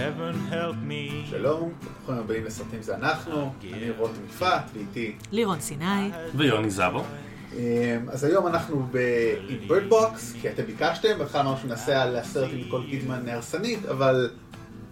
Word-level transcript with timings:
heaven 0.00 0.52
help 0.52 0.76
me. 0.90 1.30
שלום, 1.30 1.72
ברוכים 1.82 2.14
הבאים 2.24 2.44
לסרטים 2.44 2.82
זה 2.82 2.94
אנחנו, 2.94 3.52
אני 3.72 3.90
רותם 3.90 4.20
יפעת, 4.28 4.62
ואיתי. 4.74 5.16
לירון 5.32 5.60
סיני. 5.60 6.10
ויוני 6.34 6.70
זבו. 6.70 7.04
אמ, 7.52 7.58
אז 8.08 8.24
היום 8.24 8.46
אנחנו 8.46 8.86
ב-Bird 8.90 9.92
Box, 9.92 10.40
כי 10.40 10.48
אתם 10.50 10.62
ביקשתם, 10.62 11.18
בהתחלה 11.18 11.40
אמרנו 11.40 11.56
שנעשה 11.62 12.02
על 12.02 12.16
הסרט 12.16 12.50
עם 12.52 12.56
ניקול 12.56 12.86
קידמן 12.90 13.28
הרסנית, 13.28 13.86
אבל 13.86 14.30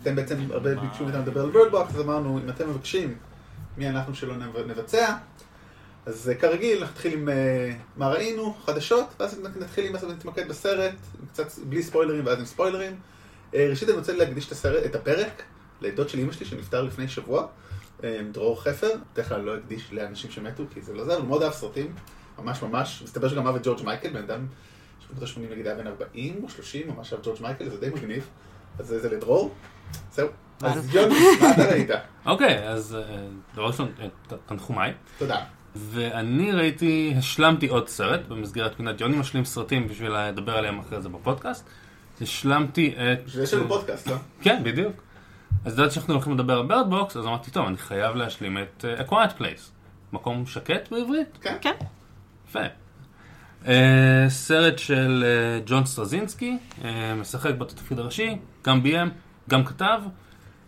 אתם 0.02 0.16
בעצם 0.16 0.36
הרבה 0.50 0.74
ביקשו 0.74 1.04
מאיתנו 1.04 1.22
לדבר 1.22 1.40
על 1.40 1.50
Bird 1.50 1.72
Box, 1.74 1.94
אז 1.94 2.00
אמרנו, 2.00 2.38
אם 2.38 2.48
אתם 2.48 2.70
מבקשים, 2.70 3.14
מי 3.78 3.88
אנחנו 3.88 4.14
שלא 4.14 4.36
נב- 4.36 4.70
נבצע? 4.70 5.14
אז 6.06 6.28
אה, 6.28 6.34
כרגיל, 6.34 6.84
נתחיל 6.84 7.12
עם 7.12 7.28
אה, 7.28 7.72
מה 7.96 8.08
ראינו, 8.08 8.54
חדשות, 8.66 9.06
ואז 9.20 9.40
נתחיל 9.60 9.84
עם 9.86 9.92
מה 9.92 9.98
נתמקד 10.08 10.48
בסרט, 10.48 10.94
קצת 11.32 11.58
בלי 11.58 11.82
ספוילרים 11.82 12.26
ואז 12.26 12.38
עם 12.38 12.44
ספוילרים. 12.44 12.92
אה, 13.54 13.66
ראשית 13.70 13.88
אני 13.88 13.98
רוצה 13.98 14.12
להקדיש 14.12 14.46
את, 14.46 14.52
הסרט, 14.52 14.84
את 14.86 14.94
הפרק 14.94 15.42
לדוד 15.80 16.08
של 16.08 16.18
אמא 16.18 16.32
שלי 16.32 16.46
שנפטר 16.46 16.82
לפני 16.82 17.08
שבוע, 17.08 17.46
אה, 18.04 18.20
דרור 18.32 18.62
חפר, 18.62 18.90
בדרך 19.12 19.28
כלל 19.28 19.40
לא 19.40 19.56
הקדיש 19.56 19.92
לאנשים 19.92 20.30
שמתו 20.30 20.64
כי 20.74 20.82
זה 20.82 20.94
לא 20.94 21.04
זה, 21.04 21.12
אבל 21.12 21.20
הוא 21.20 21.28
מאוד 21.28 21.42
אהב 21.42 21.52
סרטים, 21.52 21.94
ממש 22.38 22.62
ממש, 22.62 23.02
מסתבר 23.04 23.28
שגם 23.28 23.46
אהב 23.46 23.56
את 23.56 23.66
ג'ורג' 23.66 23.84
מייקל, 23.84 24.08
בן 24.08 24.22
אדם 24.22 24.46
שבנות 25.00 25.22
ה-80 25.22 25.52
נגיד 25.52 25.66
היה 25.66 25.76
בן 25.76 25.86
40 25.86 26.40
או 26.42 26.48
30, 26.48 26.88
ממש 26.88 27.12
אהב 27.12 27.22
ג'ורג' 27.24 27.42
מייקל, 27.42 27.68
זה 27.68 27.80
די 27.80 27.88
מגניב, 27.88 28.28
אז 28.78 28.86
זה 28.86 29.08
לדרור, 29.08 29.54
זהו. 30.12 30.28
אז 30.62 30.94
יוני, 30.94 31.14
מה 31.40 31.50
אתה 31.50 31.64
ראית? 31.70 31.90
אוקיי, 32.26 32.68
אז 32.68 32.94
אה, 32.94 33.26
דבר 33.54 33.66
ראשון, 33.66 33.92
אה, 34.00 34.06
תנחומיי. 34.46 34.92
תודה. 35.18 35.44
ואני 35.76 36.52
ראיתי, 36.52 37.14
השלמתי 37.18 37.68
עוד 37.68 37.88
סרט 37.88 38.20
במסגרת 38.28 38.76
פינת 38.76 39.00
יוני 39.00 39.16
משלים 39.16 39.44
סרטים 39.44 39.88
בשביל 39.88 40.12
לדבר 40.12 40.56
עליהם 40.56 40.78
אחרי 40.78 41.02
זה 41.02 41.08
בפודקאסט. 41.08 41.68
השלמתי 42.22 42.94
את... 42.96 43.34
יש 43.42 43.54
לנו 43.54 43.68
פודקאסט, 43.68 44.06
לא? 44.06 44.16
כן, 44.42 44.60
בדיוק. 44.64 45.02
אז 45.64 45.72
ידעתי 45.72 45.94
שאנחנו 45.94 46.14
הולכים 46.14 46.34
לדבר 46.34 46.58
על 46.58 46.66
Bird 46.66 46.90
Box, 46.90 47.16
אז 47.16 47.26
אמרתי, 47.26 47.50
טוב, 47.50 47.66
אני 47.66 47.76
חייב 47.76 48.16
להשלים 48.16 48.58
את 48.58 48.84
אה, 48.84 49.04
A 49.04 49.10
Quiet 49.10 49.40
Place. 49.40 49.70
מקום 50.12 50.46
שקט 50.46 50.90
בעברית? 50.90 51.38
כן. 51.40 51.56
כן. 51.60 51.72
יפה. 52.48 52.60
אה, 53.66 54.26
סרט 54.28 54.78
של 54.78 55.24
אה, 55.26 55.60
ג'ון 55.66 55.86
קרסינסקי, 55.86 56.58
אה, 56.84 57.14
משחק 57.14 57.54
בתפקיד 57.54 57.98
הראשי, 57.98 58.36
גם 58.64 58.82
ביים, 58.82 59.10
גם 59.50 59.64
כתב. 59.64 60.00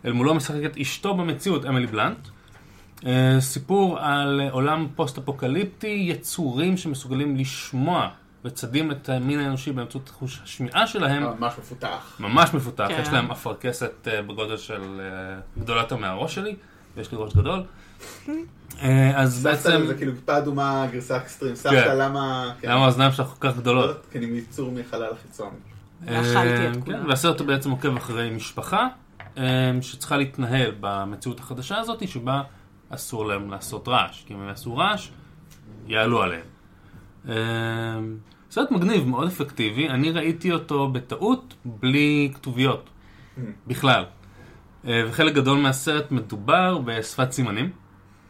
אל 0.04 0.12
מולו 0.12 0.34
משחקת 0.34 0.76
אשתו 0.76 1.14
במציאות, 1.14 1.66
אמילי 1.66 1.86
בלנט. 1.86 2.28
אה, 3.06 3.36
סיפור 3.40 3.98
על 3.98 4.40
אה, 4.40 4.50
עולם 4.50 4.86
פוסט-אפוקליפטי, 4.96 6.04
יצורים 6.08 6.76
שמסוגלים 6.76 7.36
לשמוע 7.36 8.08
וצדים 8.44 8.90
את 8.90 9.08
המין 9.08 9.40
האנושי 9.40 9.72
באמצעות 9.72 10.08
חוש 10.08 10.40
השמיעה 10.44 10.86
שלהם. 10.86 11.22
ממש 11.22 11.54
מפותח. 11.58 12.16
ממש 12.20 12.54
מפותח, 12.54 12.86
כן. 12.88 13.00
יש 13.02 13.08
להם 13.08 13.30
אפרכסת 13.30 14.08
אה, 14.08 14.22
בגודל 14.22 14.56
של 14.56 15.00
אה, 15.00 15.40
גדולה 15.58 15.80
יותר 15.80 15.96
מהראש 15.96 16.34
שלי, 16.34 16.56
ויש 16.96 17.12
לי 17.12 17.18
ראש 17.20 17.34
גדול. 17.34 17.62
אה, 18.82 19.20
אז 19.20 19.42
סבתא 19.42 19.50
בעצם, 19.50 19.86
זה 19.86 19.94
כאילו 19.94 20.12
כיפה 20.14 20.38
אדומה 20.38 20.86
גרסה 20.92 21.16
אקסטרים, 21.16 21.54
סבתא 21.54 21.84
כן. 21.84 21.98
למה... 21.98 22.52
כן. 22.60 22.68
למה 22.70 22.84
האוזניים 22.84 23.12
שלך 23.12 23.26
כל 23.26 23.48
כך 23.48 23.56
גדולות? 23.56 24.06
כי 24.10 24.18
אני 24.18 24.26
מיצור 24.26 24.70
מחלל 24.70 25.12
החיצון. 25.12 25.50
ואכלתי 26.00 26.36
אה, 26.36 26.70
את 26.70 26.74
כן, 26.74 26.80
כולם. 26.80 27.08
והסרט 27.08 27.40
בעצם 27.40 27.70
עוקב 27.70 27.96
אחרי 27.96 28.30
משפחה 28.30 28.88
שצריכה 29.80 30.16
להתנהל 30.16 30.74
במציאות 30.80 31.40
החדשה 31.40 31.78
הזאת, 31.78 32.08
שבה 32.08 32.42
אסור 32.90 33.26
להם 33.26 33.50
לעשות 33.50 33.88
רעש. 33.88 34.24
כי 34.26 34.34
אם 34.34 34.40
הם 34.40 34.48
יעשו 34.48 34.76
רעש, 34.76 35.08
יעלו 35.86 36.22
עליהם. 36.22 36.59
אה, 37.28 37.34
סרט 38.50 38.70
מגניב, 38.70 39.06
מאוד 39.08 39.26
אפקטיבי. 39.28 39.88
אני 39.88 40.10
ראיתי 40.10 40.52
אותו 40.52 40.88
בטעות, 40.88 41.54
בלי 41.64 42.30
כתוביות. 42.34 42.90
בכלל. 43.66 44.04
אה, 44.86 45.02
וחלק 45.08 45.34
גדול 45.34 45.58
מהסרט 45.58 46.10
מדובר 46.10 46.78
בשפת 46.78 47.32
סימנים, 47.32 47.70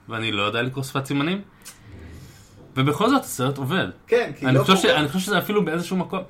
ואני 0.08 0.32
לא 0.32 0.42
יודע 0.42 0.62
לקרוא 0.62 0.84
שפת 0.84 1.04
סימנים. 1.04 1.40
ובכל 2.76 3.08
זאת 3.10 3.22
הסרט 3.22 3.58
עובד. 3.58 3.86
כן, 4.06 4.32
כי 4.38 4.46
לא 4.46 4.62
חושב, 4.62 4.76
ש... 4.76 4.84
אני 4.84 5.08
חושב 5.08 5.18
שזה 5.18 5.38
אפילו 5.38 5.64
באיזשהו 5.64 5.96
מקום. 5.96 6.20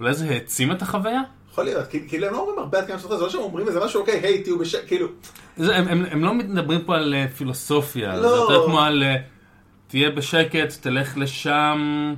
אולי 0.00 0.14
זה 0.14 0.30
העצים 0.30 0.72
את 0.72 0.82
החוויה? 0.82 1.22
יכול 1.50 1.64
להיות, 1.64 1.86
כי- 1.88 2.16
הם 2.26 2.32
לא 2.32 2.38
אומרים 2.40 2.58
הרבה 2.58 2.78
עד 2.78 2.86
כמה 2.86 2.98
שאתה 2.98 3.16
זה 3.16 3.22
לא 3.22 3.30
שהם 3.30 3.40
אומרים 3.40 3.68
איזה 3.68 3.84
משהו, 3.84 4.00
אוקיי, 4.00 4.20
היי, 4.22 4.42
תהיו 4.42 4.58
בשקט, 4.58 4.86
כאילו, 4.86 5.08
זה, 5.56 5.76
הם, 5.76 5.88
הם, 5.88 6.04
הם 6.10 6.24
לא 6.24 6.34
מדברים 6.34 6.80
פה 6.84 6.96
על 6.96 7.14
אה, 7.14 7.28
פילוסופיה, 7.28 8.16
לא. 8.16 8.22
זה 8.22 8.52
יותר 8.52 8.66
כמו 8.66 8.80
על 8.80 9.02
אה, 9.02 9.16
תהיה 9.88 10.10
בשקט, 10.10 10.72
תלך 10.80 11.12
לשם, 11.16 12.14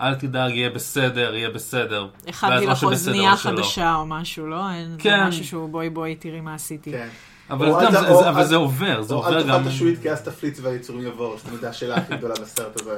אל 0.00 0.14
תדאג, 0.14 0.50
יהיה 0.54 0.70
בסדר, 0.70 1.34
יהיה 1.34 1.50
בסדר. 1.50 2.08
הכנתי 2.28 2.66
או 2.66 2.70
לך 2.70 2.84
אוזנייה 2.84 3.32
או. 3.32 3.36
חדשה 3.36 3.94
או 3.94 4.06
משהו, 4.06 4.46
לא? 4.46 4.70
אין- 4.70 4.96
כן. 4.98 5.18
זה 5.22 5.28
משהו 5.28 5.44
שהוא 5.44 5.68
בואי 5.68 5.90
בואי 5.90 6.14
תראי 6.14 6.40
מה 6.40 6.54
עשיתי. 6.54 6.90
כן. 6.92 7.08
אבל 7.50 7.68
או 7.68 7.72
גם, 7.80 7.86
אל 7.86 7.90
זה, 7.90 8.08
או 8.08 8.22
זה, 8.22 8.28
אבל 8.28 8.40
אל- 8.40 8.46
זה 8.46 8.56
עובר, 8.56 9.02
זה 9.02 9.14
או 9.14 9.18
עובר 9.18 9.38
אל 9.38 9.42
גם... 9.42 9.48
תאכל 9.48 9.62
את 9.62 9.66
השועית 9.66 10.02
כי 10.02 10.10
אז 10.10 10.22
תפליץ 10.22 10.60
והיצורים 10.62 11.06
יבואו, 11.06 11.38
שתמיד 11.38 11.60
זה 11.60 11.68
השאלה 11.68 11.96
הכי 11.96 12.16
גדולה 12.16 12.34
בסרט 12.42 12.80
הזה. 12.80 12.96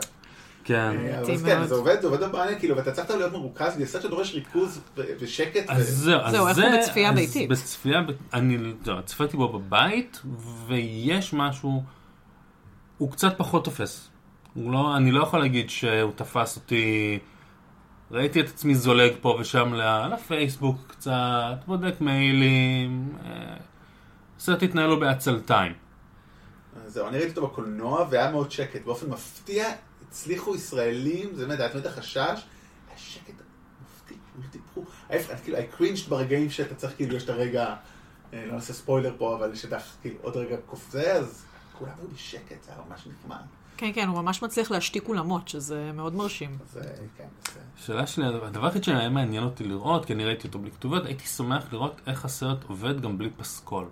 כן. 0.65 0.75
אה, 0.98 1.21
אבל 1.21 1.36
כן. 1.44 1.65
זה 1.66 1.75
עובד, 1.75 2.00
זה 2.00 2.06
עובד 2.06 2.32
בעניין, 2.32 2.59
כאילו, 2.59 2.76
ואתה 2.76 2.92
צריך 2.92 3.10
להיות 3.10 3.32
מרוכז, 3.32 3.75
זה 3.78 3.86
סרט 3.86 4.03
שדורש 4.03 4.34
ריכוז 4.34 4.81
ושקט. 5.21 5.71
אז 5.71 5.88
זהו, 5.88 6.21
אז 6.21 6.32
זהו, 6.32 6.48
הוא 6.48 6.78
בצפייה 6.81 7.10
אז 7.10 7.15
ביתית? 7.16 7.48
בצפייה, 7.48 8.00
אני, 8.32 8.59
לא, 8.86 9.00
צפיתי 9.04 9.36
בו 9.36 9.48
בבית, 9.59 10.22
ויש 10.66 11.34
משהו, 11.34 11.82
הוא 12.99 13.12
קצת 13.12 13.34
פחות 13.38 13.65
תופס. 13.65 14.09
לא, 14.56 14.97
אני 14.97 15.12
לא 15.12 15.22
יכול 15.22 15.38
להגיד 15.41 15.71
שהוא 15.71 16.12
תפס 16.16 16.56
אותי, 16.56 17.19
ראיתי 18.10 18.41
את 18.41 18.49
עצמי 18.49 18.75
זולג 18.75 19.12
פה 19.21 19.37
ושם 19.41 19.75
לפייסבוק 20.12 20.77
קצת, 20.87 21.56
בודק 21.66 22.00
מיילים, 22.00 23.19
אה, 23.25 23.56
הסרט 24.37 24.62
התנהל 24.62 24.87
לו 24.87 25.00
בעצלתיים. 25.00 25.72
זהו, 26.87 27.09
אני 27.09 27.19
ראיתי 27.19 27.31
אותו 27.31 27.47
בקולנוע, 27.47 28.06
והיה 28.10 28.31
מאוד 28.31 28.50
שקט. 28.50 28.84
באופן 28.84 29.10
מפתיע, 29.10 29.69
הצליחו 30.09 30.54
ישראלים, 30.54 31.34
זה 31.34 31.47
באמת, 31.47 31.60
היה 31.60 31.69
תמיד 31.69 31.87
החשש, 31.87 32.16
היה 32.16 32.97
שקט 32.97 33.34
מפתיע, 33.83 34.16
דיברו. 34.50 34.84
ההפך, 35.10 35.34
כאילו, 35.44 35.59
I 35.59 35.81
cringed 35.81 36.09
ברגעים 36.09 36.50
שאתה 36.50 36.75
צריך, 36.75 36.97
כאילו, 36.97 37.16
יש 37.16 37.25
את 37.25 37.28
הרגע, 37.28 37.75
אה, 38.33 38.47
לא 38.47 38.53
נעשה 38.53 38.72
ספוילר 38.72 39.15
פה, 39.19 39.37
אבל 39.37 39.54
שאתה, 39.54 39.78
כאילו, 40.03 40.16
עוד 40.22 40.37
רגע 40.37 40.56
קופזה, 40.66 41.12
אז 41.12 41.44
כולם 41.79 41.93
היו 41.99 42.09
בשקט, 42.15 42.62
זה 42.62 42.73
היה 42.73 42.81
ממש 42.89 43.07
נחמד. 43.07 43.43
כן, 43.77 43.91
כן, 43.95 44.09
הוא 44.09 44.23
ממש 44.23 44.43
מצליח 44.43 44.71
להשתיק 44.71 45.09
אולמות, 45.09 45.49
שזה 45.49 45.91
מאוד 45.95 46.15
מרשים. 46.15 46.59
אז 46.62 46.79
אה, 46.79 46.83
כן, 47.19 47.25
זה... 47.53 47.61
השאלה 47.79 48.07
שלי, 48.07 48.25
הדבר 48.27 48.67
היחיד 48.67 48.85
שהיה 48.85 49.09
מעניין 49.09 49.45
אותי 49.45 49.65
לראות, 49.65 50.05
כי 50.05 50.13
אני 50.13 50.25
ראיתי 50.25 50.47
אותו 50.47 50.59
בלי 50.59 50.71
כתובות, 50.71 51.07
הייתי 51.07 51.27
שמח 51.27 51.73
לראות 51.73 52.01
איך 52.07 52.25
הסרט 52.25 52.65
עובד 52.69 53.01
גם 53.01 53.19
בלי 53.19 53.31
פסקול. 53.37 53.84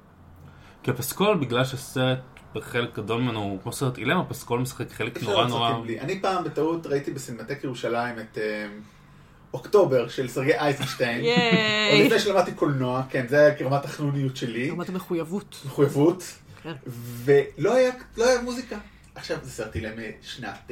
כי 0.82 0.90
הפסקול, 0.90 1.36
בגלל 1.36 1.64
שהסרט 1.64 2.18
בחלק 2.54 2.96
גדול 2.96 3.20
ממנו 3.22 3.42
הוא 3.42 3.58
כמו 3.62 3.72
סרט 3.72 3.98
אילם, 3.98 4.18
הפסקול 4.18 4.60
משחק 4.60 4.90
חלק 4.90 5.22
נורא 5.22 5.46
נורא... 5.46 5.78
בלי. 5.82 6.00
אני 6.00 6.20
פעם 6.20 6.44
בטעות 6.44 6.86
ראיתי 6.86 7.10
בסינמטק 7.10 7.64
ירושלים 7.64 8.18
את 8.18 8.38
אה, 8.38 8.66
אוקטובר 9.54 10.08
של 10.08 10.28
סרגי 10.28 10.54
אייזנשטיין. 10.54 11.20
עוד 11.24 11.26
ייי! 11.26 12.06
לפני 12.06 12.18
שלמדתי 12.18 12.52
קולנוע, 12.52 13.02
כן, 13.10 13.26
זה 13.28 13.38
היה 13.38 13.54
כרמת 13.54 13.84
החנוניות 13.84 14.36
שלי. 14.36 14.70
רמת 14.70 14.88
המחויבות. 14.88 15.62
מחויבות. 15.66 16.24
ולא 17.24 17.74
היה, 17.74 17.90
לא 18.16 18.28
היה 18.28 18.42
מוזיקה. 18.42 18.78
עכשיו, 19.14 19.38
זה 19.42 19.50
סרט 19.50 19.74
אילם 19.76 19.98
אה, 19.98 20.10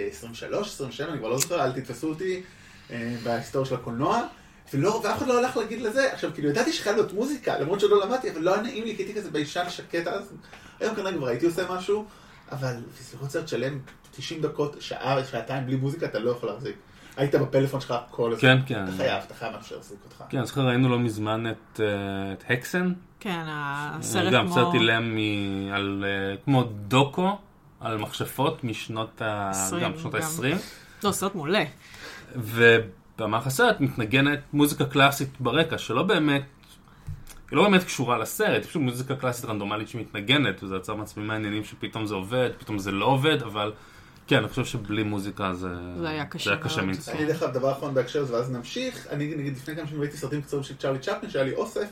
23, 0.09 0.69
27, 0.69 1.11
אני 1.11 1.19
כבר 1.19 1.29
לא 1.29 1.39
זוכר, 1.39 1.65
אל 1.65 1.73
תתפסו 1.73 2.09
אותי 2.09 2.43
אה, 2.91 3.17
בהיסטוריה 3.25 3.69
של 3.69 3.75
הקולנוע, 3.75 4.27
ולא, 4.75 5.01
ואף 5.05 5.19
אחד 5.19 5.27
לא 5.27 5.39
הלך 5.39 5.57
להגיד 5.57 5.83
לזה. 5.83 6.13
עכשיו, 6.13 6.31
כאילו, 6.35 6.49
ידעתי 6.49 6.73
שחייב 6.73 6.97
להיות 6.97 7.13
מוזיקה, 7.13 7.59
למרות 7.59 7.81
שלא 7.81 8.07
למדתי, 8.07 8.31
אבל 8.31 8.41
לא 8.41 8.55
היה 8.55 8.63
נעים 8.63 8.85
לי, 8.85 8.97
כי 8.97 9.03
הייתי 9.03 9.19
כזה 9.19 9.31
ביישן 9.31 9.65
שקט 9.69 10.07
אז. 10.07 10.33
היום 10.81 10.95
כנראה 10.95 11.13
כבר 11.13 11.27
הייתי 11.27 11.47
עושה 11.47 11.63
משהו, 11.71 12.07
אבל 12.53 12.75
לראות 13.15 13.31
סרט 13.31 13.49
שלם 13.49 13.79
90 14.11 14.43
דקות, 14.43 14.77
שעה, 14.81 15.25
שעתיים 15.25 15.67
בלי 15.67 15.77
מוזיקה, 15.77 16.07
אתה 16.07 16.19
לא 16.19 16.31
יכול 16.31 16.49
להחזיק. 16.49 16.77
היית 17.17 17.35
בפלאפון 17.35 17.81
שלך 17.81 17.95
כל 18.11 18.33
הזמן. 18.33 18.41
כן, 18.41 18.59
כן. 18.67 18.85
אתה 18.85 18.93
חייב, 18.97 19.23
אתה 19.27 19.35
חייב 19.35 19.57
משהו 19.61 19.77
להחזיק 19.77 19.99
אותך. 20.05 20.25
כן, 20.29 20.39
אני 20.39 20.47
זוכר 20.47 20.61
ראינו 20.61 20.89
לא 20.89 20.99
מזמן 20.99 21.51
את, 21.51 21.81
אה, 21.81 22.33
את 22.33 22.45
הקסן. 22.49 22.93
כן, 23.21 23.45
הסרט 23.49 24.33
גם 24.33 24.45
כמו... 24.47 24.55
סרט 24.55 24.75
אילם 24.75 25.17
מ- 25.17 25.73
על, 25.73 26.05
אה, 26.07 26.37
כמו 26.45 26.63
דוקו, 26.65 27.39
על 27.81 27.99
מכשפות 27.99 28.65
משנות 28.65 29.23
ה... 29.23 29.51
עשרים, 29.51 29.83
גם 29.85 29.93
שנות 29.99 30.15
גם. 30.15 30.21
ה-20. 30.23 30.57
לא, 31.05 31.13
סרט 31.13 31.35
מעולה. 31.35 31.65
ובמהלך 32.37 33.47
הסרט 33.47 33.81
מתנגנת 33.81 34.41
מוזיקה 34.53 34.85
קלאסית 34.85 35.29
ברקע, 35.41 35.79
שלא 35.79 36.03
באמת, 36.03 36.43
היא 37.51 37.57
לא 37.57 37.63
באמת 37.63 37.85
קשורה 37.85 38.19
לסרט, 38.19 38.63
היא 38.63 38.69
פשוט 38.71 38.83
מוזיקה 38.83 39.17
קלאסית 39.17 39.45
רנדומלית 39.45 39.89
שמתנגנת, 39.89 40.63
וזה 40.63 40.77
יצר 40.77 40.95
מעצמי 40.95 41.25
מעניינים 41.25 41.65
שפתאום 41.65 42.07
זה 42.07 42.15
עובד, 42.15 42.51
פתאום 42.59 42.79
זה 42.79 42.93
לא 42.93 43.05
עובד, 43.07 43.43
אבל 43.43 43.73
כן, 44.27 44.37
אני 44.37 44.49
חושב 44.49 44.65
שבלי 44.65 45.03
מוזיקה 45.03 45.55
זה, 45.55 45.69
זה 45.99 46.09
היה 46.09 46.25
קשה 46.25 46.45
זה 46.45 46.51
היה 46.51 46.61
קשה. 46.63 46.83
מנשוא. 46.83 47.13
אני 47.13 47.23
אגיד 47.23 47.35
לך 47.35 47.43
דבר 47.43 47.73
אחרון 47.73 47.95
בהקשר 47.95 48.21
הזה, 48.23 48.35
ואז 48.35 48.51
נמשיך. 48.51 49.07
אני 49.11 49.35
נגיד 49.37 49.53
לפני 49.57 49.77
כמה 49.77 49.87
שנים 49.87 50.01
ראיתי 50.01 50.17
סרטים 50.17 50.43
קצרים 50.43 50.63
של 50.63 50.77
צ'ארלי 50.77 50.99
צ'פלין, 50.99 51.31
שהיה 51.31 51.45
לי 51.45 51.55
אוסף, 51.55 51.89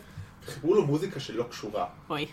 וחיברו 0.48 0.74
לו 0.74 0.86
מוזיקה 0.86 1.20
שלא 1.20 1.44
קשורה. 1.50 1.86
אוי. 2.10 2.26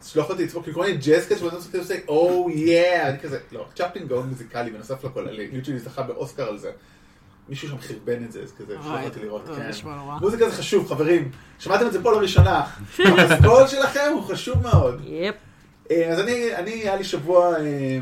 אז 0.00 0.16
יכולתי 0.16 0.44
לצפוק, 0.44 0.62
כאילו 0.62 0.76
כל 0.76 0.86
מיני 0.86 0.96
ג'אז 0.96 1.26
קאט, 1.26 1.42
ואתה 1.42 1.78
עושה, 1.78 1.94
או 2.08 2.50
יא, 2.50 3.02
אני 3.02 3.18
כזה, 3.18 3.38
לא, 3.52 3.66
צ'פלין 3.74 4.06
גאון 4.08 4.28
מוזיקלי, 4.28 4.70
בנוסף 4.70 5.04
לכל, 5.04 5.26
ליוטשלי 5.30 5.78
זכה 5.78 6.02
באוסקר 6.02 6.48
על 6.48 6.58
זה. 6.58 6.70
מישהו 7.48 7.68
שם 7.68 7.78
חרבן 7.78 8.24
את 8.24 8.32
זה, 8.32 8.42
אז 8.42 8.52
כזה, 8.52 8.78
וואי, 8.80 9.00
יכולתי 9.00 9.20
לראות, 9.20 9.42
כן. 9.56 9.70
מוזיקה 10.20 10.48
זה 10.50 10.56
חשוב, 10.56 10.88
חברים. 10.88 11.30
שמעתם 11.58 11.86
את 11.86 11.92
זה 11.92 12.02
פה 12.02 12.12
לראשונה. 12.12 12.66
הפסקול 12.98 13.66
שלכם 13.66 14.10
הוא 14.14 14.22
חשוב 14.22 14.62
מאוד. 14.62 15.02
יפ. 15.04 15.34
אה, 15.90 16.12
אז 16.12 16.20
אני, 16.20 16.56
אני, 16.56 16.70
היה 16.70 16.96
לי 16.96 17.04
שבוע 17.04 17.56
אה, 17.60 17.98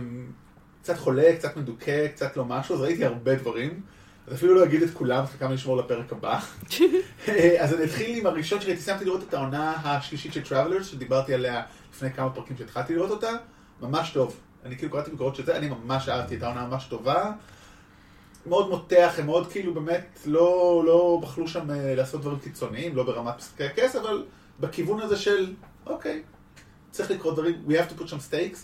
קצת 0.82 0.98
חולה, 0.98 1.36
קצת 1.36 1.56
מדוכא, 1.56 2.08
קצת 2.08 2.36
לא 2.36 2.44
משהו, 2.44 2.74
אז 2.74 2.80
ראיתי 2.80 3.04
הרבה 3.04 3.34
דברים. 3.34 3.80
אז 4.26 4.34
אפילו 4.34 4.54
לא 4.54 4.64
אגיד 4.64 4.82
את 4.82 4.90
כולם, 4.94 5.26
חלקם 5.26 5.52
לשמור 5.52 5.76
לפרק 5.76 6.12
הבא. 6.12 6.40
אז 7.60 7.74
אני 7.74 7.84
אתחיל 7.84 8.18
עם 8.18 8.26
הראשון 8.26 8.60
שראיתי, 8.60 8.82
סיימתי 8.82 9.04
לראות 9.04 9.22
את 9.28 9.34
העונה 9.34 9.74
השלישית 9.84 10.32
של 10.32 10.42
Travelers, 10.42 10.84
שדיברתי 10.84 11.34
עליה 11.34 11.62
לפני 11.94 12.12
כמה 12.12 12.30
פרקים 12.30 12.56
שהתחלתי 12.56 12.94
לראות 12.94 13.10
אותה. 13.10 13.30
ממש 13.80 14.10
טוב. 14.10 14.36
אני 14.64 14.76
כאילו 14.76 14.92
קראתי 14.92 15.10
ביקורות 15.10 15.36
של 15.36 15.44
זה, 15.44 15.56
אני 15.56 15.68
ממש 15.68 16.08
אהבתי 16.08 16.36
את 16.36 16.42
העונה 16.42 16.66
ממש 16.66 16.84
טובה. 16.84 17.32
מאוד 18.46 18.68
מותח, 18.68 19.14
הם 19.18 19.26
מאוד 19.26 19.50
כאילו 19.52 19.74
באמת 19.74 20.18
לא, 20.26 20.82
לא 20.86 21.18
בחלו 21.22 21.48
שם 21.48 21.70
אה, 21.70 21.94
לעשות 21.94 22.20
דברים 22.20 22.38
קיצוניים, 22.38 22.96
לא 22.96 23.02
ברמת 23.02 23.36
משחקי 23.36 23.64
הכס, 23.64 23.96
אבל 23.96 24.24
בכיוון 24.60 25.00
הזה 25.00 25.16
של, 25.16 25.54
אוקיי, 25.86 26.22
צריך 26.90 27.10
לקרות 27.10 27.34
דברים, 27.34 27.64
we 27.68 27.72
have 27.72 27.92
to 27.92 28.00
put 28.00 28.06
some 28.06 28.32
stakes, 28.32 28.58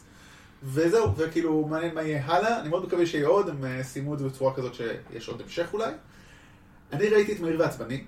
וזהו, 0.63 1.17
וכאילו 1.17 1.67
מעניין 1.71 1.95
מה 1.95 2.03
יהיה 2.03 2.27
הלאה, 2.27 2.61
אני 2.61 2.69
מאוד 2.69 2.87
מקווה 2.87 3.07
שיהיה 3.07 3.27
עוד, 3.27 3.49
הם 3.49 3.65
אה, 3.65 3.83
סיימו 3.83 4.15
את 4.15 4.19
זה 4.19 4.25
בצורה 4.25 4.55
כזאת 4.55 4.75
שיש 4.75 5.29
עוד 5.29 5.41
המשך 5.41 5.69
אולי. 5.73 5.93
אני 6.93 7.09
ראיתי 7.09 7.33
את 7.33 7.41
מהיר 7.41 7.61
ועצבני, 7.61 8.05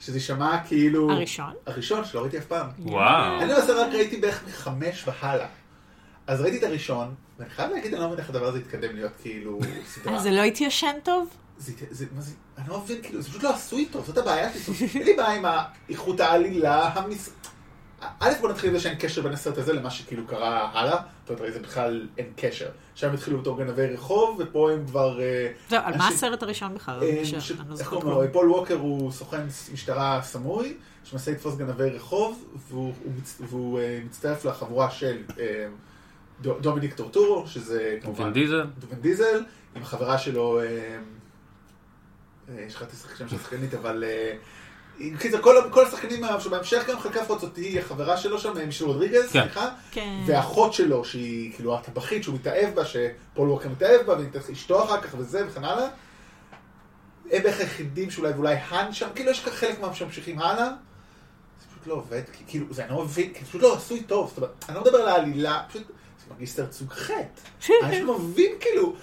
שזה 0.00 0.16
יישמע 0.16 0.58
כאילו... 0.64 1.10
הראשון? 1.10 1.52
הראשון 1.66 2.04
שלא 2.04 2.20
ראיתי 2.20 2.38
אף 2.38 2.46
פעם. 2.46 2.66
וואו. 2.78 3.40
אני 3.40 3.52
למעשה 3.52 3.72
רק 3.72 3.92
ראיתי 3.92 4.16
בערך 4.16 4.44
מחמש 4.48 5.08
והלאה. 5.08 5.46
אז 6.26 6.40
ראיתי 6.40 6.58
את 6.58 6.62
הראשון, 6.62 7.14
ואני 7.38 7.50
חייב 7.50 7.70
להגיד, 7.70 7.94
אני 7.94 8.02
לא 8.02 8.08
מבין 8.08 8.18
איך 8.18 8.30
הדבר 8.30 8.46
הזה 8.46 8.58
התקדם 8.58 8.96
להיות 8.96 9.12
כאילו 9.22 9.60
סדרה. 9.86 10.18
זה 10.18 10.30
לא 10.30 10.42
התיישן 10.42 10.94
טוב? 11.02 11.28
זה, 11.58 11.72
זה, 11.90 12.06
מה 12.14 12.20
זה, 12.20 12.34
אני 12.58 12.68
לא 12.68 12.80
מבין, 12.80 13.02
כאילו, 13.02 13.22
זה 13.22 13.28
פשוט 13.28 13.42
לא 13.42 13.54
עשוי 13.54 13.86
טוב, 13.86 14.06
זאת 14.06 14.18
הבעיה 14.18 14.50
שלי. 14.52 14.88
אין 14.94 15.02
לי 15.02 15.14
בעיה 15.16 15.34
עם 15.34 15.44
איכות 15.88 16.20
העלילה, 16.20 16.88
המס... 16.88 17.30
א', 18.20 18.30
בוא 18.40 18.48
נתחיל 18.50 18.70
עם 18.70 18.76
זה 18.76 18.82
שאין 18.82 18.94
קשר 18.98 19.22
בין 19.22 19.32
הסרט 19.32 19.58
הזה 19.58 19.72
למה 19.72 19.90
שכאילו 19.90 20.26
קרה 20.26 20.70
הלאה. 20.80 20.96
זאת 21.28 21.40
אומרת, 21.40 21.52
זה 21.52 21.60
בכלל 21.60 22.08
אין 22.18 22.26
קשר. 22.36 22.68
שם 22.94 23.14
התחילו 23.14 23.40
בתור 23.40 23.58
גנבי 23.58 23.86
רחוב, 23.86 24.40
ופה 24.40 24.70
הם 24.72 24.86
כבר... 24.86 25.20
אה, 25.20 25.52
זהו, 25.68 25.80
על 25.84 25.96
מה 25.98 26.08
הסרט 26.08 26.42
הראשון 26.42 26.74
בכלל? 26.74 27.02
אה, 27.02 27.24
ש- 27.24 27.50
אני 27.50 27.68
לא 27.68 27.74
איך 27.80 27.88
קוראים 27.88 28.08
לו? 28.08 28.22
פול 28.32 28.50
ווקר 28.50 28.74
הוא 28.74 29.12
סוכן 29.12 29.40
משטרה 29.72 30.20
סמוי, 30.22 30.74
שמנסה 31.04 31.30
לתפוס 31.30 31.56
גנבי 31.56 31.90
רחוב, 31.90 32.44
והוא 33.40 33.80
אה, 33.80 34.00
מצטרף 34.06 34.44
לחבורה 34.44 34.90
של 34.90 35.16
אה, 35.40 35.66
דו- 36.40 36.58
דומיניק 36.60 36.94
טורטורו, 36.94 37.46
שזה 37.46 37.98
כמובן... 38.02 38.22
וין 38.24 38.32
דיזל? 38.32 38.64
וין 38.90 39.00
דיזל, 39.00 39.42
עם 39.76 39.82
החברה 39.82 40.18
שלו, 40.18 40.60
אה, 40.60 40.98
אה, 42.48 42.66
שכחתי 42.70 42.92
לשחק 42.92 43.16
שם 43.16 43.28
של 43.28 43.38
שחקנית, 43.38 43.74
אבל... 43.74 44.04
כל, 45.40 45.56
כל 45.70 45.86
השחקנים 45.86 46.24
שבהמשך 46.40 46.84
גם 46.88 46.98
חלקה 47.00 47.24
זאת 47.24 47.56
היא 47.56 47.80
החברה 47.80 48.16
שלו 48.16 48.38
שם, 48.38 48.58
אה, 48.58 48.66
מישל 48.66 48.84
רודריגז, 48.84 49.32
כן. 49.32 49.42
סליחה, 49.42 49.68
כן. 49.90 50.20
ואחות 50.26 50.72
שלו, 50.72 51.04
שהיא 51.04 51.52
כאילו 51.54 51.74
הטבחית 51.74 52.22
שהוא 52.22 52.34
מתאהב 52.34 52.74
בה, 52.74 52.84
שפול 52.84 53.50
ווקר 53.50 53.68
מתאהב 53.68 54.06
בה, 54.06 54.14
ואשתו 54.48 54.84
אחר 54.84 55.00
כך 55.00 55.14
וזה 55.18 55.46
וכן 55.48 55.64
הלאה. 55.64 55.88
הם 57.30 57.42
בערך 57.42 57.60
היחידים 57.60 58.10
שאולי, 58.10 58.32
ואולי 58.32 58.54
האן 58.54 58.92
שם, 58.92 59.08
כאילו 59.14 59.30
יש 59.30 59.40
ככה 59.40 59.50
חלק 59.50 59.80
מהם 59.80 59.94
שממשיכים 59.94 60.38
הלאה. 60.38 60.68
זה 61.60 61.66
פשוט 61.70 61.86
לא 61.86 61.94
עובד, 61.94 62.22
כי 62.32 62.44
כאילו, 62.46 62.66
זה 62.70 62.84
אני 62.84 62.90
לא 62.92 63.04
מבין, 63.04 63.32
כי 63.32 63.44
פשוט 63.44 63.62
לא 63.62 63.76
עשוי 63.76 64.02
טוב, 64.02 64.28
זאת 64.28 64.36
אומרת, 64.36 64.64
אני 64.68 64.76
לא 64.76 64.82
מדבר 64.82 64.98
על 64.98 65.08
העלילה, 65.08 65.62
פשוט, 65.68 65.82
זה 65.86 66.24
מרגיש 66.30 66.50
סרט 66.50 66.72
סוג 66.72 66.92
חטא. 66.92 67.14
אני 67.82 67.96
פשוט 67.96 68.06
לא 68.06 68.18
מבין, 68.18 68.52
כאילו, 68.60 68.94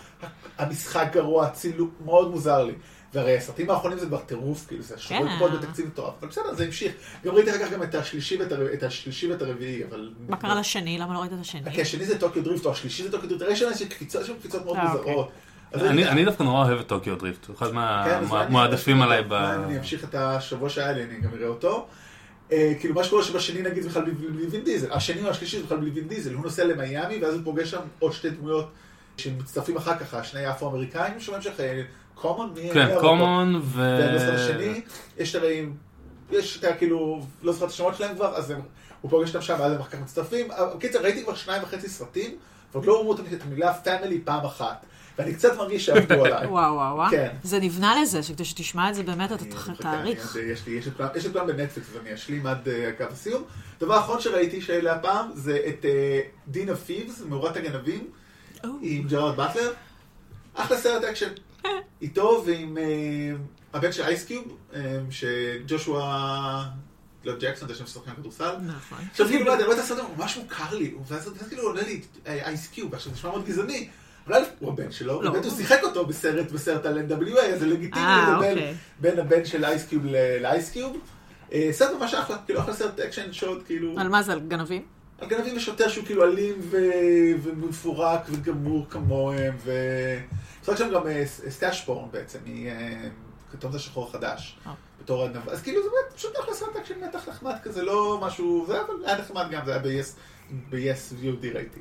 המשחק 0.57 1.07
גרוע, 1.11 1.45
הצילום, 1.45 1.91
מאוד 2.05 2.31
מוזר 2.31 2.63
לי. 2.63 2.73
והרי 3.13 3.37
הסרטים 3.37 3.69
האחרונים 3.69 3.99
זה 3.99 4.05
כבר 4.05 4.19
טירוף, 4.19 4.67
כאילו, 4.67 4.83
זה 4.83 4.97
שרואים 4.97 5.27
כן. 5.27 5.39
פה 5.39 5.47
בתקציב 5.47 5.87
מטורף, 5.87 6.13
אבל 6.19 6.27
בסדר, 6.27 6.53
זה 6.53 6.65
המשיך. 6.65 6.93
גם 7.25 7.35
ראיתי 7.35 7.51
אחר 7.51 7.59
כך 7.65 7.71
גם 7.71 7.83
את 7.83 7.95
השלישי 8.83 9.27
ואת 9.31 9.41
הרביעי, 9.41 9.83
אבל... 9.89 10.09
מה 10.29 10.37
קרה 10.37 10.59
לשני? 10.59 10.97
למה 10.97 11.13
לא 11.13 11.19
ראית 11.19 11.33
את 11.33 11.39
השני? 11.41 11.71
כי 11.71 11.81
השני 11.81 12.05
זה 12.05 12.19
טוקיו 12.19 12.43
דריפט, 12.43 12.65
או 12.65 12.71
השלישי 12.71 13.03
זה 13.03 13.11
טוקיו 13.11 13.29
דריפט, 13.29 13.43
הרי 13.43 13.53
יש 13.53 13.59
שם 13.59 13.85
קפיצות, 13.85 14.21
יש 14.21 14.27
שם 14.27 14.33
קפיצות 14.33 14.65
מאוד 14.65 14.77
אה, 14.77 14.93
אוקיי. 14.93 15.15
מוזרות. 15.15 15.31
אני 15.73 16.25
דווקא 16.25 16.43
נורא 16.43 16.65
אוהב 16.65 16.79
את 16.79 16.87
טוקיו 16.87 17.15
דריפט, 17.15 17.47
הוא 17.47 17.55
אחד 17.55 17.67
כן, 17.67 17.75
מהמועדפים 17.75 19.01
עליי 19.01 19.23
ב... 19.23 19.33
אני 19.33 19.77
אמשיך 19.77 20.03
את 20.03 20.15
השבוע 20.15 20.69
שהיה 20.69 20.91
לי, 20.91 21.03
אני 21.03 21.19
גם 21.21 21.29
אראה 21.33 21.47
אותו. 21.47 21.87
אה, 22.51 22.73
כאילו 22.79 22.95
מה 22.95 23.03
שקורה 23.03 23.23
שבשני 23.23 23.61
נגיד 23.61 23.85
בכלל 23.85 24.01
בלי 24.01 24.13
בלי 24.13 24.47
וין 24.47 24.63
דיזל, 24.63 24.91
השני 24.91 25.23
או 25.23 25.29
השלישי 25.29 25.57
זה 25.57 25.63
בכלל 25.63 25.77
בלי 25.77 25.89
וין 25.89 26.07
דיזל, 26.07 26.33
הוא 26.33 26.43
נוסע 26.43 26.65
למיאמי 26.65 27.19
ואז 27.21 27.33
הוא 27.33 27.41
פוגש 27.43 27.71
שם 27.71 27.81
עוד 27.99 28.13
שתי 28.13 28.29
דמויות 28.29 28.71
שמצטרפים 29.17 29.77
אחר 29.77 29.97
כך, 29.97 30.13
השני 30.13 30.45
האפרו-אמריקאים 30.45 31.19
שבהמשך, 31.19 31.51
קומון, 32.21 32.53
כן, 32.73 32.87
קומון 32.99 33.55
ו... 33.55 33.61
ואני 33.99 34.31
השני, 34.35 34.81
יש 35.17 35.35
הרי, 35.35 35.65
יש 36.31 36.57
את 36.59 36.63
ה- 36.63 36.73
כאילו, 36.75 37.21
לא 37.43 37.53
זוכר 37.53 37.65
את 37.65 37.71
השמות 37.71 37.95
שלהם 37.95 38.15
כבר, 38.15 38.35
אז 38.35 38.51
הם- 38.51 38.61
הוא 39.01 39.11
פוגש 39.11 39.29
אותם 39.29 39.41
שם, 39.41 39.55
ואז 39.59 39.71
הם 39.71 39.79
אחר 39.81 39.89
כך 39.89 39.99
מצטרפים. 39.99 40.47
בקיצר, 40.75 41.01
ראיתי 41.01 41.23
כבר 41.23 41.35
שניים 41.35 41.63
וחצי 41.63 41.89
סרטים, 41.89 42.35
ועוד 42.73 42.85
לא 42.85 42.99
אמרו 43.01 43.13
את 43.13 43.19
המילה 43.45 43.73
פאמילי 43.73 44.21
פעם 44.23 44.45
אחת. 44.45 44.85
ואני 45.17 45.33
קצת 45.33 45.57
מרגיש 45.57 45.85
שעבדו 45.85 46.13
עליי. 46.25 46.47
וואו 46.47 46.73
וואו 46.75 46.95
וואו. 46.95 47.09
כן. 47.11 47.29
זה 47.43 47.59
נבנה 47.59 48.01
לזה, 48.01 48.23
שכדי 48.23 48.45
שתשמע 48.45 48.89
את 48.89 48.95
זה 48.95 49.03
באמת 49.03 49.31
אתה 49.31 49.43
תעריך. 49.79 50.35
אני- 50.37 50.45
יש 50.45 50.65
לי, 50.67 50.73
יש 50.73 50.87
את 50.87 50.93
כולם- 51.33 51.47
בנטפליקס, 51.47 51.89
אז 51.89 51.97
אני 52.01 52.13
אשלים 52.13 52.47
עד 52.47 52.67
אה, 52.67 52.91
קו 52.97 53.03
הסיום. 53.11 53.43
דבר 53.79 53.99
אחרון 53.99 54.21
שראיתי 54.21 54.61
שלה 54.61 54.93
הפעם, 54.95 55.31
זה 55.33 55.59
את 55.67 55.85
Den 56.47 56.75
of 56.75 56.84
Thieves, 56.84 57.21
מאורת 57.29 57.57
הגנבים. 57.57 58.07
עם 58.81 59.07
ג'רארד 59.07 59.35
באטלר. 59.37 59.71
אחלה 60.55 60.77
סרט 60.77 61.03
אקשן. 61.03 61.29
איתו 62.01 62.43
ועם 62.45 62.77
אה, 62.77 63.31
הבן 63.73 63.91
של 63.91 64.03
אייס 64.03 64.27
קיוב, 64.27 64.57
אה, 64.73 64.99
שג'ושוע, 65.09 66.63
לא 67.25 67.33
ג'קסון, 67.39 67.67
זה 67.67 67.75
שם 67.75 67.85
שחקן 67.85 68.11
כדורסל. 68.15 68.55
נכון. 68.65 68.97
עכשיו 69.11 69.27
כאילו, 69.27 69.45
לא 69.45 69.51
יודע, 69.51 69.65
רואה 69.65 69.77
את 69.77 69.81
הסרט, 69.81 69.99
הוא 69.99 70.17
ממש 70.17 70.37
מוכר 70.37 70.75
לי, 70.75 70.93
ואז 71.07 71.29
כאילו 71.49 71.63
עולה 71.63 71.81
לי 71.81 72.01
אייס 72.25 72.55
קיוב, 72.55 72.93
עכשיו 72.93 73.11
זה 73.11 73.17
נשמע 73.17 73.31
מאוד 73.31 73.45
גזעני. 73.45 73.89
אבל 74.27 74.43
הוא 74.59 74.71
הבן 74.71 74.91
שלו, 74.91 75.21
לא. 75.21 75.31
באמת 75.31 75.45
הוא 75.45 75.53
שיחק 75.53 75.79
אותו 75.83 76.05
בסרט, 76.05 76.51
בסרט 76.51 76.85
על 76.85 76.99
NWA, 77.09 77.39
אז 77.39 77.59
זה 77.59 77.67
לגיטימי 77.67 78.05
אה, 78.05 78.33
לדבר 78.33 78.49
אוקיי. 78.49 78.75
בין 78.99 79.19
הבן 79.19 79.45
של 79.45 79.65
אייסקיוב 79.65 80.05
לאייסקיוב. 80.41 80.97
אה, 81.53 81.69
סרט 81.71 82.01
ממש 82.01 82.13
אחלה, 82.13 82.37
כאילו 82.45 82.59
אחלה 82.59 82.73
סרט 82.73 82.99
אקשן 82.99 83.31
שוט, 83.33 83.65
כאילו, 83.65 83.99
על 83.99 84.09
מה 84.09 84.23
זה? 84.23 84.31
על 84.31 84.41
גנבים? 84.47 84.98
על 85.21 85.27
גנבים 85.27 85.57
ושוטר 85.57 85.87
שהוא 85.89 86.05
כאילו 86.05 86.23
אלים 86.25 86.77
ומפורק 87.43 88.21
וגמור 88.29 88.85
כמוהם, 88.89 89.55
ו... 89.63 89.71
משחק 90.61 90.75
שם 90.77 90.89
גם 90.93 91.07
אה, 91.07 91.25
ס- 91.25 91.41
סטאש 91.49 91.85
פורן 91.85 92.07
בעצם, 92.11 92.39
היא 92.45 92.69
אה, 92.69 93.07
כתוב 93.51 93.75
השחור 93.75 94.07
החדש, 94.07 94.59
אה. 94.67 94.73
בתור 95.01 95.25
הנב... 95.25 95.49
אז 95.49 95.61
כאילו 95.61 95.83
זה 95.83 95.89
באמת 95.89 96.13
פשוט 96.15 96.39
אחלה 96.39 96.53
סרט 96.53 96.75
אקשן 96.75 97.03
מתח 97.03 97.29
נחמד 97.29 97.55
כזה, 97.63 97.83
לא 97.83 98.19
משהו, 98.21 98.65
זה 98.67 98.77
היה 99.05 99.17
נחמד 99.19 99.45
גם, 99.51 99.65
זה 99.65 99.71
היה 99.71 99.81
ב-yes 99.83 100.15
ב-yes 100.69 101.13
VOD 101.23 101.45
ראיתי. 101.55 101.79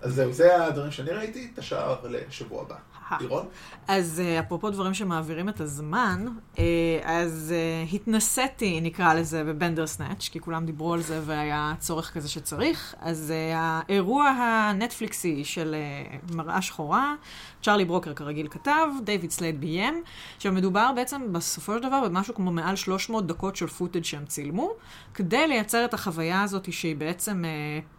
אז 0.00 0.14
זהו, 0.14 0.32
זה 0.32 0.64
הדברים 0.64 0.90
שאני 0.90 1.10
ראיתי, 1.10 1.50
את 1.54 1.58
השאר 1.58 1.96
לשבוע 2.04 2.62
הבא. 2.62 2.76
לירון? 3.20 3.46
אז 3.88 4.22
אה, 4.24 4.40
אפרופו 4.40 4.70
דברים 4.70 4.94
שמעבירים 4.94 5.48
את 5.48 5.60
הזמן, 5.60 6.26
אה, 6.58 6.64
אז 7.04 7.54
אה, 7.56 7.84
התנסיתי, 7.92 8.80
נקרא 8.80 9.14
לזה, 9.14 9.44
בבנדרסנאץ', 9.44 10.28
כי 10.32 10.40
כולם 10.40 10.66
דיברו 10.66 10.94
על 10.94 11.02
זה 11.02 11.20
והיה 11.24 11.72
צורך 11.78 12.12
כזה 12.14 12.28
שצריך. 12.28 12.94
אז 13.00 13.32
האירוע 13.54 14.28
הנטפליקסי 14.28 15.44
של 15.44 15.74
אה, 15.74 16.18
מראה 16.36 16.62
שחורה, 16.62 17.14
צ'רלי 17.62 17.84
ברוקר 17.84 18.14
כרגיל 18.14 18.48
כתב, 18.48 18.88
דיוויד 19.04 19.30
סלייד 19.30 19.60
ביים, 19.60 20.02
שמדובר 20.38 20.92
בעצם 20.96 21.32
בסופו 21.32 21.74
של 21.74 21.82
דבר 21.82 22.08
במשהו 22.08 22.34
כמו 22.34 22.52
מעל 22.52 22.76
300 22.76 23.26
דקות 23.26 23.56
של 23.56 23.66
footage 23.66 24.04
שהם 24.04 24.24
צילמו, 24.24 24.70
כדי 25.14 25.46
לייצר 25.46 25.84
את 25.84 25.94
החוויה 25.94 26.42
הזאת 26.42 26.72
שהיא 26.72 26.96
בעצם 26.96 27.44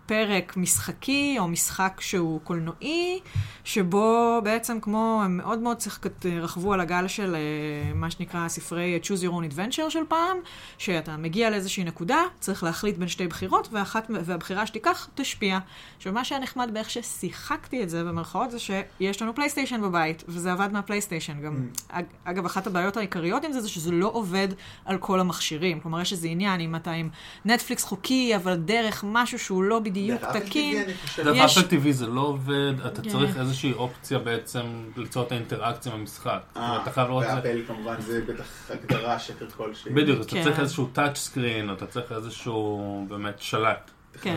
פרק 0.06 0.58
משחקי 0.58 1.36
או 1.40 1.48
משחק 1.48 2.02
שהוא 2.02 2.40
קולנועי, 2.44 3.20
שבו 3.64 4.40
בעצם 4.44 4.80
כמו 4.82 5.22
הם 5.26 5.38
מאוד 5.38 5.60
מאוד 5.60 5.78
צחקת, 5.78 6.26
רכבו 6.26 6.74
על 6.74 6.80
הגל 6.80 7.08
של 7.08 7.36
אה, 7.36 7.94
מה 7.94 8.12
שנקרא 8.12 8.48
ספרי 8.48 9.00
Choose 9.04 9.24
Your 9.24 9.32
Own 9.32 9.54
Adventure 9.54 9.90
של 9.90 10.00
פעם, 10.08 10.38
שאתה 10.78 11.18
מגיע 11.18 11.50
לאיזושהי 11.50 11.84
נקודה, 11.84 12.22
צריך 12.40 12.64
להחליט 12.64 12.98
בין 12.98 13.08
שתי 13.08 13.28
בחירות, 13.28 13.68
ואחת, 13.72 14.08
והבחירה 14.10 14.68
שתיקח 14.68 15.10
תשפיע. 15.16 15.60
עכשיו, 15.98 16.14
מה 16.14 16.24
שהיה 16.24 16.42
נחמד 16.42 16.70
באיך 16.74 16.90
ששיחקתי 16.90 17.84
את 17.84 17.90
זה, 17.90 18.04
במרכאות, 18.04 18.52
זה 18.52 18.60
שיש 18.60 19.22
לנו 19.22 19.36
פלייסטיישן 19.36 19.82
בבית, 19.82 20.24
וזה 20.28 20.52
עבד 20.52 20.70
מהפלייסטיישן. 20.72 21.42
גם, 21.42 21.68
אג, 21.90 22.06
אגב, 22.24 22.46
אחת 22.46 22.68
הבעיות 22.68 22.98
העיקריות 22.98 23.44
עם 23.44 23.52
זה, 23.52 23.62
זה 23.62 23.70
שזה 23.70 23.92
לא 23.92 24.10
עובד 24.14 24.48
על 24.86 24.98
כל 24.98 25.20
המכשירים. 25.20 25.80
כלומר, 25.80 26.02
יש 26.02 26.12
איזה 26.12 26.28
עניין, 26.28 26.60
אם 26.60 26.76
אתה 26.76 26.92
עם 26.92 27.10
נטפליקס 27.46 27.84
חוקי, 27.84 28.36
אבל 28.36 28.56
דרך 28.56 29.04
משהו 29.08 29.40
שהוא 29.40 29.64
לא 29.64 29.80
בדיוק 29.80 29.93
אפל 30.16 30.40
תקין. 30.40 30.84
אפל 31.22 31.62
TV 31.70 31.92
זה 31.92 32.08
לא 32.08 32.22
עובד, 32.22 32.74
אתה 32.88 33.02
כן. 33.02 33.10
צריך 33.10 33.38
איזושהי 33.38 33.74
אופציה 33.74 34.20
בעצם 34.20 34.62
ליצור 34.98 35.24
את 35.24 35.32
האינטראקציה 35.32 35.94
עם 35.94 36.00
המשחק. 36.00 36.40
זאת 36.48 36.58
אומרת, 36.58 36.82
אתה 36.82 36.92
חייב 36.92 37.08
לראות 37.08 37.24
את 37.24 37.30
זה. 37.30 37.36
ואפל 37.36 37.62
כמובן 37.68 38.02
זה 38.02 38.22
בטח 38.28 38.72
הגדרה 38.72 39.20
שקר 39.20 39.50
כלשהי. 39.50 39.94
בדיוק, 39.94 40.22
אתה 40.22 40.30
כן. 40.30 40.44
צריך 40.44 40.60
איזשהו 40.60 40.86
טאצ' 40.94 41.18
סקרין, 41.18 41.74
אתה 41.74 41.86
צריך 41.86 42.12
איזשהו 42.12 43.06
באמת 43.10 43.40
שלט. 43.40 43.92
כן, 44.22 44.36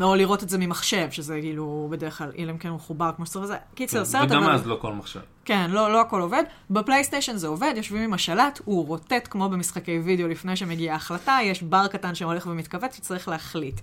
או 0.00 0.14
לראות 0.14 0.42
את 0.42 0.48
זה 0.48 0.58
ממחשב, 0.58 1.10
שזה 1.10 1.38
כאילו 1.40 1.88
בדרך 1.90 2.18
כלל, 2.18 2.32
אלא 2.38 2.50
אם 2.50 2.58
כן 2.58 2.68
הוא 2.68 2.80
חובר 2.80 3.10
כמו 3.16 3.26
שצריך 3.26 3.44
וזה. 3.44 3.56
קיצר, 3.74 3.98
כן, 3.98 4.04
סרט 4.04 4.30
וגם 4.30 4.42
אבל... 4.42 4.52
אז 4.52 4.66
לא 4.66 4.78
כל 4.80 4.92
מחשב. 4.92 5.20
כן, 5.44 5.70
לא, 5.70 5.92
לא 5.92 6.00
הכל 6.00 6.20
עובד. 6.20 6.42
בפלייסטיישן 6.70 7.36
זה 7.36 7.46
עובד, 7.46 7.74
יושבים 7.76 8.02
עם 8.02 8.14
השלט, 8.14 8.60
הוא 8.64 8.86
רוטט 8.86 9.28
כמו 9.30 9.48
במשחקי 9.48 9.98
וידאו 9.98 10.28
לפני 10.28 10.56
שמגיעה 10.56 10.94
ההחלטה, 10.94 11.38
יש 11.42 11.62
בר 11.62 11.86
קטן 11.86 12.14
שהולך 12.14 12.46
ומתכווץ 12.46 12.96
שצריך 12.96 13.28
להחליט. 13.28 13.80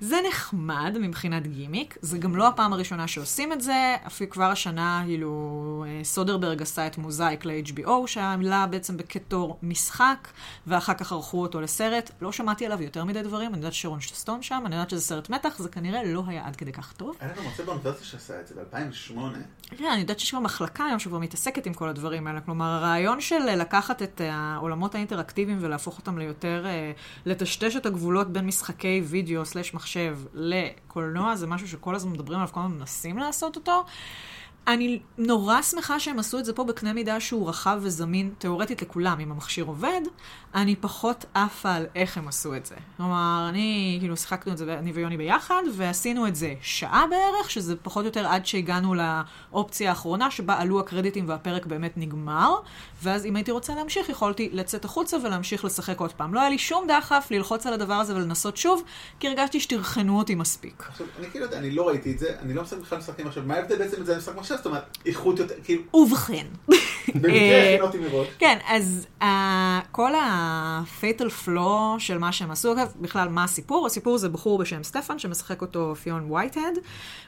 זה 0.00 0.16
נחמד 0.28 0.96
מבחינת 1.00 1.46
גימיק, 1.46 1.98
זה 2.00 2.18
גם 2.18 2.36
לא 2.36 2.48
הפעם 2.48 2.72
הראשונה 2.72 3.08
שעושים 3.08 3.52
את 3.52 3.60
זה, 3.60 3.96
אפילו 4.06 4.30
כבר 4.30 4.44
השנה, 4.44 5.02
כאילו, 5.06 5.84
אה, 5.88 6.04
סודרברג 6.04 6.62
עשה 6.62 6.86
את 6.86 6.98
מוזאיק 6.98 7.44
ל-HBO, 7.44 8.06
שעלה 8.06 8.66
בעצם 8.66 8.96
כתור 9.08 9.58
משחק, 9.62 10.28
ואחר 10.66 10.94
כך 10.94 11.12
ערכו 11.12 11.42
אותו 11.42 11.60
לסרט. 11.60 12.10
לא 12.20 12.32
שמעתי 12.32 12.66
עליו 12.66 12.82
יותר 12.82 13.04
מדי 13.04 13.22
דברים, 13.22 13.50
אני 13.50 13.56
יודעת 13.56 13.72
שרון 13.72 14.00
סטון 14.00 14.42
שם, 14.42 14.62
אני 14.66 14.74
יודעת 14.74 14.90
שזה 14.90 15.00
סרט 15.00 15.30
מתח, 15.30 15.58
זה 15.58 15.68
כנראה 15.68 16.04
לא 16.04 16.22
היה 16.26 16.46
עד 16.46 16.56
כדי 16.56 16.72
כך 16.72 16.92
טוב. 16.92 17.16
היה 17.20 17.32
לנו 17.32 17.42
מרצה 17.42 17.62
באוניברסיטה 17.62 18.04
שעשה 18.04 18.40
את 18.40 18.46
זה 18.46 18.54
ב-2008. 18.54 19.63
כן, 19.78 19.90
אני 19.92 20.00
יודעת 20.00 20.18
שיש 20.18 20.30
כבר 20.30 20.40
מחלקה 20.40 20.84
היום 20.84 20.98
שכבר 20.98 21.18
מתעסקת 21.18 21.66
עם 21.66 21.74
כל 21.74 21.88
הדברים 21.88 22.26
האלה. 22.26 22.40
כלומר, 22.40 22.64
הרעיון 22.64 23.20
של 23.20 23.54
לקחת 23.56 24.02
את 24.02 24.20
העולמות 24.24 24.94
האינטראקטיביים 24.94 25.58
ולהפוך 25.60 25.98
אותם 25.98 26.18
ליותר, 26.18 26.66
אה, 26.66 26.92
לטשטש 27.26 27.76
את 27.76 27.86
הגבולות 27.86 28.32
בין 28.32 28.46
משחקי 28.46 29.02
וידאו 29.04 29.44
סלש 29.44 29.74
מחשב 29.74 30.18
לקולנוע, 30.34 31.36
זה 31.36 31.46
משהו 31.46 31.68
שכל 31.68 31.94
הזמן 31.94 32.12
מדברים 32.12 32.38
עליו, 32.38 32.52
כל 32.52 32.60
הזמן 32.60 32.78
מנסים 32.78 33.18
לעשות 33.18 33.56
אותו. 33.56 33.84
אני 34.66 35.00
נורא 35.18 35.62
שמחה 35.62 36.00
שהם 36.00 36.18
עשו 36.18 36.38
את 36.38 36.44
זה 36.44 36.52
פה 36.52 36.64
בקנה 36.64 36.92
מידה 36.92 37.20
שהוא 37.20 37.48
רחב 37.48 37.78
וזמין 37.82 38.30
תאורטית 38.38 38.82
לכולם, 38.82 39.20
אם 39.20 39.32
המכשיר 39.32 39.64
עובד, 39.64 40.00
אני 40.54 40.76
פחות 40.76 41.24
עפה 41.34 41.72
על 41.72 41.86
איך 41.94 42.18
הם 42.18 42.28
עשו 42.28 42.54
את 42.56 42.66
זה. 42.66 42.74
כלומר, 42.96 43.46
אני, 43.48 43.96
כאילו, 44.00 44.16
שיחקנו 44.16 44.52
את 44.52 44.58
זה, 44.58 44.78
אני 44.78 44.92
ויוני 44.92 45.16
ביחד, 45.16 45.62
ועשינו 45.76 46.26
את 46.26 46.36
זה 46.36 46.54
שעה 46.60 47.04
בערך, 47.10 47.50
שזה 47.50 47.76
פחות 47.76 48.00
או 48.00 48.06
יותר 48.06 48.26
עד 48.26 48.46
שהגענו 48.46 48.94
לאופציה 48.94 49.90
האחרונה, 49.90 50.30
שבה 50.30 50.54
עלו 50.58 50.80
הקרדיטים 50.80 51.28
והפרק 51.28 51.66
באמת 51.66 51.92
נגמר, 51.96 52.54
ואז 53.04 53.26
אם 53.26 53.36
הייתי 53.36 53.50
רוצה 53.50 53.74
להמשיך, 53.74 54.08
יכולתי 54.08 54.48
לצאת 54.52 54.84
החוצה 54.84 55.16
ולהמשיך 55.24 55.64
לשחק 55.64 56.00
עוד 56.00 56.12
פעם. 56.12 56.34
לא 56.34 56.40
היה 56.40 56.50
לי 56.50 56.58
שום 56.58 56.86
דחף 56.88 57.26
ללחוץ 57.30 57.66
על 57.66 57.72
הדבר 57.72 57.94
הזה 57.94 58.16
ולנסות 58.16 58.56
שוב, 58.56 58.82
כי 59.20 59.28
הרגשתי 59.28 59.60
שתרחנו 59.60 60.18
אותי 60.18 60.34
מספיק. 60.34 60.84
עכשיו, 60.88 61.06
אני 61.18 61.30
כאילו, 61.30 61.46
אני 61.52 61.70
לא 61.70 61.88
ראיתי 61.88 62.12
את 62.12 62.18
זה, 62.18 62.36
אני 62.42 62.54
לא 62.54 62.62
משחק 62.62 62.78
בכלל 62.78 62.98
משחקים 62.98 63.26
עכשיו, 63.26 63.42
מה 63.46 63.54
ההבדל 63.54 63.78
בעצם 63.78 64.00
את 64.00 64.06
זה 64.06 64.14
למשחק 64.14 64.36
מחשב? 64.36 64.56
זאת 64.56 64.66
אומרת, 64.66 64.98
איכות 65.06 65.38
יותר, 65.38 65.54
כאילו... 65.64 65.82
ובכן. 65.94 66.46
במקרה 67.14 67.74
הכינותי 67.74 67.98
מראש. 67.98 68.28
כן, 68.38 68.58
אז 68.66 69.06
uh, 69.20 69.24
כל 69.92 70.14
ה-fatal 70.14 71.46
flaw 71.46 71.98
של 71.98 72.18
מה 72.18 72.32
שהם 72.32 72.50
עשו, 72.50 72.72
אגב, 72.72 72.92
בכלל, 73.00 73.28
מה 73.28 73.44
הסיפור? 73.44 73.86
הסיפור 73.86 74.18
זה 74.18 74.28
בחור 74.28 74.58
בשם 74.58 74.82
סטפן, 74.82 75.18
שמשחק 75.18 75.60
אותו 75.60 75.94
פיון 76.02 76.32
וייטהד. 76.32 76.78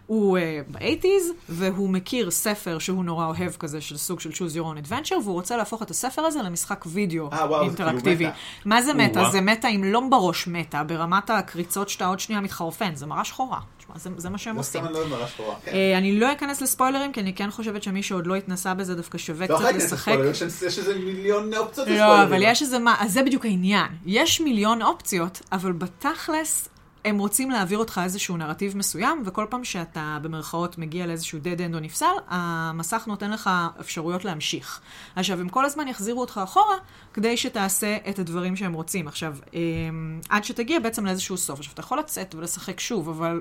הוא 0.07 0.39
uh, 0.39 0.73
ב-80's, 0.73 1.33
והוא 1.49 1.91
מכיר 1.91 2.31
ספר 2.31 2.79
שהוא 2.79 3.05
נורא 3.05 3.27
אוהב 3.27 3.53
כזה, 3.53 3.81
של 3.81 3.97
סוג 3.97 4.21
של 4.21 4.31
choose 4.31 4.55
your 4.55 4.65
own 4.65 4.89
adventure, 4.89 5.19
והוא 5.23 5.35
רוצה 5.35 5.57
להפוך 5.67 5.83
את 5.83 5.91
הספר 5.91 6.23
הזה 6.23 6.43
למשחק 6.43 6.85
וידאו 6.87 7.29
אה, 7.33 7.39
וואו, 7.39 7.71
זה 7.71 7.77
כאילו 7.77 7.91
אינטראקטיבי. 7.91 8.27
מה 8.65 8.83
זה 8.83 8.95
מטה? 8.95 9.21
וואו. 9.21 9.33
זה 9.33 9.41
מטה 9.41 9.69
עם 9.69 9.85
לא 9.85 10.03
בראש 10.11 10.47
מטה, 10.47 10.85
ברמת 10.85 11.31
הקריצות 11.31 11.89
שאתה 11.89 12.07
עוד 12.07 12.21
שנייה 12.21 12.41
מתחרפן, 12.41 12.95
זה 12.95 13.07
מראה 13.07 13.25
שחורה. 13.25 13.59
זה, 13.97 14.11
זה 14.17 14.31
מה 14.31 14.39
שהם 14.39 14.55
לא 14.55 14.61
עושים. 14.61 14.85
סתם 14.85 14.97
אני 14.97 15.11
לא 15.11 15.27
שחורה. 15.27 15.55
כן. 15.65 15.73
אה, 15.73 15.99
אני 15.99 16.21
לא 16.21 16.33
אכנס 16.33 16.63
לספוילרים, 16.63 17.13
כי 17.13 17.21
אני 17.21 17.35
כן 17.35 17.51
חושבת 17.51 17.83
שמי 17.83 18.03
שעוד 18.03 18.27
לא 18.27 18.35
התנסה 18.35 18.75
בזה 18.75 18.95
דווקא 18.95 19.19
שווה 19.19 19.47
לא 19.47 19.59
קצת 19.59 19.75
לשחק. 19.75 20.13
ספוילר, 20.13 20.31
יש 20.31 20.43
יש 20.43 20.79
איזה 20.79 20.99
מיליון 20.99 21.55
אופציות 21.55 21.89
לא, 21.89 21.95
לספוילרים. 21.95 22.29
אבל 22.29 22.43
יש 22.43 22.63
איזה 22.63 22.79
מה, 22.79 22.97
אז 22.99 23.13
זה 23.13 23.23
בדיוק 23.23 23.45
העניין. 23.45 23.87
יש 24.07 24.41
מיליון 24.41 24.83
אופציות, 24.83 25.43
אבל 25.53 25.73
בתכלס, 25.73 26.69
הם 27.07 27.19
רוצים 27.19 27.51
להעביר 27.51 27.79
אותך 27.79 28.01
איזשהו 28.05 28.37
נרטיב 28.37 28.77
מסוים, 28.77 29.23
וכל 29.25 29.47
פעם 29.51 29.65
שאתה 29.65 30.19
במרכאות 30.23 30.79
מגיע 30.79 31.07
לאיזשהו 31.07 31.39
dead 31.39 31.59
end 31.59 31.75
או 31.75 31.81
נפסל, 31.81 32.07
המסך 32.29 33.05
נותן 33.07 33.31
לך 33.31 33.51
אפשרויות 33.81 34.25
להמשיך. 34.25 34.81
עכשיו, 35.17 35.41
הם 35.41 35.49
כל 35.49 35.65
הזמן 35.65 35.89
יחזירו 35.89 36.21
אותך 36.21 36.41
אחורה, 36.45 36.77
כדי 37.13 37.37
שתעשה 37.37 37.97
את 38.09 38.19
הדברים 38.19 38.57
שהם 38.57 38.73
רוצים. 38.73 39.09
עכשיו, 39.09 39.37
אמ, 39.55 40.21
עד 40.29 40.45
שתגיע 40.45 40.81
בעצם 40.81 41.07
לאיזשהו 41.07 41.37
סוף. 41.37 41.59
עכשיו, 41.59 41.73
אתה 41.73 41.81
יכול 41.81 41.99
לצאת 41.99 42.35
ולשחק 42.35 42.81
שוב, 42.81 43.09
אבל 43.09 43.41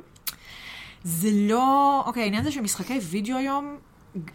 זה 1.03 1.29
לא... 1.33 2.03
אוקיי, 2.05 2.23
העניין 2.23 2.43
זה 2.43 2.51
שמשחקי 2.51 2.99
וידאו 2.99 3.37
היום, 3.37 3.77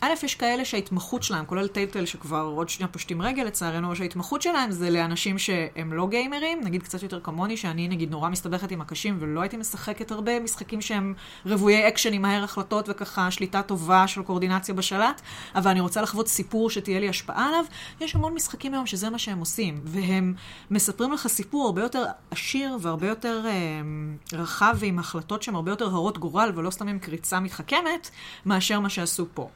א', 0.00 0.12
יש 0.22 0.34
כאלה 0.34 0.64
שההתמחות 0.64 1.22
שלהם, 1.22 1.46
כולל 1.46 1.68
טייטל 1.68 2.06
שכבר 2.06 2.40
עוד 2.40 2.68
שנייה 2.68 2.88
פושטים 2.88 3.22
רגל 3.22 3.42
לצערנו, 3.42 3.96
שההתמחות 3.96 4.42
שלהם 4.42 4.70
זה 4.70 4.90
לאנשים 4.90 5.38
שהם 5.38 5.92
לא 5.92 6.08
גיימרים, 6.08 6.60
נגיד 6.64 6.82
קצת 6.82 7.02
יותר 7.02 7.20
כמוני, 7.20 7.56
שאני 7.56 7.88
נגיד 7.88 8.10
נורא 8.10 8.28
מסתבכת 8.28 8.70
עם 8.70 8.80
הקשים 8.80 9.16
ולא 9.20 9.40
הייתי 9.40 9.56
משחקת 9.56 10.10
הרבה 10.10 10.40
משחקים 10.40 10.80
שהם 10.80 11.14
רוויי 11.46 11.88
אקשן 11.88 12.12
עם 12.12 12.22
מהר 12.22 12.44
החלטות 12.44 12.88
וככה 12.88 13.30
שליטה 13.30 13.62
טובה 13.62 14.06
של 14.06 14.22
קואורדינציה 14.22 14.74
בשלט, 14.74 15.20
אבל 15.54 15.70
אני 15.70 15.80
רוצה 15.80 16.02
לחוות 16.02 16.28
סיפור 16.28 16.70
שתהיה 16.70 17.00
לי 17.00 17.08
השפעה 17.08 17.48
עליו. 17.48 17.64
יש 18.00 18.14
המון 18.14 18.34
משחקים 18.34 18.74
היום 18.74 18.86
שזה 18.86 19.10
מה 19.10 19.18
שהם 19.18 19.38
עושים, 19.38 19.80
והם 19.84 20.34
מספרים 20.70 21.12
לך 21.12 21.26
סיפור 21.26 21.66
הרבה 21.66 21.82
יותר 21.82 22.04
עשיר 22.30 22.76
והרבה 22.80 23.06
יותר 23.06 23.42
אה, 23.46 23.52
רחב 24.38 24.76
ועם 24.78 24.98
החלטות 24.98 25.42
שהן 25.42 25.54
הרבה 25.54 25.72
יותר 25.72 25.86
הרות 25.86 26.18
גורל 26.18 26.52
ולא 26.54 26.70
סתם 26.70 26.88
עם 26.88 26.98
קריצה 26.98 27.40
מתחכמת, 27.40 28.10
מאשר 28.46 28.80
מה 28.80 28.88
שעשו 28.88 29.26
פה. 29.34 29.48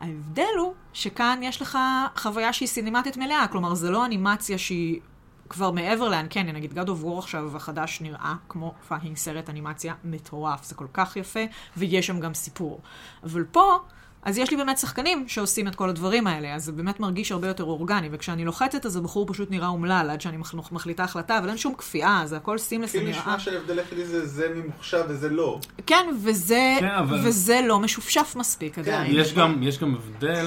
ההבדל 0.00 0.58
הוא 0.58 0.74
שכאן 0.92 1.40
יש 1.42 1.62
לך 1.62 1.78
חוויה 2.16 2.52
שהיא 2.52 2.68
סינמטית 2.68 3.16
מלאה, 3.16 3.46
כלומר 3.48 3.74
זה 3.74 3.90
לא 3.90 4.06
אנימציה 4.06 4.58
שהיא 4.58 5.00
כבר 5.48 5.70
מעבר 5.70 6.08
ל 6.08 6.13
uncanny, 6.13 6.52
נגיד 6.52 6.78
God 6.78 6.86
of 6.86 7.04
War 7.04 7.18
עכשיו 7.18 7.56
החדש 7.56 8.00
נראה 8.00 8.34
כמו 8.48 8.74
fucking 8.88 9.16
סרט 9.16 9.50
אנימציה 9.50 9.94
מטורף, 10.04 10.64
זה 10.64 10.74
כל 10.74 10.86
כך 10.92 11.16
יפה, 11.16 11.40
ויש 11.76 12.06
שם 12.06 12.20
גם 12.20 12.34
סיפור. 12.34 12.80
אבל 13.24 13.44
פה, 13.44 13.78
אז 14.24 14.38
יש 14.38 14.50
לי 14.50 14.56
באמת 14.56 14.78
שחקנים 14.78 15.28
שעושים 15.28 15.68
את 15.68 15.74
כל 15.74 15.88
הדברים 15.88 16.26
האלה, 16.26 16.54
אז 16.54 16.64
זה 16.64 16.72
באמת 16.72 17.00
מרגיש 17.00 17.32
הרבה 17.32 17.48
יותר 17.48 17.64
אורגני, 17.64 18.08
וכשאני 18.12 18.44
לוחצת 18.44 18.86
אז 18.86 18.96
הבחור 18.96 19.26
פשוט 19.28 19.50
נראה 19.50 19.68
אומלל 19.68 20.08
עד 20.10 20.20
שאני 20.20 20.36
מח- 20.36 20.72
מחליטה 20.72 21.04
החלטה, 21.04 21.38
אבל 21.38 21.48
אין 21.48 21.56
שום 21.56 21.74
כפייה, 21.74 22.22
זה 22.24 22.36
הכל 22.36 22.58
סימלס, 22.58 22.92
זה 22.92 22.98
כאילו 22.98 23.10
נראה... 23.10 23.20
נשמע 23.22 23.38
שההבדל 23.38 23.78
היחידי 23.78 24.04
זה 24.04 24.26
זה 24.26 24.52
ממוחשב 24.54 25.04
וזה 25.08 25.28
לא. 25.28 25.60
כן, 25.86 26.08
וזה, 26.22 26.76
כן, 26.80 26.86
אבל- 26.88 27.20
וזה 27.26 27.60
לא 27.68 27.78
משופשף 27.80 28.34
מספיק 28.38 28.78
עדיין. 28.78 29.12
יש 29.16 29.34
גם, 29.34 29.62
יש 29.62 29.78
גם 29.78 29.94
הבדל, 29.94 30.46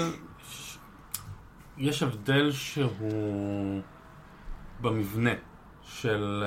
יש 1.78 2.04
הבדל 2.04 2.52
שהוא 2.52 3.82
במבנה 4.82 5.32
של 5.84 6.44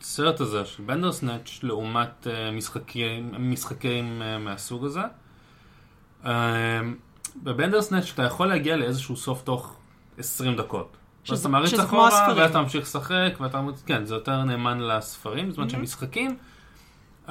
הסרט 0.00 0.40
הזה, 0.40 0.64
של 0.64 0.82
בנדרסנאץ', 0.82 1.58
לעומת 1.62 2.26
אה, 2.26 2.50
משחקים, 2.50 3.32
משחקים 3.38 4.22
אה, 4.22 4.38
מהסוג 4.38 4.84
הזה. 4.84 5.00
אה, 6.26 6.80
בבנדרסנאץ' 7.42 8.10
אתה 8.14 8.22
יכול 8.22 8.46
להגיע 8.46 8.76
לאיזשהו 8.76 9.16
סוף 9.16 9.42
תוך 9.42 9.76
20 10.18 10.56
דקות. 10.56 10.96
שזה- 11.24 11.48
אתה 11.48 11.66
שזה 11.66 11.82
כמו 11.82 11.88
אחורה, 12.08 12.08
הספרים. 12.08 12.38
ואתה 12.46 12.60
ממשיך 12.62 12.82
לשחק, 12.82 13.32
ואתה... 13.40 13.60
כן, 13.86 14.04
זה 14.04 14.14
יותר 14.14 14.44
נאמן 14.44 14.80
לספרים, 14.80 15.50
זאת 15.50 15.58
אומרת 15.58 15.70
Mhm. 15.70 15.76
שמשחקים, 15.76 16.36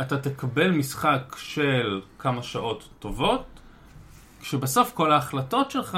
אתה 0.02 0.18
תקבל 0.18 0.72
משחק 0.72 1.36
של 1.38 2.02
כמה 2.20 2.44
שעות 2.44 2.90
טובות, 3.00 3.46
כשבסוף 4.42 4.92
כל 4.94 5.12
ההחלטות 5.12 5.72
שלך, 5.72 5.98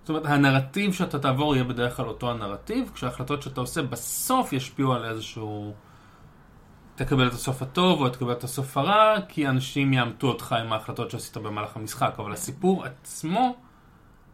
זאת 0.00 0.08
אומרת, 0.08 0.26
הנרטיב 0.26 0.92
שאתה 0.92 1.18
תעבור 1.18 1.54
יהיה 1.54 1.64
בדרך 1.64 1.96
כלל 1.96 2.06
אותו 2.06 2.30
הנרטיב, 2.30 2.90
כשההחלטות 2.94 3.42
שאתה 3.42 3.60
עושה 3.60 3.82
בסוף 3.82 4.52
ישפיעו 4.52 4.92
על 4.94 5.04
איזשהו... 5.04 5.74
תקבל 6.96 7.28
את 7.28 7.32
הסוף 7.32 7.62
הטוב 7.62 8.00
או 8.00 8.08
תקבל 8.08 8.32
את 8.32 8.44
הסוף 8.44 8.76
הרע, 8.76 9.20
כי 9.28 9.48
אנשים 9.48 9.92
יעמתו 9.92 10.26
אותך 10.26 10.52
עם 10.52 10.72
ההחלטות 10.72 11.10
שעשית 11.10 11.36
במהלך 11.36 11.76
המשחק, 11.76 12.14
אבל 12.18 12.32
הסיפור 12.32 12.84
עצמו, 12.84 13.54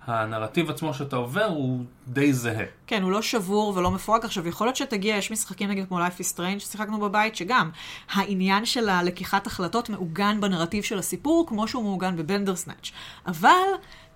הנרטיב 0.07 0.71
עצמו 0.71 0.95
שאתה 0.95 1.17
עובר 1.17 1.45
הוא 1.45 1.85
די 2.09 2.33
זהה. 2.33 2.65
כן, 2.87 3.03
הוא 3.03 3.13
לא 3.13 3.23
שבור 3.23 3.73
ולא 3.77 3.91
מפורק. 3.91 4.25
עכשיו, 4.25 4.49
יכול 4.49 4.67
להיות 4.67 4.77
שתגיע, 4.77 5.17
יש 5.17 5.31
משחקים 5.31 5.71
נגיד 5.71 5.89
כמו 5.89 5.99
Life 5.99 6.21
is 6.21 6.37
Strange 6.37 6.59
ששיחקנו 6.59 7.01
בבית, 7.01 7.37
שגם 7.37 7.71
העניין 8.11 8.67
של 8.67 8.89
הלקיחת 8.89 9.47
החלטות 9.47 9.91
מעוגן 9.91 10.41
בנרטיב 10.41 10.85
של 10.85 10.99
הסיפור, 10.99 11.47
כמו 11.47 11.69
שהוא 11.69 11.83
מעוגן 11.83 12.17
בבנדרסנאץ'. 12.17 12.91
אבל 13.27 13.53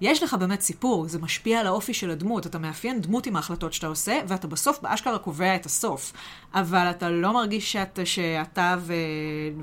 יש 0.01 0.23
לך 0.23 0.35
באמת 0.35 0.61
סיפור, 0.61 1.09
זה 1.09 1.19
משפיע 1.19 1.61
על 1.61 1.67
האופי 1.67 1.95
של 1.95 2.11
הדמות, 2.11 2.47
אתה 2.47 2.59
מאפיין 2.59 3.01
דמות 3.01 3.27
עם 3.27 3.37
ההחלטות 3.37 3.73
שאתה 3.73 3.87
עושה, 3.87 4.21
ואתה 4.29 4.47
בסוף 4.47 4.79
באשכרה 4.83 5.19
קובע 5.19 5.57
את 5.57 5.67
הסוף. 5.67 6.13
אבל 6.55 6.91
אתה 6.91 7.11
לא 7.11 7.33
מרגיש 7.33 7.73
שאת, 7.73 7.99
שאתה 8.05 8.77
ו... 8.81 8.95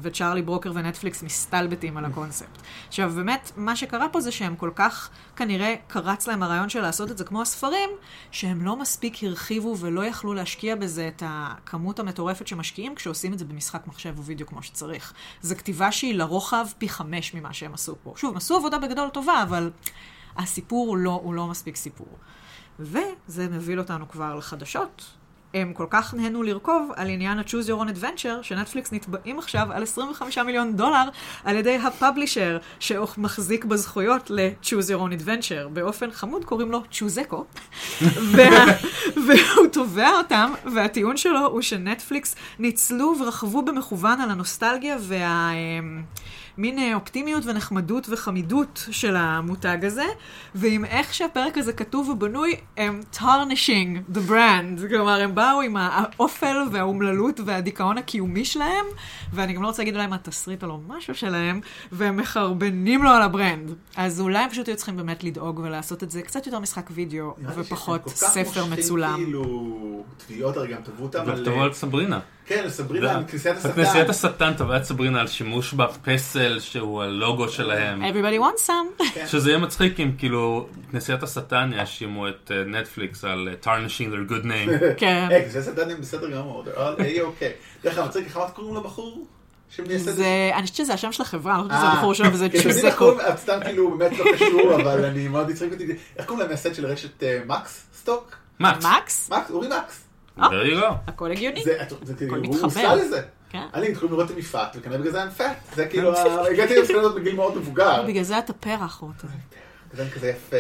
וצ'ארלי 0.01 0.41
ברוקר 0.41 0.71
ונטפליקס 0.75 1.23
מסתלבטים 1.23 1.97
על 1.97 2.05
הקונספט. 2.05 2.61
עכשיו, 2.87 3.11
באמת, 3.15 3.51
מה 3.57 3.75
שקרה 3.75 4.09
פה 4.09 4.21
זה 4.21 4.31
שהם 4.31 4.55
כל 4.55 4.71
כך, 4.75 5.09
כנראה, 5.35 5.75
קרץ 5.87 6.27
להם 6.27 6.43
הרעיון 6.43 6.69
של 6.69 6.81
לעשות 6.81 7.11
את 7.11 7.17
זה 7.17 7.23
כמו 7.23 7.41
הספרים, 7.41 7.89
שהם 8.31 8.65
לא 8.65 8.75
מספיק 8.75 9.23
הרחיבו 9.23 9.77
ולא 9.77 10.05
יכלו 10.05 10.33
להשקיע 10.33 10.75
בזה 10.75 11.07
את 11.07 11.23
הכמות 11.25 11.99
המטורפת 11.99 12.47
שמשקיעים 12.47 12.95
כשעושים 12.95 13.33
את 13.33 13.39
זה 13.39 13.45
במשחק 13.45 13.87
מחשב 13.87 14.13
או 14.17 14.23
וידאו 14.23 14.47
כמו 14.47 14.63
שצריך. 14.63 15.13
זו 15.41 15.55
כתיבה 15.55 15.91
שהיא 15.91 16.15
לרוחב 16.15 16.67
פי 16.77 16.89
חמש 16.89 17.33
ממה 17.33 17.53
שהם 17.53 17.73
עשו 17.73 17.95
פה. 18.03 18.13
שוב, 18.17 18.31
הם 18.31 18.37
עשו 18.37 18.55
עבודה 18.55 18.79
בגדול 18.79 19.09
טובה, 19.09 19.43
אבל 19.43 19.71
הסיפור 20.37 20.87
הוא 20.87 20.97
לא, 20.97 21.19
הוא 21.23 21.33
לא 21.33 21.47
מספיק 21.47 21.75
סיפור. 21.75 22.17
וזה 22.79 23.49
מוביל 23.49 23.79
אותנו 23.79 24.09
כבר 24.09 24.35
לחדשות. 24.35 25.20
הם 25.53 25.73
כל 25.73 25.85
כך 25.89 26.13
נהנו 26.13 26.43
לרכוב 26.43 26.91
על 26.95 27.09
עניין 27.09 27.39
ה-Choose 27.39 27.67
Your 27.67 27.81
Own 27.81 27.97
Adventure, 27.97 28.41
שנטפליקס 28.43 28.91
נתבעים 28.91 29.39
עכשיו 29.39 29.67
על 29.71 29.83
25 29.83 30.37
מיליון 30.37 30.75
דולר 30.75 31.09
על 31.43 31.55
ידי 31.55 31.75
הפאבלישר 31.75 32.57
שמחזיק 32.79 33.65
בזכויות 33.65 34.29
ל-Choose 34.29 34.89
Your 34.89 34.99
Own 34.99 35.21
Adventure. 35.21 35.67
באופן 35.73 36.11
חמוד 36.11 36.45
קוראים 36.45 36.71
לו 36.71 36.83
צ'וזקו, 36.91 37.45
וה... 38.35 38.49
והוא 39.25 39.67
תובע 39.71 40.09
אותם, 40.17 40.53
והטיעון 40.75 41.17
שלו 41.17 41.45
הוא 41.45 41.61
שנטפליקס 41.61 42.35
ניצלו 42.59 43.13
ורכבו 43.19 43.61
במכוון 43.61 44.21
על 44.21 44.29
הנוסטלגיה 44.31 44.97
וה... 44.99 45.51
מין 46.57 46.79
אה, 46.79 46.95
אופטימיות 46.95 47.45
ונחמדות 47.45 48.07
וחמידות 48.09 48.87
של 48.91 49.15
המותג 49.15 49.85
הזה, 49.85 50.05
ועם 50.55 50.85
איך 50.85 51.13
שהפרק 51.13 51.57
הזה 51.57 51.73
כתוב 51.73 52.09
ובנוי, 52.09 52.55
הם 52.77 53.01
tarnishing 53.13 54.15
the 54.15 54.29
brand. 54.29 54.87
כלומר, 54.89 55.21
הם 55.21 55.35
באו 55.35 55.61
עם 55.61 55.77
האופל 55.77 56.57
והאומללות 56.71 57.39
והדיכאון 57.45 57.97
הקיומי 57.97 58.45
שלהם, 58.45 58.85
ואני 59.33 59.53
גם 59.53 59.63
לא 59.63 59.67
רוצה 59.67 59.81
להגיד 59.81 59.95
אולי 59.95 60.07
מה 60.07 60.15
התסריט 60.15 60.63
או 60.63 60.67
לא 60.67 60.79
משהו 60.87 61.15
שלהם, 61.15 61.61
והם 61.91 62.17
מחרבנים 62.17 63.03
לו 63.03 63.09
על 63.09 63.21
ה 63.21 63.29
brand. 63.29 63.75
אז 63.95 64.21
אולי 64.21 64.39
הם 64.39 64.49
פשוט 64.49 64.67
היו 64.67 64.75
צריכים 64.75 64.97
באמת 64.97 65.23
לדאוג 65.23 65.59
ולעשות 65.59 66.03
את 66.03 66.11
זה 66.11 66.21
קצת 66.21 66.45
יותר 66.45 66.59
משחק 66.59 66.89
וידאו, 66.93 67.33
ופחות 67.55 68.09
ספר 68.09 68.65
מצולם. 68.65 69.15
כאילו, 69.15 70.03
תביעות 70.17 70.57
הרי 70.57 70.73
גם 70.73 70.81
תבעו 70.83 71.05
אותם 71.05 71.29
על... 71.29 71.45
תבעו 71.45 71.63
על 71.63 71.73
סברינה. 71.73 72.19
כן, 72.51 72.69
סברינה, 72.69 73.23
כנסיית 73.27 73.57
השטן. 73.57 73.71
כנסיית 73.71 74.09
השטן 74.09 74.53
תבעה 74.53 74.77
את 74.77 74.83
סברינה 74.83 75.21
על 75.21 75.27
שימוש 75.27 75.73
בפסל 75.73 76.59
שהוא 76.59 77.03
הלוגו 77.03 77.49
שלהם. 77.49 78.03
Everybody 78.03 78.41
wants 78.41 78.67
some. 78.67 79.03
שזה 79.27 79.49
יהיה 79.49 79.59
מצחיק 79.59 79.99
אם 79.99 80.11
כאילו 80.17 80.67
כנסיית 80.91 81.23
השטן 81.23 81.71
יאשימו 81.73 82.27
את 82.27 82.51
נטפליקס 82.65 83.23
על 83.23 83.49
uh, 83.53 83.65
tarnishing 83.65 84.11
their 84.13 84.31
good 84.31 84.45
name. 84.45 84.83
כן. 84.97 85.27
היי, 85.29 85.43
כנסיית 85.43 85.67
השטן 85.67 85.89
הם 85.89 86.01
בסדר 86.01 86.29
גמור, 86.29 86.63
היי 86.97 87.21
אוקיי. 87.21 87.51
דרך 87.83 87.97
אגב, 87.97 88.07
מצחיק, 88.07 88.25
איך 88.25 88.39
קוראים 88.53 88.75
לבחור? 88.75 89.25
זה, 89.95 90.51
אני 90.53 90.61
חושבת 90.61 90.75
שזה 90.75 90.93
השם 90.93 91.11
של 91.11 91.23
החברה, 91.23 91.55
אני 91.55 91.63
חושבת 91.63 91.79
שזה 91.79 91.87
הבחור 91.87 92.13
שלו 92.13 92.33
וזה 92.33 92.47
צ'וזקו. 92.63 93.11
סתם 93.35 93.59
כאילו 93.63 93.97
באמת 93.97 94.19
לא 94.19 94.25
קשור, 94.33 94.75
אבל 94.81 95.05
אני 95.05 95.27
מאוד 95.27 95.49
הצחיק 95.49 95.73
אותי. 95.73 95.85
איך 96.17 96.25
קוראים 96.25 96.45
למייסד 96.45 96.75
של 96.75 96.85
רשת 96.85 97.23
מקס 97.45 97.85
סטוק? 97.93 98.35
מקס. 98.59 98.85
מקס? 98.85 99.29
מקס, 99.31 99.51
אורי 99.51 99.67
מקס. 99.67 100.10
There 100.37 100.41
you 100.43 100.81
go. 100.81 100.93
הכל 101.07 101.31
הגיוני. 101.31 101.63
זה 102.03 102.15
כאילו, 102.15 102.35
הוא 102.35 102.57
עושה 102.61 102.95
לזה. 102.95 103.21
כן. 103.49 103.65
אני 103.73 103.87
התחילו 103.87 104.11
לראות 104.11 104.31
את 104.31 104.35
המפעט, 104.35 104.75
וכנראה 104.79 104.99
בגלל 104.99 105.11
זה 105.11 105.23
אני 105.23 105.31
פאט. 105.31 105.57
זה 105.75 105.87
כאילו, 105.87 106.17
הגעתי 106.51 106.75
למסקנה 106.77 106.99
הזאת 106.99 107.15
בגיל 107.15 107.35
מאוד 107.35 107.57
מבוגר. 107.57 108.03
בגלל 108.07 108.23
זה 108.23 108.39
אתה 108.39 108.53
פרח, 108.53 108.95
רוטו. 108.95 109.27
זה 109.93 110.09
כזה 110.15 110.29
יפה. 110.29 110.57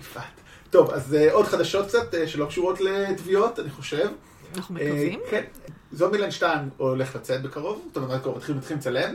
מפעט. 0.00 0.40
טוב, 0.70 0.90
אז 0.90 1.16
עוד 1.32 1.46
חדשות 1.46 1.86
קצת 1.86 2.14
שלא 2.26 2.46
קשורות 2.46 2.80
לתביעות, 2.80 3.60
אני 3.60 3.70
חושב. 3.70 4.08
אנחנו 4.56 4.74
מקווים. 4.74 5.20
כן. 5.30 5.44
זומבילנד 5.92 6.32
2 6.32 6.70
הולך 6.76 7.16
לצאת 7.16 7.42
בקרוב, 7.42 7.82
זאת 7.86 7.96
אומרת, 7.96 8.22
כבר 8.22 8.36
מתחילים 8.36 8.60
לצלם. 8.78 9.14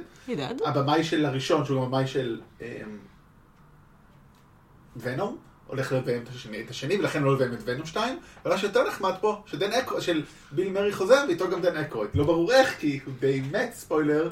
הבמאי 0.65 1.03
של 1.03 1.25
הראשון, 1.25 1.65
שהוא 1.65 1.77
גם 1.77 1.84
הבמאי 1.84 2.08
של 2.08 2.41
ונום, 4.96 5.38
הולך 5.69 5.91
לביים 5.91 6.23
את 6.65 6.69
השני, 6.69 6.99
ולכן 6.99 7.23
לא 7.23 7.33
לביים 7.33 7.53
את 7.53 7.59
ונום 7.65 7.85
2. 7.85 8.19
ומה 8.45 8.57
שיותר 8.57 8.88
נחמד 8.88 9.13
פה, 9.21 9.41
שדן 9.45 9.71
אקרו, 9.71 10.01
של 10.01 10.23
ביל 10.51 10.69
מרי 10.69 10.93
חוזר, 10.93 11.23
ואיתו 11.27 11.49
גם 11.49 11.61
דן 11.61 11.77
אקרויד. 11.77 12.09
לא 12.13 12.23
ברור 12.23 12.51
איך, 12.51 12.75
כי 12.79 12.99
הוא 13.05 13.13
די 13.19 13.41
מת, 13.51 13.73
ספוילר. 13.73 14.29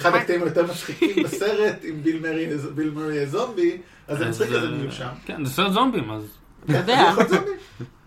אחד 0.00 0.14
הקטעים 0.14 0.42
היותר 0.42 0.66
מצחיקים 0.66 1.22
בסרט, 1.24 1.76
עם 1.82 2.02
ביל 2.74 2.90
מרי 2.94 3.22
הזומבי, 3.22 3.78
אז 4.08 4.18
זה 4.18 4.28
מצחיק 4.28 4.48
אז 4.48 4.64
הם 4.64 4.80
יהיו 4.80 4.92
שם. 4.92 5.08
כן, 5.26 5.44
זה 5.44 5.52
סרט 5.52 5.72
זומבים, 5.72 6.10
אז... 6.10 6.22
אתה 6.64 6.76
יודע. 6.76 7.12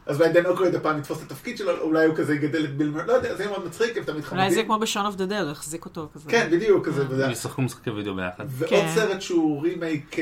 אז 0.05 0.21
אולי 0.21 0.33
דן 0.33 0.45
אקרויד 0.45 0.75
הפעם 0.75 0.99
יתפוס 0.99 1.17
את 1.17 1.31
התפקיד 1.31 1.57
שלו, 1.57 1.81
אולי 1.81 2.05
הוא 2.05 2.15
כזה 2.15 2.35
יגדל 2.35 2.65
את 2.65 2.77
ביל 2.77 2.89
מרי, 2.89 3.07
לא 3.07 3.13
יודע, 3.13 3.35
זה 3.35 3.43
יהיה 3.43 3.51
מאוד 3.51 3.65
מצחיק, 3.67 3.97
הם 3.97 4.03
תמיד 4.03 4.23
חמודים. 4.23 4.45
אולי 4.45 4.55
זה 4.55 4.63
כמו 4.63 4.79
ב 4.79 4.84
Shaun 4.84 5.05
of 5.05 5.15
the 5.15 5.25
Dead, 5.25 5.47
החזיק 5.47 5.85
אותו 5.85 6.09
כזה. 6.13 6.29
כן, 6.29 6.49
בדיוק, 6.51 6.87
כזה. 6.87 7.25
הם 7.25 7.31
ישחקו 7.31 7.61
משחקי 7.61 7.89
וידאו 7.89 8.15
ביחד. 8.15 8.45
ועוד 8.47 8.85
סרט 8.95 9.21
שהוא 9.21 9.63
רימייק 9.63 10.15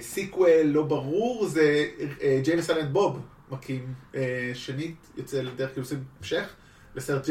sequel 0.00 0.62
לא 0.64 0.82
ברור, 0.82 1.46
זה 1.46 1.86
Jay 2.42 2.52
and 2.52 2.62
Silent 2.62 2.90
Bob, 2.90 3.20
מכים 3.50 3.94
שנית, 4.54 4.96
יוצא 5.16 5.42
לדרך 5.42 5.70
כאילו 5.72 5.82
עושים 5.82 6.04
המשך, 6.18 6.44
לסרט 6.96 7.26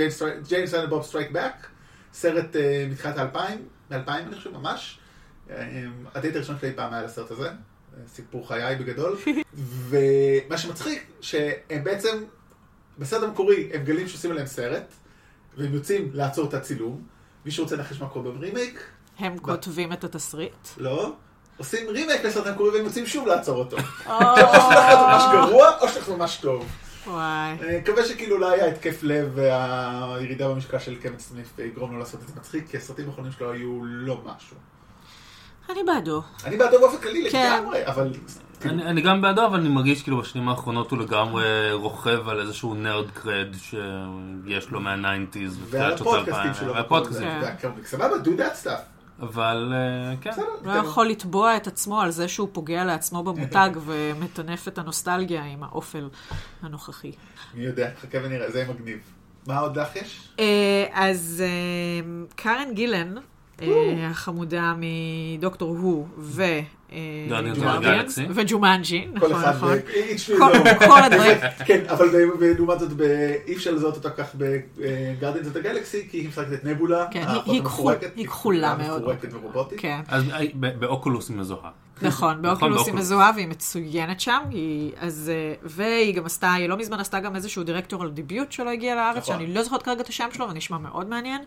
Jay 0.48 0.58
and 0.58 0.68
Silent 0.68 0.90
Bob 0.90 1.04
Strike 1.04 1.32
Back, 1.32 1.68
סרט 2.14 2.56
מתחילת 2.92 3.18
האלפיים, 3.18 3.66
מאלפיים 3.92 4.28
אני 4.28 4.36
חושב, 4.36 4.58
ממש. 4.58 5.00
הדייט 6.16 6.36
הראשון 6.36 6.56
שלי 6.62 6.74
פעם 6.76 6.94
היה 6.94 7.04
לסרט 7.04 7.32
הזה. 7.32 7.50
סיפור 8.08 8.48
חיי 8.48 8.76
בגדול, 8.76 9.18
ומה 9.90 10.58
שמצחיק, 10.58 11.12
שהם 11.22 11.84
בעצם, 11.84 12.24
בסרט 13.00 13.24
המקורי, 13.24 13.70
הם 13.74 13.84
מגלים 13.84 14.08
שעושים 14.08 14.32
עליהם 14.32 14.48
סרט, 14.48 14.94
והם 15.58 15.74
יוצאים 15.74 16.10
לעצור 16.14 16.48
את 16.48 16.54
הצילום, 16.54 17.02
מי 17.46 17.52
שרוצה 17.52 17.76
לנחש 17.76 18.02
מה 18.02 18.10
קורה 18.10 18.32
ברימייק. 18.32 18.84
הם 19.20 19.38
כותבים 19.38 19.94
את 19.94 20.04
התסריט? 20.04 20.68
לא. 20.78 21.14
עושים 21.58 21.90
רימייק 21.90 22.26
לסרט 22.26 22.48
המקורי 22.48 22.70
והם 22.70 22.86
יוצאים 22.86 23.06
שוב 23.06 23.28
לעצור 23.28 23.58
אותו. 23.58 23.78
או 24.08 24.36
שלכם 24.46 24.96
ממש 25.02 25.24
גרוע, 25.34 25.78
או 25.82 25.88
שלכם 25.88 26.14
ממש 26.14 26.38
טוב. 26.38 26.66
וואי. 27.08 27.52
אני 27.62 27.78
מקווה 27.78 28.06
שכאילו 28.06 28.38
לא 28.38 28.52
היה 28.52 28.66
התקף 28.66 29.04
לב 29.04 29.32
והירידה 29.36 30.50
במשקל 30.50 30.80
של 30.80 30.96
קווין 30.96 31.20
סמית' 31.20 31.60
יגרום 31.60 31.92
לו 31.92 32.00
לעשות 32.00 32.22
את 32.22 32.28
זה 32.28 32.34
מצחיק, 32.38 32.70
כי 32.70 32.78
הסרטים 32.78 33.10
האחרונים 33.10 33.32
שלו 33.32 33.52
היו 33.52 33.86
לא 33.86 34.22
משהו. 34.26 34.58
אני 35.70 35.84
בעדו. 35.84 36.22
אני 36.46 36.58
בעדו 36.58 36.80
באופן 36.80 36.98
כללי 36.98 37.24
לגמרי, 37.24 37.88
אבל... 37.88 38.14
אני 38.66 39.02
גם 39.02 39.22
בעדו, 39.22 39.46
אבל 39.46 39.60
אני 39.60 39.70
מרגיש 39.70 40.04
כאילו 40.04 40.18
בשנים 40.18 40.50
האחרונות 40.50 40.92
הוא 40.92 41.00
לגמרי 41.00 41.72
רוכב 41.74 42.30
על 42.30 42.40
איזשהו 42.40 42.74
nerd 42.74 43.12
cred 43.12 43.48
שיש 43.60 44.70
לו 44.70 44.80
מה 44.80 44.94
nineties. 44.94 45.60
ועל 45.70 45.94
הפודקאסטים 45.94 46.54
שלו. 46.54 46.74
והפודקאסטים. 46.74 47.28
סבבה, 47.86 48.16
do 48.24 48.28
that 48.28 48.66
stuff. 48.66 49.22
אבל 49.22 49.74
כן. 50.22 50.32
הוא 50.38 50.68
לא 50.68 50.72
יכול 50.72 51.08
לתבוע 51.08 51.56
את 51.56 51.68
עצמו 51.68 52.02
על 52.02 52.12
זה 52.12 52.28
שהוא 52.28 52.50
פוגע 52.52 52.86
לעצמו 52.86 53.24
במותג 53.24 53.70
ומטנף 53.86 54.68
את 54.68 54.78
הנוסטלגיה 54.78 55.44
עם 55.44 55.64
האופל 55.64 56.10
הנוכחי. 56.62 57.12
מי 57.54 57.64
יודע, 57.64 57.90
חכה 58.02 58.18
ונראה, 58.24 58.52
זה 58.52 58.66
מגניב. 58.70 59.00
מה 59.48 59.60
עוד 59.60 59.78
לך 59.78 59.96
יש? 59.96 60.30
אז 60.92 61.44
קארן 62.36 62.74
גילן, 62.74 63.16
החמודה 64.04 64.74
מדוקטור 64.78 65.76
הו 65.78 66.08
ו... 66.18 66.44
וג'ומנג'י, 68.30 69.08
נכון, 69.14 69.32
נכון. 69.32 69.78
כל 70.88 71.04
הדברים. 71.04 71.38
כן, 71.68 71.84
אבל 71.90 72.08
לעומת 72.58 72.80
זאת, 72.80 72.90
אי 73.48 73.56
אפשר 73.56 73.72
לזהות 73.72 73.96
אותה 73.96 74.10
כך 74.10 74.36
בגרדיאנס 74.36 75.48
את 75.48 75.56
הגלקסי, 75.56 76.08
כי 76.12 76.18
היא 76.18 76.28
משחקת 76.28 76.54
את 76.54 76.66
נבולה. 76.66 77.06
כן, 77.12 77.26
היא 78.16 78.28
כחולה 78.28 78.76
מאוד. 78.78 79.02
מפורקת 79.02 79.34
ורובוטית. 79.34 79.82
אז 80.08 80.24
באוקולוס 80.54 81.30
היא 81.30 81.38
מזוהה. 81.38 81.70
נכון, 82.02 82.42
באוקולוס 82.42 82.88
היא 82.88 82.96
מזוהה 82.96 83.32
והיא 83.36 83.48
מצוינת 83.48 84.20
שם, 84.20 84.40
והיא 85.64 86.16
גם 86.16 86.26
עשתה, 86.26 86.54
היא 86.54 86.70
לא 86.70 86.78
מזמן 86.78 87.00
עשתה 87.00 87.20
גם 87.20 87.36
איזשהו 87.36 87.64
דירקטור 87.64 88.04
על 88.04 88.12
דיביוט 88.12 88.52
שלא 88.52 88.70
הגיע 88.70 88.96
לארץ, 88.96 89.26
שאני 89.26 89.54
לא 89.54 89.64
זוכרת 89.64 89.84
כרגע 89.84 90.02
את 90.02 90.08
השם 90.08 90.28
שלו, 90.34 90.50
ונשמע 90.50 90.78
מאוד 90.78 91.10
מעניין. 91.10 91.42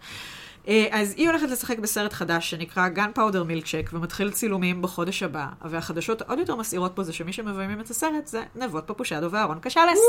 אז 0.90 1.14
היא 1.16 1.28
הולכת 1.28 1.48
לשחק 1.48 1.78
בסרט 1.78 2.12
חדש 2.12 2.50
שנקרא 2.50 2.88
Gunpowder 2.96 3.50
Milkshake 3.50 3.88
ומתחיל 3.92 4.30
צילומים 4.30 4.82
בחודש 4.82 5.22
הבא, 5.22 5.46
והחדשות 5.64 6.22
העוד 6.22 6.38
יותר 6.38 6.56
מסעירות 6.56 6.92
פה 6.94 7.02
זה 7.02 7.12
שמי 7.12 7.32
שמביימים 7.32 7.80
את 7.80 7.90
הסרט 7.90 8.26
זה 8.26 8.42
נבות 8.54 8.84
פפושדו 8.86 9.30
ואהרון 9.30 9.58
קשלס. 9.60 10.00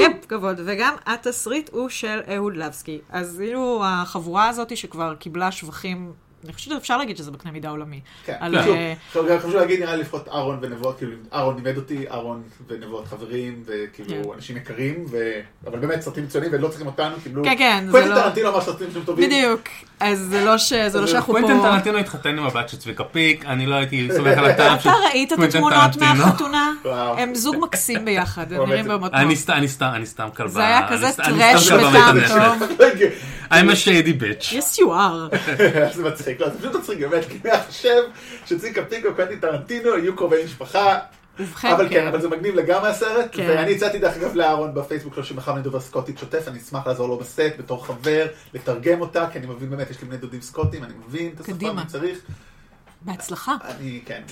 יפ, 0.00 0.26
כבוד. 0.28 0.60
וגם 0.64 0.94
התסריט 1.06 1.70
הוא 1.72 1.88
של 1.88 2.20
אהוד 2.34 2.56
לבסקי. 2.56 3.00
אז 3.08 3.36
כאילו 3.38 3.82
החבורה 3.84 4.48
הזאת 4.48 4.76
שכבר 4.76 5.14
קיבלה 5.14 5.52
שבחים 5.52 6.12
אני 6.46 6.54
חושבת 6.54 6.74
שאפשר 6.74 6.96
להגיד 6.96 7.16
שזה 7.16 7.30
בקנה 7.30 7.52
מידה 7.52 7.70
עולמי. 7.70 8.00
כן, 8.24 8.34
חשוב 9.38 9.54
להגיד, 9.54 9.80
נראה 9.80 9.96
לי 9.96 10.02
לפחות 10.02 10.28
אהרון 10.28 10.58
ונבות, 10.62 10.98
כאילו, 10.98 11.12
אהרון 11.32 11.56
לימד 11.56 11.76
אותי, 11.76 12.04
אהרון 12.10 12.42
ונבות 12.68 13.06
חברים, 13.06 13.62
וכאילו, 13.66 14.34
אנשים 14.34 14.56
יקרים, 14.56 15.04
אבל 15.66 15.78
באמת 15.78 16.00
סרטים 16.00 16.24
מצוינים, 16.24 16.50
ולא 16.52 16.68
צריכים 16.68 16.86
אותנו, 16.86 17.16
קיבלו... 17.22 17.44
כן, 17.44 17.54
כן, 17.58 17.84
זה 17.86 17.92
לא... 17.92 18.04
קוונטין 18.04 18.22
טרנטינו 18.22 18.48
אמר 18.48 18.60
סרטים 18.60 18.88
שהם 18.92 19.02
טובים. 19.04 19.26
בדיוק, 19.26 19.60
אז 20.00 20.18
זה 20.18 20.44
לא 20.44 20.58
שאנחנו 20.58 21.34
פה... 21.34 21.40
קוונטין 21.40 21.62
טרנטינו 21.62 21.98
התחתן 21.98 22.38
עם 22.38 22.46
הבת 22.46 22.68
של 22.68 22.76
צביקה 22.76 23.04
פיק, 23.04 23.44
אני 23.44 23.66
לא 23.66 23.74
הייתי 23.74 24.08
סומך 24.16 24.38
על 24.38 24.44
הטעם 24.44 24.80
של 24.80 24.88
אתה 24.88 24.98
ראית 25.12 25.32
את 25.32 25.38
התמונות 25.38 25.96
מהחתונה? 25.96 26.72
הם 27.18 27.34
זוג 27.34 27.56
מקסים 27.60 28.04
ביחד, 28.04 28.52
הם 28.52 28.62
נראים 28.68 28.88
באמת 28.88 29.12
טוב. 29.12 29.20
אני 29.90 30.06
סתם 30.06 30.28
כלבה. 30.36 30.50
זה 30.50 30.66
היה 30.66 30.88
כזה 30.88 31.12
טרש 31.12 31.72
בטעם 31.72 32.16
טוב. 32.28 32.68
I'm 33.50 33.68
a 33.68 33.76
shady 33.76 34.12
bitch. 34.12 34.52
Yes 34.52 34.78
you 34.78 34.88
are. 34.90 35.36
זה 35.96 36.02
מצחיק, 36.02 36.40
לא, 36.40 36.48
זה 36.48 36.58
פשוט 36.58 36.74
מצחיק, 36.74 36.98
באמת, 36.98 37.24
כי 37.24 37.38
אני 37.44 37.62
חושב 37.66 38.02
שצביקה 38.46 38.84
פיק 38.84 39.04
וקוונטין 39.10 39.40
טרנטינו 39.40 39.98
יהיו 39.98 40.16
קרובי 40.16 40.44
משפחה. 40.44 40.98
אבל 41.64 41.88
כן, 41.90 42.06
אבל 42.06 42.20
זה 42.20 42.28
מגניב 42.28 42.54
לגמרי 42.54 42.88
הסרט, 42.88 43.36
ואני 43.38 43.74
הצעתי 43.74 43.98
דרך 43.98 44.16
אגב 44.16 44.34
לאהרון 44.34 44.74
בפייסבוק 44.74 45.14
שלו 45.14 45.24
שמחר 45.24 45.54
אני 45.54 45.62
דובר 45.62 45.80
סקוטית 45.80 46.18
שוטף, 46.18 46.48
אני 46.48 46.58
אשמח 46.58 46.86
לעזור 46.86 47.08
לו 47.08 47.16
בסט 47.16 47.40
בתור 47.58 47.86
חבר, 47.86 48.26
לתרגם 48.54 49.00
אותה, 49.00 49.26
כי 49.32 49.38
אני 49.38 49.46
מבין 49.46 49.70
באמת, 49.70 49.90
יש 49.90 50.00
לי 50.02 50.08
בני 50.08 50.16
דודים 50.16 50.40
סקוטים, 50.40 50.84
אני 50.84 50.92
מבין 51.08 51.32
את 51.34 51.40
השפה, 51.40 51.70
אני 51.70 51.86
צריך. 51.86 52.18
בהצלחה. 53.02 53.56
אני, 53.64 54.00
כן, 54.06 54.22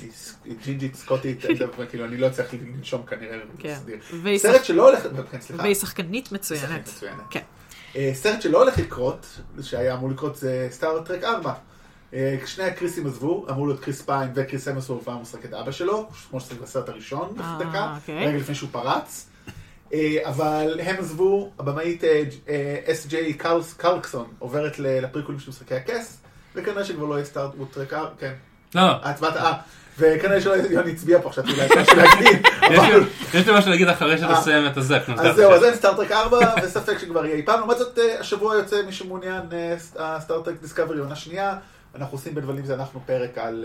היא 0.44 0.54
ג'ינג'ית 0.64 0.94
סקוטית, 0.94 1.44
כאילו, 1.90 2.04
אני 2.04 2.16
לא 2.16 2.28
צריך 2.28 2.54
לנשום 2.76 3.02
כנראה. 3.06 3.38
כן. 3.58 3.78
סרט 4.36 4.64
שלא 4.64 4.88
הולך, 4.88 5.02
כן, 5.30 5.40
סליחה. 5.40 5.62
והיא 5.62 5.74
שחקנית 5.74 6.26
שחקנית 6.26 6.32
מצוינת. 6.32 6.80
מצוינת. 6.80 7.16
כן. 7.30 7.40
אה, 7.96 8.10
סרט 8.14 8.42
שלא 8.42 8.62
הולך 8.62 8.78
לקרות, 8.78 9.40
שהיה 9.62 9.94
אמור 9.94 10.10
לקרות 10.10 10.36
זה 10.36 10.68
סטאר 10.70 11.02
טרק 11.02 11.24
4. 11.24 11.52
אה, 12.14 12.36
שני 12.46 12.64
הקריסים 12.64 13.06
עזבו, 13.06 13.46
אמור 13.50 13.66
להיות 13.66 13.80
קריס 13.80 14.02
פיין 14.02 14.30
וקריס 14.34 14.68
אמסוורף 14.68 15.08
היה 15.08 15.16
משחק 15.16 15.44
את 15.44 15.54
אבא 15.54 15.70
שלו, 15.70 16.08
כמו 16.30 16.40
שצריך 16.40 16.60
בסרט 16.60 16.88
הראשון 16.88 17.34
אה, 17.40 17.58
דקה, 17.60 17.94
אוקיי. 17.96 18.26
רגע 18.26 18.38
לפני 18.38 18.54
שהוא 18.54 18.68
פרץ. 18.72 19.26
אבל 20.24 20.80
הם 20.82 20.96
עזבו, 20.98 21.50
הבמאית 21.58 22.04
אה, 22.04 22.22
אס.ג'יי 22.86 23.34
קלרקסון 23.76 24.26
עוברת 24.38 24.78
לפריקוולים 24.78 25.40
של 25.40 25.50
משחקי 25.50 25.74
הכס, 25.74 26.20
וכנראה 26.54 26.84
שכבר 26.84 27.04
לא 27.04 27.14
יהיה 27.14 27.24
סטאר 27.24 27.50
טרק 27.72 27.92
4, 27.92 28.10
כן. 28.18 28.32
לא, 28.74 28.82
הצבעת, 29.02 29.36
אה, 29.36 29.52
וכנראה 29.98 30.40
שלא 30.40 30.52
יוני 30.54 30.90
הצביע 30.92 31.20
פה, 31.22 31.30
חשבתי 31.30 31.50
אולי 31.52 31.64
יש 31.66 31.72
משהו 31.72 31.96
להגיד, 31.96 32.46
יש. 32.70 32.78
לי- 32.78 33.04
משהו 33.52 33.70
להגיד 33.70 33.88
אחרי 33.88 34.18
שתסיים 34.18 34.66
את 34.66 34.76
הזה. 35.12 35.22
אז 35.22 35.36
שאתה 35.36 35.36
זהו. 35.36 35.52
אז 35.52 35.64
אין 35.64 35.74
סטארטרק 35.74 36.12
4, 36.12 36.38
וספק 36.62 36.98
שכבר 36.98 37.26
יהיה 37.26 37.36
אי 37.36 37.42
פעם. 37.42 37.58
לעומת 37.58 37.78
זאת, 37.78 37.98
אה, 37.98 38.20
השבוע 38.20 38.54
יוצא 38.56 38.76
מי 38.86 38.92
שמעוניין, 38.92 39.42
אה, 39.52 39.74
הסטארטרק 40.16 40.54
דיסקאברי 40.62 40.98
עונה 40.98 41.16
שנייה. 41.16 41.56
אנחנו 41.96 42.16
עושים 42.18 42.34
בין 42.34 42.44
דברים 42.44 42.64
זה 42.64 42.74
אנחנו 42.74 43.00
פרק 43.06 43.38
על 43.38 43.64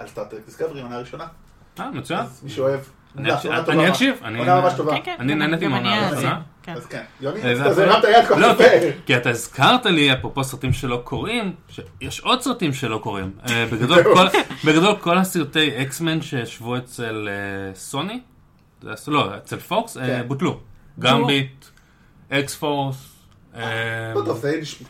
אה, 0.00 0.06
סטארטרק 0.06 0.40
דיסקאברי, 0.46 0.80
עונה 0.82 0.98
ראשונה. 0.98 1.24
אה, 1.80 1.90
מצוין. 1.90 2.20
מי 2.42 2.50
שאוהב. 2.50 2.80
אני 3.18 3.34
אקשיב- 3.34 4.20
עונה 4.22 4.60
ממש 4.60 4.72
טובה. 4.76 4.96
אני 5.18 5.34
נהניתי 5.34 5.64
גם 5.64 5.70
מהעונה 5.70 5.96
אני 5.98 6.06
הראשונה. 6.06 6.40
כן. 6.64 6.72
אז 6.74 6.86
כן, 6.86 7.02
יוני, 7.20 7.42
אה, 7.42 7.52
הפעם- 7.70 7.88
הרמת 7.88 8.04
יד 8.04 8.26
כל 8.28 8.34
לא, 8.38 8.46
כך 8.52 8.58
כי- 8.58 8.64
יפה. 8.64 8.98
כי 9.06 9.16
אתה 9.16 9.30
הזכרת 9.30 9.86
לי, 9.86 10.12
אפרופו 10.12 10.44
סרטים 10.44 10.72
שלא 10.72 11.00
קורים, 11.04 11.54
שיש 11.68 12.20
עוד 12.20 12.40
סרטים 12.42 12.72
שלא 12.72 12.98
קורים. 12.98 13.30
אה, 13.48 13.66
בגדול, 13.72 14.02
כל- 14.14 14.26
בגדול 14.64 14.96
כל 15.00 15.18
הסרטי 15.18 15.82
אקסמן 15.82 16.22
שישבו 16.22 16.76
אצל 16.76 17.28
אה, 17.30 17.74
סוני, 17.74 18.20
לא, 19.06 19.36
אצל 19.36 19.56
פוקס, 19.58 19.96
כן. 19.96 20.22
בוטלו. 20.26 20.60
גמביט, 20.98 21.64
אקס 22.30 22.54
פורס. 22.54 22.96
אה, 23.56 23.62
לא 24.14 24.22
טוב, 24.24 24.38
זה 24.38 24.58
נשמע. 24.60 24.88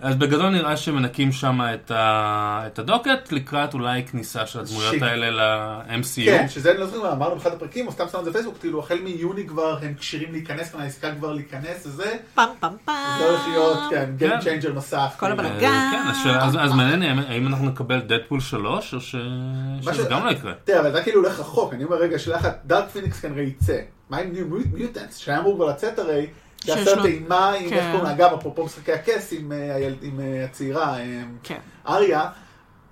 אז 0.00 0.16
בגדול 0.16 0.50
נראה 0.50 0.76
שמנקים 0.76 1.32
שם 1.32 1.60
את, 1.74 1.90
ה... 1.90 2.62
את 2.66 2.78
ה 2.78 2.86
docket 2.86 3.32
לקראת 3.32 3.74
אולי 3.74 4.04
כניסה 4.04 4.46
של 4.46 4.60
הדמויות 4.60 4.90
שיק. 4.94 5.02
האלה 5.02 5.30
ל-MCU. 5.30 6.24
כן, 6.24 6.46
שזה 6.48 6.70
אני 6.70 6.78
לא 6.80 6.86
זוכר 6.86 7.02
מה 7.02 7.12
אמרנו 7.12 7.34
באחד 7.36 7.52
הפרקים, 7.52 7.86
או 7.86 7.92
סתם 7.92 8.04
שמנו 8.08 8.20
את 8.20 8.24
זה 8.24 8.30
בפייסבוק, 8.30 8.58
כאילו 8.60 8.80
החל 8.80 8.98
מיוני 9.04 9.46
כבר 9.46 9.78
הם 9.82 9.94
כשירים 9.98 10.32
להיכנס, 10.32 10.74
מהעסקה 10.74 11.14
כבר 11.14 11.32
להיכנס 11.32 11.86
וזה, 11.86 12.16
פעם 12.34 12.48
פעם 12.60 12.72
פעם. 12.84 13.18
זה 13.18 13.28
הולך 13.28 13.40
להיות, 13.48 13.78
כן, 13.90 14.10
כן. 14.18 14.38
Game 14.38 14.42
Changer 14.42 14.68
נוסף. 14.72 15.16
כל 15.18 15.26
כאילו. 15.26 15.32
הבלגן. 15.48 15.66
אה, 15.72 15.90
כן, 15.92 16.30
אז, 16.30 16.48
אז, 16.48 16.56
אז 16.60 16.72
מעניין 16.72 17.02
האם- 17.02 17.18
האם 17.28 17.46
אנחנו 17.46 17.66
נקבל 17.66 18.00
דדפול 18.00 18.40
3 18.40 18.94
או 18.94 19.00
ש... 19.00 19.14
מה 19.84 19.94
שזה 19.94 20.04
ש- 20.04 20.10
גם 20.10 20.24
לא 20.26 20.30
יקרה. 20.30 20.52
תראה, 20.64 20.80
אבל 20.80 20.90
אתה 20.90 21.02
כאילו 21.02 21.20
הולך 21.22 21.40
רחוק, 21.40 21.74
אני 21.74 21.84
אומר 21.84 21.96
רגע, 21.96 22.18
שאלה 22.18 22.36
אחת, 22.36 22.60
דארק 22.66 22.88
פיניקס 22.88 23.20
כנראה 23.20 23.42
יצא. 23.42 23.78
מה 24.10 24.16
עם 24.18 24.32
ניו 24.32 24.46
מיוטנס, 24.72 25.16
שהיה 25.16 25.38
אמור 25.38 25.54
כבר 25.56 25.66
לצאת 25.66 25.98
הרי, 25.98 26.26
זה 26.64 26.72
שיש 26.72 26.82
הסרט 26.82 26.98
לו- 26.98 27.04
אימה 27.04 27.52
עם, 27.52 27.70
כן. 27.70 27.76
איך 27.76 27.84
קוראים 27.84 28.04
לה, 28.04 28.10
אגב, 28.12 28.30
אפרופו 28.38 28.64
משחקי 28.64 28.92
הכס 28.92 29.32
עם 29.32 29.52
אה, 29.52 29.76
אה, 30.20 30.44
הצעירה, 30.44 30.98
אה, 30.98 31.04
כן. 31.42 31.58
אריה, 31.88 32.26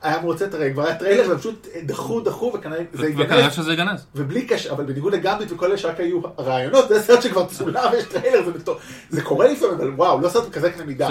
היה 0.02 0.16
לצאת 0.34 0.54
הרי, 0.54 0.72
כבר 0.72 0.82
היה 0.86 0.94
טריילר, 0.94 1.28
והם 1.28 1.38
פשוט 1.38 1.66
דחו, 1.82 2.20
דחו, 2.20 2.52
וכנראה 2.54 2.78
זה 2.92 3.06
וכנראה 3.16 3.36
ייגנז. 3.36 3.52
שזה 3.54 3.70
ייגנז. 3.70 4.06
ובלי 4.14 4.46
קשר, 4.46 4.72
אבל 4.72 4.84
בניגוד 4.84 5.12
לגמביט 5.14 5.52
וכל 5.52 5.66
אלה 5.66 5.78
שרק 5.78 6.00
היו 6.00 6.20
רעיונות, 6.38 6.88
זה 6.88 7.02
סרט 7.02 7.22
שכבר 7.22 7.46
צולם 7.46 7.82
ויש 7.92 8.04
טריילר, 8.04 8.44
זה 8.44 8.58
מטור- 8.58 8.76
זה 9.10 9.22
קורה 9.22 9.48
לפעמים, 9.52 9.74
אבל 9.74 9.90
וואו, 9.90 10.20
לא 10.20 10.28
סרט 10.28 10.52
כזה 10.52 10.70
קנה 10.70 10.84
מידה. 10.84 11.08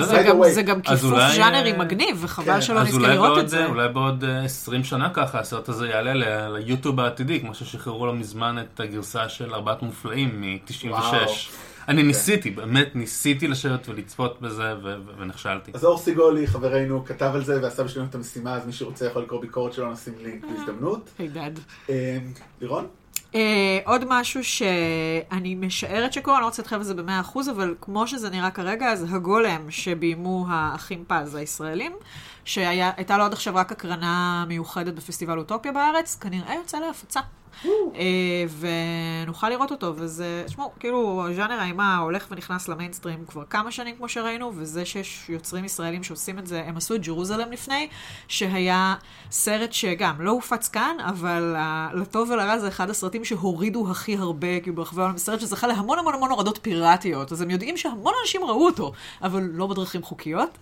זה 0.50 0.62
גם- 0.62 0.82
כיפוף 0.82 1.00
ז'אנרי 1.36 1.74
מגניב, 1.78 2.10
כן, 2.18 2.26
וחבל 2.26 2.62
שלא 2.62 2.80
אז 2.80 2.88
נזכה 2.88 3.08
לראות 3.08 3.38
את 3.40 3.50
זה. 3.50 3.66
אולי 3.66 3.90
בעוד 3.90 4.24
אה, 4.24 4.44
20 4.46 4.84
שנה 4.84 5.10
ככה 5.14 5.40
הסרט 5.40 5.70
הזה 5.70 5.88
יעלה 5.88 6.14
ליוטיוב 6.50 7.00
העתידי, 7.00 7.40
כמו 7.40 7.54
ששחררו 7.56 8.06
לא 8.06 8.14
מזמן 8.14 8.56
את 8.60 8.80
הגרסה 8.80 9.30
של 9.30 9.54
ארבעת 9.54 9.82
מופלאים 9.82 10.42
מ-96. 10.42 11.50
אני 11.88 12.04
ניסיתי, 12.04 12.52
באמת 12.52 12.96
ניסיתי 12.96 13.48
לשבת 13.48 13.90
ולצפות 13.90 14.42
בזה 14.42 14.74
ונכשלתי. 15.18 15.72
אז 15.74 15.86
אור 15.86 15.98
סיגולי, 15.98 16.48
חברנו, 16.48 17.06
כתב 17.06 17.32
על 17.34 17.44
זה 17.44 17.62
ועשה 17.62 17.84
בשבילנו 17.84 18.10
את 18.10 18.16
המשימה, 18.16 18.56
אז 18.56 18.66
מי 18.66 18.74
שרוצה 18.74 19.06
יכול 19.06 19.24
לקרוא 19.24 19.42
ביקורת 19.42 19.74
שלו, 19.74 19.92
נשים 19.92 20.14
לינק 20.22 20.46
בהזדמנות. 20.46 21.10
הידד. 21.20 21.52
אה, 21.90 22.18
לירון? 22.62 22.88
אה, 23.36 23.80
עוד 23.86 24.06
משהו 24.08 24.44
שאני 24.44 25.56
משערת 25.56 26.14
שקורה, 26.14 26.38
אני 26.38 26.42
לא 26.42 26.48
רוצה 26.48 26.62
להתחייב 26.62 26.82
על 26.82 26.88
זה 26.88 26.94
במאה 26.94 27.20
אחוז, 27.20 27.50
אבל 27.50 27.76
כמו 27.82 28.08
שזה 28.08 28.30
נראה 28.30 28.52
כרגע, 28.52 28.92
אז 28.92 29.06
הגולם 29.14 29.72
שביימו 29.72 30.46
האחים 30.50 31.04
פז 31.08 31.36
הישראלים, 31.36 31.92
שהייתה 32.46 33.18
לו 33.18 33.24
עד 33.24 33.34
עכשיו 33.34 33.56
רק 33.56 33.72
הקרנה 33.72 34.46
מיוחדת 34.48 34.94
בפסטיבל 34.94 35.38
אוטופיה 35.38 35.72
בארץ, 35.72 36.18
כנראה 36.22 36.56
יוצא 36.56 36.80
להפצה. 36.80 37.20
אה, 37.96 38.46
ונוכל 39.26 39.50
לראות 39.50 39.72
אותו, 39.72 39.94
וזה, 39.96 40.44
תשמעו, 40.46 40.72
כאילו, 40.80 41.26
ז'אנר 41.36 41.60
האימה 41.60 41.98
הולך 41.98 42.28
ונכנס 42.32 42.68
למיינסטרים 42.68 43.26
כבר 43.28 43.44
כמה 43.50 43.72
שנים, 43.72 43.96
כמו 43.96 44.10
שראינו, 44.10 44.52
וזה 44.56 44.86
שיש 44.86 45.30
יוצרים 45.30 45.66
ישראלים 45.66 46.04
שעושים 46.04 46.40
את 46.40 46.48
זה, 46.48 46.64
הם 46.66 46.78
עשו 46.78 46.96
את 46.96 47.02
ג'רוזלם 47.02 47.52
לפני, 47.52 47.88
שהיה 48.28 48.96
סרט 49.32 49.74
שגם 49.74 50.22
לא 50.22 50.32
הופץ 50.32 50.68
כאן, 50.68 50.98
אבל 51.00 51.56
לטוב 51.94 52.30
ולרע 52.30 52.60
זה 52.60 52.68
אחד 52.68 52.90
הסרטים 52.90 53.26
שהורידו 53.26 53.92
הכי 53.92 54.18
הרבה, 54.18 54.60
כאילו, 54.60 54.76
ברחבי 54.76 55.02
העולם, 55.02 55.18
סרט 55.18 55.40
שזכה 55.40 55.68
להמון 55.68 56.00
המון 56.00 56.14
המון 56.14 56.32
הורדות 56.32 56.60
פיראטיות, 56.62 57.32
אז 57.32 57.42
הם 57.42 57.50
יודעים 57.50 57.78
שהמון 57.78 58.14
אנשים 58.22 58.44
ראו 58.44 58.66
אותו, 58.66 58.92
אבל 59.22 59.50
לא 59.54 59.68
בדרכים 59.68 60.04
חוקיות. 60.04 60.58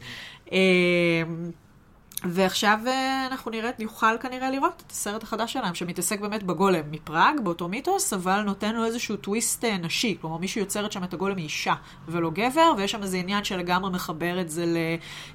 ועכשיו 2.25 2.79
אה, 2.87 3.27
אנחנו 3.31 3.51
נראה, 3.51 3.69
נוכל 3.79 4.17
כנראה 4.19 4.51
לראות 4.51 4.83
את 4.87 4.91
הסרט 4.91 5.23
החדש 5.23 5.53
שלהם, 5.53 5.75
שמתעסק 5.75 6.19
באמת 6.19 6.43
בגולם 6.43 6.91
מפראג, 6.91 7.39
באותו 7.43 7.67
מיתוס, 7.67 8.13
אבל 8.13 8.41
נותן 8.41 8.75
לו 8.75 8.85
איזשהו 8.85 9.15
טוויסט 9.15 9.65
אה, 9.65 9.77
נשי. 9.77 10.17
כלומר, 10.21 10.37
מישהו 10.37 10.61
יוצרת 10.61 10.91
שם 10.91 11.03
את 11.03 11.13
הגולם 11.13 11.35
מאישה 11.35 11.73
ולא 12.07 12.29
גבר, 12.29 12.73
ויש 12.77 12.91
שם 12.91 13.03
איזה 13.03 13.17
עניין 13.17 13.43
שלגמרי 13.43 13.91
מחבר 13.91 14.41
את 14.41 14.49
זה 14.49 14.65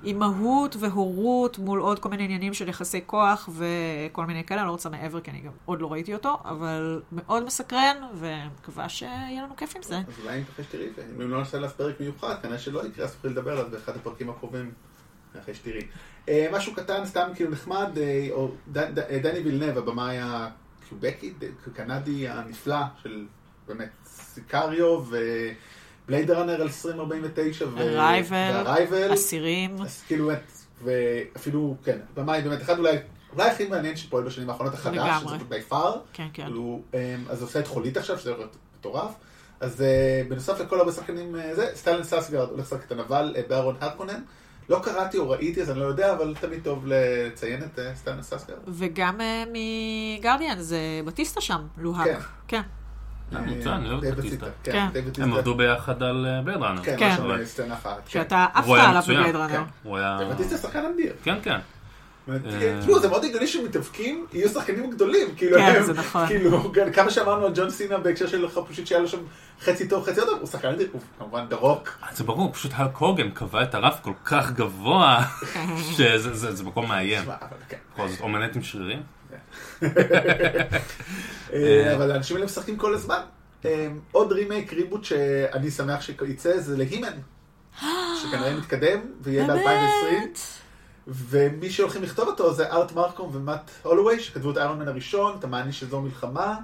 לאימהות 0.02 0.76
והורות 0.80 1.58
מול 1.58 1.80
עוד 1.80 1.98
כל 1.98 2.08
מיני 2.08 2.24
עניינים 2.24 2.54
של 2.54 2.68
יחסי 2.68 3.00
כוח 3.06 3.48
וכל 3.52 4.26
מיני 4.26 4.44
כאלה. 4.44 4.60
אני 4.60 4.66
לא 4.66 4.72
רוצה 4.72 4.88
מעבר, 4.88 5.20
כי 5.20 5.30
אני 5.30 5.40
גם 5.40 5.52
עוד 5.64 5.80
לא 5.80 5.92
ראיתי 5.92 6.14
אותו, 6.14 6.36
אבל 6.44 7.02
מאוד 7.12 7.44
מסקרן, 7.44 7.96
ומקווה 8.14 8.88
שיהיה 8.88 9.42
לנו 9.42 9.56
כיף 9.56 9.76
עם 9.76 9.82
זה. 9.82 9.96
אז 9.96 10.04
אולי 10.22 10.34
אני 10.34 10.40
מקווה 10.40 10.64
שתראי 10.64 10.88
את 10.88 10.94
זה. 10.94 11.02
אם 11.16 11.30
לא 11.30 11.38
נעשה 11.38 11.56
עליו 11.56 11.70
פרק 11.76 12.00
מיוחד, 12.00 12.34
כנראה 12.42 12.58
שלא 12.58 12.86
יקרה, 12.86 13.04
אז 13.04 13.14
תוכלי 13.14 13.30
לדבר 13.30 13.52
עליו 13.52 13.66
באחד 13.70 13.96
הפרקים 13.96 14.30
הקרובים, 14.30 14.72
אחרי 15.42 15.54
שתראי. 15.54 15.82
אה, 16.28 16.48
משהו 16.52 16.74
קטן, 16.74 17.04
סתם 17.04 17.28
כאילו 17.34 17.50
נחמד, 17.50 17.98
אה, 17.98 18.28
או 18.30 18.50
אה, 18.76 19.18
דני 19.22 19.38
וילנב, 19.38 19.78
הבמאי 19.78 20.16
הקיובקי, 20.20 21.32
קנדי 21.74 22.28
הנפלא 22.28 22.76
של 23.02 23.26
באמת 23.68 23.88
סיקריו 24.04 25.04
ובלייד 26.06 26.30
ראנר 26.30 26.54
על 26.54 26.62
2049 26.62 27.66
ו- 27.68 27.78
Arrival, 27.78 28.30
ו 28.30 28.40
Arrival. 28.40 29.14
אסירים. 29.14 29.82
אז 29.82 30.02
כאילו 30.06 30.26
באמת, 30.26 30.52
ואפילו, 30.84 31.76
כן, 31.84 31.98
במאי 32.14 32.42
באמת 32.42 32.62
אחד 32.62 32.78
אולי, 32.78 32.96
אולי 33.32 33.50
הכי 33.50 33.68
מעניין 33.68 33.96
שפועל 33.96 34.24
בשנים 34.24 34.50
האחרונות 34.50 34.74
החדש. 34.74 35.22
שזה 35.22 35.44
by 35.48 35.62
far. 35.62 35.96
כן, 36.12 36.28
כן. 36.32 36.44
כאילו, 36.44 36.82
אמ, 36.94 36.98
אז 37.28 37.42
עושה 37.42 37.60
את 37.60 37.66
חולית 37.66 37.96
עכשיו, 37.96 38.18
שזה 38.18 38.30
הולך 38.30 38.48
מטורף. 38.78 39.10
אז 39.60 39.84
בנוסף 40.28 40.60
לכל 40.60 40.78
הרבה 40.78 40.92
שחקנים, 40.92 41.36
זה, 41.52 41.70
סטלן 41.74 42.02
סקארסגארד 42.02 42.48
הולך 42.48 42.66
לשחק 42.66 42.84
את 42.86 42.92
הנבל 42.92 43.34
בארון 43.48 43.76
הרקונן. 43.80 44.20
לא 44.68 44.80
קראתי 44.84 45.18
או 45.18 45.30
ראיתי, 45.30 45.62
אז 45.62 45.70
אני 45.70 45.80
לא 45.80 45.84
יודע, 45.84 46.12
אבל 46.12 46.34
תמיד 46.40 46.60
טוב 46.64 46.84
לציין 46.86 47.62
את 47.62 47.78
אה, 47.78 47.94
סטלן 47.94 48.22
סקארסגארד. 48.22 48.58
וגם 48.68 49.20
אה, 49.20 49.44
מגרדיאן, 49.52 50.60
זה 50.60 50.78
בטיסטה 51.04 51.40
שם, 51.40 51.60
לוהק. 51.78 52.06
כן. 52.06 52.18
כן. 52.48 52.62
אה. 53.36 53.40
כן, 54.62 54.88
כן. 55.12 55.22
הם. 55.22 55.34
עבדו 55.34 55.54
ביחד 55.54 56.02
על 56.02 56.26
בלייד 56.44 56.62
ראנר. 56.62 56.82
כן, 56.82 56.96
כן. 56.98 57.16
בסצנה 57.40 57.74
אחת. 57.74 57.96
כן. 57.96 58.10
שאתה 58.10 58.46
עפת 58.54 58.68
עליו 58.68 59.02
מצוין, 59.02 59.18
בבלייד 59.18 59.36
ראנר. 59.36 59.56
כן. 59.56 59.62
הוא 59.82 59.96
היה... 59.96 60.18
בטיסטה 60.30 60.58
שחקן 60.58 60.84
אדיר. 60.94 61.12
כן, 61.22 61.38
כן. 61.42 61.58
אה. 62.30 62.80
תראו, 62.86 63.00
זה 63.00 63.08
מאוד 63.08 63.24
הגיוני 63.24 63.46
שמתאבקים, 63.46 64.26
יהיו 64.32 64.48
שחקנים 64.48 64.90
גדולים. 64.90 65.28
כאילו, 65.36 65.56
כן, 65.56 65.62
הם- 65.76 65.82
זה 65.82 65.92
נכון. 65.92 66.26
כאילו, 66.26 66.72
כמה 66.94 67.10
שאמרנו 67.10 67.46
על 67.46 67.52
ג'ון 67.54 67.70
סינה 67.70 67.98
בהקשר 67.98 68.26
של 68.26 68.44
פשוט 68.68 68.86
שהיה 68.86 69.00
לו 69.00 69.08
שם 69.08 69.18
חצי 69.60 69.88
טוב, 69.88 70.04
חצי 70.06 70.20
עוד 70.20 70.28
טוב, 70.28 70.38
הוא 70.38 70.46
שחקן 70.48 70.74
הוא 70.92 71.00
כמובן 71.18 71.44
דרוק. 71.48 71.98
זה 72.12 72.24
ברור, 72.24 72.52
פשוט 72.52 72.70
הלק 72.74 72.96
הוגן 72.96 73.30
קבע 73.30 73.62
את 73.62 73.74
הרף 73.74 74.00
כל 74.02 74.12
כך 74.24 74.50
גבוה, 74.52 75.24
שזה 75.96 76.34
זה- 76.34 76.54
זה 76.54 76.64
מקום 76.64 76.88
מאיים. 76.88 77.24
כן. 77.68 77.76
בכל 77.94 78.08
זאת, 78.08 78.20
אומן 78.20 78.56
עם 78.56 78.62
שרירים. 78.62 79.02
אה, 81.52 81.94
אבל 81.96 82.10
האנשים 82.10 82.36
האלה 82.36 82.46
משחקים 82.46 82.76
כל 82.76 82.94
הזמן. 82.94 83.20
אה, 83.64 83.88
עוד 84.12 84.32
רימייק, 84.32 84.72
reboot 84.72 85.04
שאני 85.04 85.70
שמח 85.70 86.00
שיצא, 86.00 86.58
זה 86.60 86.76
הי-מן. 86.76 87.12
שכנראה 88.22 88.56
מתקדם, 88.56 88.98
ויהיה 89.22 89.46
ב-2020. 89.46 90.38
ומי 91.08 91.70
שהולכים 91.70 92.02
לכתוב 92.02 92.28
אותו 92.28 92.54
זה 92.54 92.70
ארט 92.70 92.92
מרקום 92.92 93.30
ומאט 93.32 93.70
הולווי, 93.82 94.20
שכתבו 94.20 94.50
את 94.50 94.56
איירון 94.58 94.78
מן 94.78 94.88
הראשון, 94.88 95.36
את 95.38 95.44
המעניש 95.44 95.80
שזו 95.80 96.00
מלחמה, 96.00 96.56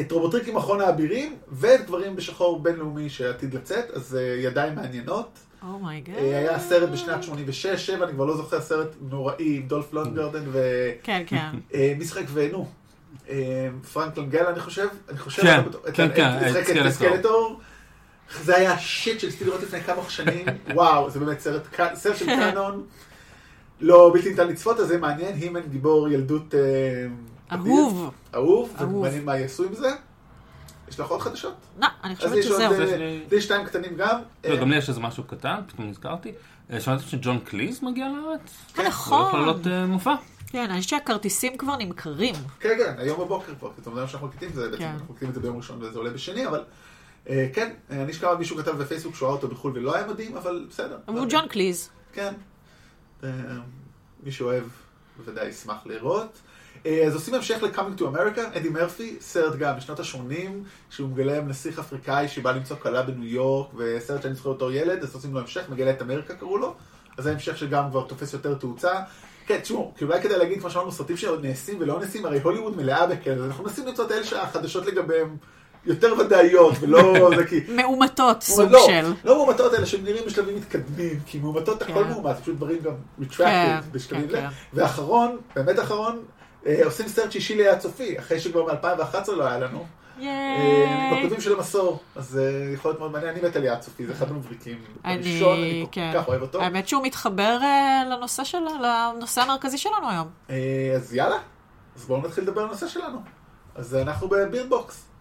את 0.00 0.12
רובוטריקים 0.12 0.56
אחרון 0.56 0.80
האבירים, 0.80 1.36
ואת 1.48 1.86
גברים 1.86 2.16
בשחור 2.16 2.62
בינלאומי 2.62 3.08
שעתיד 3.08 3.54
לצאת, 3.54 3.90
אז 3.90 4.16
אה, 4.16 4.22
ידיים 4.22 4.74
מעניינות. 4.74 5.38
Oh 5.62 5.75
my 5.75 5.88
God. 5.88 6.14
אה, 6.18 6.38
היה 6.38 6.58
סרט 6.58 6.88
בשנת 6.88 7.22
86, 7.22 7.66
7, 7.86 8.04
אני 8.04 8.12
כבר 8.12 8.24
לא 8.24 8.36
זוכר, 8.36 8.60
סרט 8.60 8.88
נוראי 9.00 9.56
עם 9.56 9.68
דולף 9.68 9.92
לונדגרן 9.92 10.44
כן, 11.02 11.22
כן. 11.26 11.50
ומשחק 11.74 12.24
בו 12.32 12.46
נו. 12.46 12.68
אה, 13.28 13.68
פרנק 13.92 14.18
לנגל 14.18 14.44
אני 14.46 14.60
חושב, 14.60 14.88
אני 15.08 15.18
חושב, 15.18 15.42
כן, 15.42 15.62
כן, 15.94 16.08
כן, 16.14 16.28
את- 16.50 16.56
את 16.70 16.86
את 16.86 16.92
סקלטור. 16.92 17.60
זה 18.42 18.56
היה 18.56 18.78
שיט 18.78 19.20
שניסיתי 19.20 19.44
לראות 19.44 19.62
לפני 19.62 19.80
כמה 19.80 20.02
שנים, 20.10 20.46
וואו, 20.74 21.10
זה 21.10 21.20
באמת 21.20 21.40
סרט 21.40 21.62
סרט 21.94 22.16
של 22.16 22.26
קאנון. 22.38 22.84
לא 23.80 24.10
בלתי 24.14 24.30
ניתן 24.30 24.48
לצפות, 24.48 24.80
אז 24.80 24.88
זה 24.88 24.98
מעניין, 24.98 25.34
הימן 25.34 25.60
גיבור 25.60 26.08
ילדות 26.08 26.54
אה, 26.54 27.06
אהוב. 27.52 28.10
אהוב. 28.34 28.74
ומעניין 28.80 29.24
מה 29.24 29.38
יעשו 29.38 29.64
עם 29.64 29.74
זה. 29.74 29.88
יש 30.88 31.00
לך 31.00 31.06
עוד 31.08 31.20
חדשות? 31.20 31.54
לא, 31.80 31.86
אני 32.04 32.16
חושבת 32.16 32.42
שזהו. 32.42 32.72
אה, 32.72 32.84
יש 32.84 33.32
לי- 33.32 33.40
שתיים 33.40 33.66
קטנים 33.66 33.96
גם. 33.96 34.18
לא, 34.44 34.50
אה, 34.50 34.56
גם 34.56 34.70
לי 34.70 34.76
יש 34.76 34.88
איזה 34.88 35.00
משהו 35.00 35.24
קטן, 35.24 35.60
פתאום 35.66 35.88
נזכרתי. 35.88 36.32
שמעתם 36.78 37.02
שג'ון 37.02 37.38
קליז 37.38 37.82
מגיע 37.82 38.06
לארץ? 38.08 38.40
הוא 38.76 38.84
נכון. 38.84 39.20
הולך 39.22 39.34
לעלות 39.34 39.66
אה, 39.66 39.86
מופע. 39.86 40.14
כן, 40.46 40.70
אני 40.70 40.78
חושבת 40.80 40.88
שהכרטיסים 41.00 41.56
כבר 41.58 41.76
נמכרים. 41.76 42.34
כן, 42.60 42.74
כן, 42.78 42.94
היום 42.98 43.20
בבוקר 43.20 43.52
כבר, 43.58 43.68
כי 43.74 43.80
אתם 43.80 43.90
יודעים 43.90 44.08
שאנחנו 44.08 44.26
מקליטים, 44.28 44.50
זה 44.54 44.64
בעצם, 44.70 44.78
כן. 44.82 44.84
אנחנו 44.86 45.04
מקליטים 45.04 45.28
את 45.28 45.34
זה 45.34 45.40
ביום 45.40 45.56
ראשון 45.56 45.82
וזה 45.82 45.98
עולה 45.98 46.10
בשני, 46.10 46.46
אבל 46.46 46.64
כן, 47.52 47.72
אני 47.90 48.12
שקרא 48.12 48.34
מישהו 48.36 48.56
כתב 48.56 48.70
בפייסבוק 48.70 49.14
שהוא 49.14 49.26
ראה 49.26 49.36
אותו 49.36 49.48
בחו"ל 49.48 49.72
ולא 49.74 49.94
היה 49.96 50.06
מדהים, 50.06 50.36
אבל 50.36 50.66
בסדר. 50.70 50.98
הוא 51.06 51.26
ג'ון 51.28 51.48
קליז. 51.48 51.90
כן. 52.12 52.34
אה, 53.24 53.30
מי 54.22 54.32
שאוהב 54.32 54.64
בוודאי 55.16 55.48
ישמח 55.48 55.86
לראות. 55.86 56.40
אה, 56.86 57.06
אז 57.06 57.14
עושים 57.14 57.34
המשך 57.34 57.62
ל-Coming 57.62 58.00
to 58.00 58.02
America, 58.02 58.40
אדי 58.58 58.68
מרפי, 58.68 59.16
סרט 59.20 59.56
גם 59.58 59.76
בשנות 59.76 60.00
ה-80, 60.00 60.50
שהוא 60.90 61.08
מגלם 61.08 61.48
נסיך 61.48 61.78
אפריקאי 61.78 62.28
שבא 62.28 62.52
למצוא 62.52 62.76
כלה 62.76 63.02
בניו 63.02 63.24
יורק, 63.24 63.70
וסרט 63.76 64.22
שאני 64.22 64.34
זוכר 64.34 64.52
בתור 64.52 64.72
ילד, 64.72 65.02
אז 65.02 65.14
עושים 65.14 65.34
לו 65.34 65.40
המשך, 65.40 65.64
מגלה 65.70 65.90
את 65.90 66.02
אמריקה 66.02 66.34
קראו 66.34 66.58
לו, 66.58 66.74
אז 67.18 67.24
זה 67.24 67.32
המשך 67.32 67.58
שגם 67.58 67.90
כבר 67.90 68.06
תופס 68.06 68.32
יותר 68.32 68.54
תאוצה. 68.54 68.92
כן, 69.46 69.58
תשמעו, 69.58 69.92
כי 69.96 70.04
אולי 70.04 70.22
כדאי 70.22 70.38
להגיד, 70.38 70.60
כמו 70.60 70.70
שאמרנו, 70.70 70.92
סרטים 70.92 71.16
שעוד 71.16 71.46
נעשים 71.46 71.76
ולא 71.80 72.00
נעשים, 72.00 72.26
הרי 72.26 72.40
הוליווד 72.40 72.76
מלאה 72.76 73.06
בכאלה, 73.06 73.36
אז 73.36 73.44
אנחנו 73.44 73.64
מנסים 73.64 73.86
למצוא 73.86 74.06
את 74.06 74.12
אלה 74.12 74.24
שהחדשות 74.24 74.86
לגביהם 74.86 75.36
יותר 75.86 76.14
ודאיות, 76.18 76.74
ולא 76.80 77.30
זה 77.36 77.46
כי... 77.46 77.60
מאומתות, 77.68 78.42
סוג 78.42 78.70
לא, 78.72 78.86
של. 78.86 79.12
לא 79.24 79.36
מאומתות 79.36 79.72
האלה 79.72 79.86
שהם 79.86 80.04
נראים 80.04 80.24
בשלבים 80.26 80.56
מתקדמים, 80.56 81.20
כי 81.26 81.38
מאומתות 81.38 81.82
הכל 81.82 82.04
כן. 82.04 82.08
מאומת, 82.08 82.36
פשוט 82.40 82.56
דברים 82.56 82.78
גם 82.82 82.92
כן, 82.92 83.24
retracted 83.24 83.92
בשלבים 83.92 84.28
כן, 84.28 84.30
זה. 84.30 84.36
כן. 84.40 84.48
ואחרון, 84.74 85.36
באמת 85.56 85.78
אחרון, 85.78 86.22
אה, 86.66 86.80
עושים 86.84 87.08
סרט 87.08 87.32
שישי 87.32 87.54
ליד 87.54 87.80
סופי, 87.80 88.18
אחרי 88.18 88.40
שכבר 88.40 88.66
מ-2011 88.66 89.32
לא 89.32 89.46
היה 89.46 89.58
לנו. 89.58 89.86
אה, 90.20 90.24
ייי. 90.24 91.18
בכותבים 91.18 91.40
של 91.40 91.52
המסור, 91.52 92.00
אז 92.16 92.38
אה, 92.38 92.72
יכול 92.74 92.90
להיות 92.90 93.00
מאוד 93.00 93.12
מעניין, 93.12 93.34
אני 93.34 93.48
מת 93.48 93.56
על 93.56 93.64
יד 93.64 93.82
סופי, 93.82 94.06
זה 94.06 94.12
אחד 94.12 94.30
המבריקים. 94.30 94.78
אני, 95.04 95.14
אני 95.14 95.40
כל 95.40 95.88
כן. 95.92 96.10
כך 96.14 96.28
אוהב 96.28 96.42
אותו. 96.42 96.62
האמת 96.62 96.88
שהוא 96.88 97.02
מתחבר 97.02 97.58
אה, 97.62 98.02
לנושא 98.10 98.44
של, 98.44 98.58
לנושא 98.58 99.40
המרכזי 99.40 99.78
שלנו 99.78 100.10
היום. 100.10 100.28
אה, 100.50 100.92
אז 100.96 101.14
יאללה, 101.14 101.38
אז 101.96 102.04
בואו 102.04 102.22
נתחיל 102.22 102.44
לדבר 102.44 102.60
על 102.60 102.66
הנושא 102.68 102.88
שלנו. 102.88 103.18
אז 103.74 103.94
אנחנו 103.94 104.28
בבירדבוקס, 104.28 104.94
אה, 104.96 105.15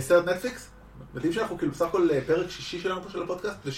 סרט 0.00 0.28
נטפליקס. 0.28 0.70
מדהים 1.14 1.32
שאנחנו 1.32 1.58
כאילו 1.58 1.72
בסך 1.72 1.86
הכל 1.86 2.08
אה, 2.10 2.20
פרק 2.26 2.50
שישי 2.50 2.80
שלנו 2.80 3.02
פה 3.02 3.10
של 3.10 3.22
הפודקאסט, 3.22 3.56
זה 3.64 3.70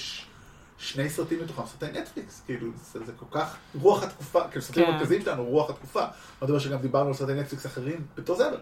שני 0.78 1.10
סרטים 1.10 1.42
מתוכם 1.42 1.62
סרטי 1.66 1.98
נטפליקס, 2.00 2.42
כאילו 2.46 2.66
זה, 2.92 3.04
זה 3.06 3.12
כל 3.16 3.26
כך 3.30 3.56
רוח 3.80 4.02
התקופה, 4.02 4.40
כאילו 4.48 4.62
סרטים 4.62 4.84
כן. 4.84 4.92
מרכזיים 4.92 5.22
שלנו, 5.22 5.44
רוח 5.44 5.70
התקופה. 5.70 6.00
אני 6.02 6.10
מדבר 6.42 6.58
שגם 6.58 6.78
דיברנו 6.78 7.08
על 7.08 7.14
סרטי 7.14 7.34
נטפליקס 7.34 7.66
אחרים 7.66 8.04
בתור 8.16 8.36
זה, 8.36 8.48
אבל 8.48 8.56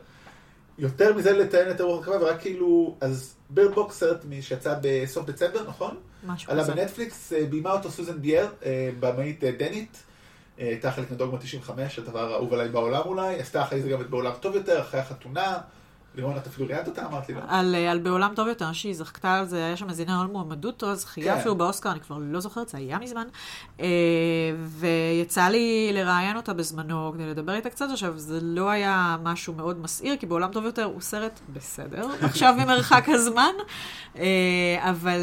יותר 0.79 1.15
מזה 1.15 1.33
לציין 1.33 1.71
את 1.71 1.81
רוח 1.81 1.99
התקופה, 2.09 2.25
ורק 2.25 2.41
כאילו, 2.41 2.97
אז 3.01 3.35
Bird 3.51 3.78
Box 3.78 3.99
סרט 3.99 4.25
מ- 4.29 4.43
שיצא 4.43 4.75
בסוף 4.83 5.27
דצמבר, 5.27 5.69
נכון? 5.69 5.97
משהו 6.27 6.53
אלה 6.53 6.63
כזה. 6.63 6.75
בנטפליקס, 6.75 7.33
אה, 7.33 7.45
ביימה 7.47 7.73
אותו 7.73 7.91
סוזן 7.91 8.21
בייר, 8.23 8.49
אה, 8.65 8.91
במאית 9.01 9.45
אה, 9.45 9.51
דנית. 9.59 10.03
אה, 10.59 10.67
הייתה 10.67 10.93
חלק 10.93 11.11
מדוגמה 11.11 11.39
95, 11.39 11.99
הדבר 11.99 12.33
האהוב 12.33 12.53
עליי 12.55 12.69
בעולם 12.69 13.03
אולי. 13.05 13.41
עשתה 13.41 13.63
אחרי 13.63 13.83
זה 13.83 13.89
גם 13.89 14.01
את 14.01 14.11
בעולם 14.11 14.33
טוב 14.41 14.55
יותר, 14.55 14.81
אחרי 14.81 15.01
החתונה. 15.01 15.59
לירון, 16.15 16.37
את 16.37 16.47
אפילו 16.47 16.67
ראיינת 16.67 16.89
אותה, 16.89 17.07
אמרת 17.07 17.29
לי, 17.29 17.35
לא? 17.35 17.41
על, 17.49 17.75
אה, 17.75 17.91
על 17.91 17.99
בעולם 17.99 18.33
טוב 18.37 18.49
יותר, 18.49 18.73
שהיא 18.73 18.95
זכתה 18.95 19.35
על 19.35 19.47
זה, 19.47 19.57
היה 19.57 19.77
שם 19.77 19.89
איזה 19.91 20.03
עניין 20.03 20.19
על 20.19 20.27
מועמדות 20.27 20.83
או 20.83 20.95
זכייה 20.95 21.35
כן. 21.35 21.41
אפילו 21.41 21.55
באוסקר, 21.55 21.93
אני 21.93 22.01
כבר 22.01 22.19
לא 22.21 22.41
זוכרת, 22.41 22.69
זה 22.69 22.79
היה 22.79 22.99
מזמן. 22.99 23.27
אה, 23.81 23.87
ויצא 24.59 25.49
לי 25.49 25.91
לראיין 25.93 26.37
אותה 26.37 26.55
בזמנו 26.55 27.13
כדי 27.15 27.27
לדבר 27.27 27.55
איתה 27.55 27.71
קצת. 27.71 27.87
עכשיו, 27.93 28.19
זה 28.19 28.39
לא 28.43 28.71
היה 28.71 29.17
משהו 29.23 29.53
מאוד 29.53 29.81
מסעיר, 29.81 30.17
כי 30.17 30.27
בעולם 30.27 30.51
טוב 30.51 30.65
יותר 30.65 30.85
הוא 30.85 31.01
סרט 31.01 31.41
בסדר, 31.53 32.07
עכשיו 32.23 32.55
ממרחק 32.59 33.05
הזמן. 33.09 33.53
אה, 34.17 34.25
אבל 34.91 35.21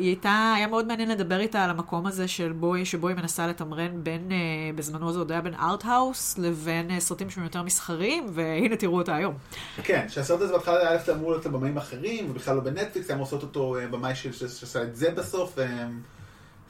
היא 0.00 0.08
הייתה, 0.08 0.54
היה 0.56 0.66
מאוד 0.66 0.86
מעניין 0.86 1.08
לדבר 1.08 1.40
איתה 1.40 1.64
על 1.64 1.70
המקום 1.70 2.06
הזה 2.06 2.28
של 2.28 2.52
בו, 2.52 2.74
שבו 2.84 3.08
היא 3.08 3.16
מנסה 3.16 3.46
לתמרן 3.46 4.04
בין, 4.04 4.28
בזמנו 4.74 5.12
זה 5.12 5.18
עוד 5.18 5.32
היה 5.32 5.40
בין 5.40 5.54
ארט-האוס 5.54 6.38
לבין 6.38 7.00
סרטים 7.00 7.30
שהם 7.30 7.44
יותר 7.44 7.62
מסחריים, 7.62 8.26
והנה 8.30 8.76
תראו 8.76 8.98
אותה 8.98 9.16
היום. 9.16 9.34
כן, 9.82 10.06
שהסרט 10.26 10.40
הזה 10.40 10.52
בהתחלה 10.52 10.80
היה 10.80 10.90
הולך 10.90 11.08
אמור 11.08 11.30
להיות 11.30 11.46
לבמאים 11.46 11.76
אחרים, 11.76 12.30
ובכלל 12.30 12.56
לא 12.56 12.60
בנטפליקס, 12.60 13.08
היה 13.08 13.14
אמור 13.14 13.24
לעשות 13.26 13.42
אותו 13.42 13.76
אה, 13.76 13.86
במאי 13.86 14.14
שעשה 14.14 14.82
את 14.82 14.96
זה 14.96 15.10
בסוף. 15.10 15.54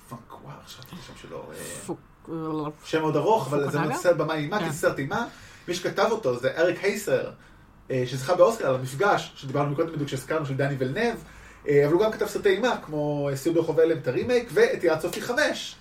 fuck, 0.08 0.44
וואו, 0.44 0.54
חשבתי 0.66 0.88
על 0.92 0.98
השם 1.02 1.12
שלו. 1.22 1.44
אה. 1.52 2.70
שם 2.84 3.00
מאוד 3.00 3.16
ארוך, 3.16 3.46
אבל 3.46 3.70
זה? 3.70 3.78
סרט 3.94 4.16
במאי 4.16 4.36
אימה, 4.36 4.58
כי 4.58 4.64
כן. 4.64 4.70
זה 4.70 4.78
סרט 4.78 4.98
אימה. 4.98 5.26
מי 5.68 5.74
שכתב 5.74 6.08
אותו 6.10 6.38
זה 6.38 6.58
אריק 6.58 6.84
הייסר, 6.84 7.30
אה, 7.90 8.04
שזכה 8.06 8.34
באוסקר 8.34 8.68
על 8.68 8.74
המפגש, 8.74 9.32
שדיברנו 9.36 9.70
מקודם 9.70 9.92
בדיוק 9.92 10.08
שהזכרנו 10.08 10.46
של 10.46 10.54
דני 10.54 10.74
ולנב, 10.78 11.16
אבל 11.62 11.92
הוא 11.92 12.02
גם 12.02 12.12
כתב 12.12 12.26
סרטי 12.26 12.48
אימה, 12.48 12.76
כמו 12.82 13.30
סיוט 13.34 13.56
ברחוב 13.56 13.80
אלם 13.80 13.98
את 13.98 14.08
הרימייק, 14.08 14.48
ואת 14.52 14.84
יעד 14.84 15.00
סופי 15.00 15.20
חמש. 15.20 15.76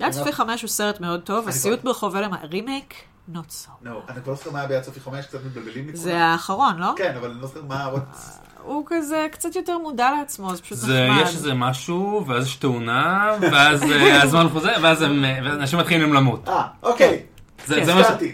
יעד 0.00 0.12
סופי 0.12 0.32
חמש 0.32 0.62
הוא 0.62 0.68
סרט 0.68 1.00
מאוד 1.00 1.20
טוב, 1.20 1.48
הסיוט 1.48 1.84
ברחוב 1.84 2.16
אלם, 2.16 2.34
הרימייק, 2.34 2.94
not 3.34 3.38
so. 3.50 3.68
נו, 3.82 3.90
אני 4.08 4.22
כבר 4.22 4.32
לא 4.32 4.36
זוכר 4.38 4.50
מה 4.50 4.58
היה 4.58 4.68
ביד 4.68 4.82
סופי 4.82 5.00
חמש, 5.00 5.26
קצת 5.26 5.38
מבלבלים 5.44 5.86
לי. 5.86 5.96
זה. 5.96 6.18
האחרון, 6.24 6.78
לא? 6.78 6.92
כן, 6.96 7.14
אבל 7.18 7.30
אני 7.30 7.40
לא 7.40 7.46
זוכר 7.46 7.60
מה... 7.68 7.90
what- 7.94 8.20
הוא 8.64 8.84
כזה 8.86 9.26
קצת 9.32 9.56
יותר 9.56 9.78
מודע 9.78 10.10
לעצמו, 10.18 10.54
זה 10.56 10.62
פשוט 10.62 10.78
זה, 10.78 11.06
נחמד. 11.10 11.22
יש 11.22 11.34
איזה 11.34 11.54
משהו, 11.54 12.24
ואז 12.26 12.46
יש 12.46 12.56
תאונה, 12.56 13.32
ואז 13.40 13.82
אה, 13.82 14.22
הזמן 14.22 14.46
חוזר, 14.52 14.72
ואז 14.82 15.02
אה, 15.02 15.08
אנשים 15.38 15.78
מתחילים 15.78 16.12
למות. 16.14 16.48
אה, 16.48 16.62
אוקיי. 16.82 17.22
זה- 17.66 17.74
כן. 17.74 17.84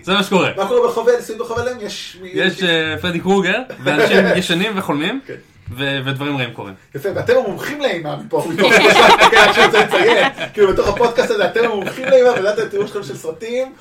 זה 0.03 0.15
מה 0.15 0.23
שקורה. 0.23 0.51
מה 0.57 0.69
קורה? 0.95 1.13
סיוט 1.21 1.39
ברחוב 1.39 1.59
הלם? 1.59 1.77
יש... 1.81 2.19
יש 2.25 2.63
אה, 2.63 2.95
פרדי 3.01 3.21
קרוגר, 3.21 3.59
ואנשים 3.83 4.17
ישנים 4.37 4.73
וחולמים, 4.79 5.21
כן. 5.27 5.35
ודברים 6.05 6.37
רעים 6.37 6.51
קורים. 6.55 6.75
יפה, 6.95 7.09
ואתם 7.15 7.33
המומחים 7.45 7.81
לאימה 7.81 8.17
מפה, 8.17 8.45
כן, 9.31 10.29
כאילו 10.55 10.73
בתוך 10.73 10.89
הפודקאסט 10.89 11.31
הזה 11.31 11.45
אתם 11.47 11.65
המומחים 11.65 12.05
לאימה, 12.05 12.31
ולדעת 12.31 12.59
את 12.59 12.65
התיאור 12.65 12.87
שלכם 12.87 13.03
של 13.03 13.17
סרטים, 13.17 13.73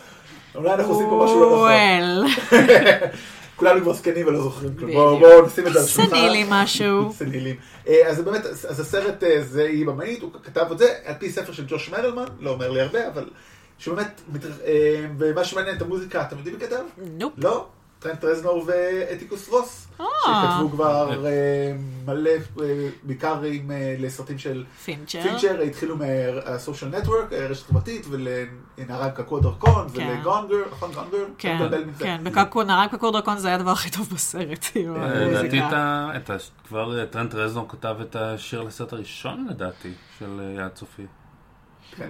אולי 0.55 0.73
אנחנו 0.73 0.93
עושים 0.93 1.09
פה 1.09 1.21
משהו 1.25 1.39
לא 1.39 2.25
נכון. 2.27 2.59
כולנו 3.55 3.81
כבר 3.81 3.93
זקנים 3.93 4.27
ולא 4.27 4.41
זוכרים 4.41 4.75
כלום. 4.75 4.91
בואו 4.91 5.45
נשים 5.45 5.67
את 5.67 5.73
זה 5.73 5.79
על 5.79 5.85
השולחן. 5.85 6.09
סנילי 6.09 6.45
משהו. 6.49 7.11
סנילים. 7.19 7.55
אה, 7.87 8.07
אז 8.07 8.21
באמת, 8.21 8.45
אז 8.45 8.79
הסרט 8.79 9.23
אה, 9.23 9.41
זה 9.43 9.63
היא 9.63 9.87
במאית, 9.87 10.21
הוא 10.21 10.31
כתב 10.43 10.65
את 10.71 10.77
זה 10.77 10.93
על 11.05 11.13
פי 11.19 11.29
ספר 11.29 11.53
של 11.53 11.65
ג'וש 11.67 11.89
מרלמן, 11.89 12.25
לא 12.39 12.49
אומר 12.49 12.71
לי 12.71 12.81
הרבה, 12.81 13.07
אבל 13.07 13.29
שבאמת, 13.77 14.21
אה, 14.65 15.05
ומה 15.17 15.43
שמעניין 15.43 15.77
את 15.77 15.81
המוזיקה, 15.81 16.21
אתם 16.21 16.37
יודעים 16.37 16.55
מי 16.55 16.61
כתב? 16.61 16.83
נופ. 16.97 17.33
לא, 17.37 17.67
טרנט 18.05 18.23
רזנור 18.23 18.63
ואתיקוס 18.67 19.49
רוס, 19.49 19.87
אה. 19.99 20.05
שכתבו 20.25 20.69
כבר 20.69 21.25
אה, 21.25 21.73
מלא, 22.05 22.29
אה, 22.61 22.89
בעיקר 23.03 23.43
עם, 23.43 23.71
לסרטים 23.99 24.37
של 24.37 24.65
פינצ'ר. 24.85 25.21
פינצ'ר, 25.21 25.61
התחילו 25.61 25.95
מה 25.97 26.21
Social 26.21 26.91
Network, 26.91 27.33
רשת 27.33 27.65
חברתית, 27.65 28.05
ולנערה 28.09 29.05
עם 29.05 29.11
קעקוע 29.11 29.41
דרקון, 29.41 29.87
כן. 29.93 30.07
ול-Gone 30.07 30.40
Girl, 30.40 30.63
נכון 30.71 30.91
Gone 30.91 31.06
Girl? 31.06 31.25
כן. 31.37 31.57
כן, 31.99 32.21
בקקו, 32.23 32.63
נהרג 32.63 32.89
בקור 32.93 33.11
דרקון 33.11 33.37
זה 33.37 33.47
היה 33.47 33.55
הדבר 33.55 33.71
הכי 33.71 33.89
טוב 33.89 34.09
בסרט, 34.13 34.65
לדעתי 34.75 35.61
כבר 36.67 37.05
טרנט 37.05 37.35
רזנור 37.35 37.65
כתב 37.69 37.95
את 38.01 38.15
השיר 38.15 38.61
לסרט 38.61 38.93
הראשון 38.93 39.47
לדעתי, 39.49 39.91
של 40.19 40.41
יעד 40.57 40.71
סופי. 40.73 41.05
כן, 41.97 42.09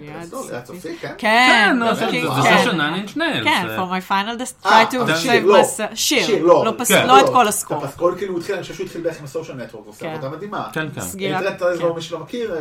כן? 0.99 1.13
כן, 1.17 1.77
לא, 1.79 1.95
כן, 1.95 2.05
זה 2.41 2.49
כן. 2.49 2.63
של 2.63 2.71
Nine 2.71 2.90
Inch 2.90 3.09
Nails. 3.15 3.43
כן, 3.47 3.65
for 3.77 3.91
my 3.91 4.09
final 4.11 4.39
dest- 4.41 4.65
אה, 4.67 4.83
try 4.83 4.93
to 4.93 4.97
save 5.25 5.45
לא. 5.45 5.61
myself. 5.61 5.95
שיר, 5.95 6.43
לא. 6.45 6.65
לא 6.65 6.85
כן. 6.87 7.07
לא 7.07 7.19
את 7.19 7.29
כל 7.29 7.47
ה 7.47 7.53
score. 7.53 7.85
הפסקול 7.85 8.15
כאילו 8.17 8.31
הוא 8.33 8.39
התחיל, 8.39 8.55
אני 8.55 8.61
חושב 8.61 8.73
שהוא 8.73 8.85
התחיל 8.85 9.01
בערך 9.01 9.19
עם 9.19 9.25
ה 9.25 9.30
Social 9.30 9.57
Network, 9.57 9.85
הוא 9.85 9.91
עושה 9.93 10.01
כן. 10.01 10.11
עבודה 10.13 10.29
מדהימה. 10.29 10.69
כן, 10.73 10.87
כן. 10.95 11.01
סגירת- 11.01 11.43
טרנט 11.43 11.61
רזנור, 11.61 11.89
כן. 11.89 11.95
מי 11.95 12.01
שלא 12.01 12.19
מכיר, 12.19 12.55
אה, 12.55 12.59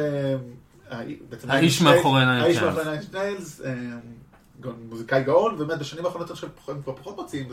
אה, 0.92 0.98
האיש 1.48 1.82
מאחורי 1.82 2.24
Nine 2.27 2.70
Inch 2.70 3.14
Nails, 3.14 3.61
אה, 3.64 3.72
גם 4.60 4.72
מוזיקאי 4.88 5.22
גאון, 5.22 5.54
ובאמת 5.58 5.78
בשנים 5.80 6.04
האחרונות 6.06 6.28
אני 6.30 6.34
חושב 6.34 6.46
שהם 6.66 6.82
כבר 6.82 6.92
פחות 6.96 7.16
מוציאים 7.16 7.46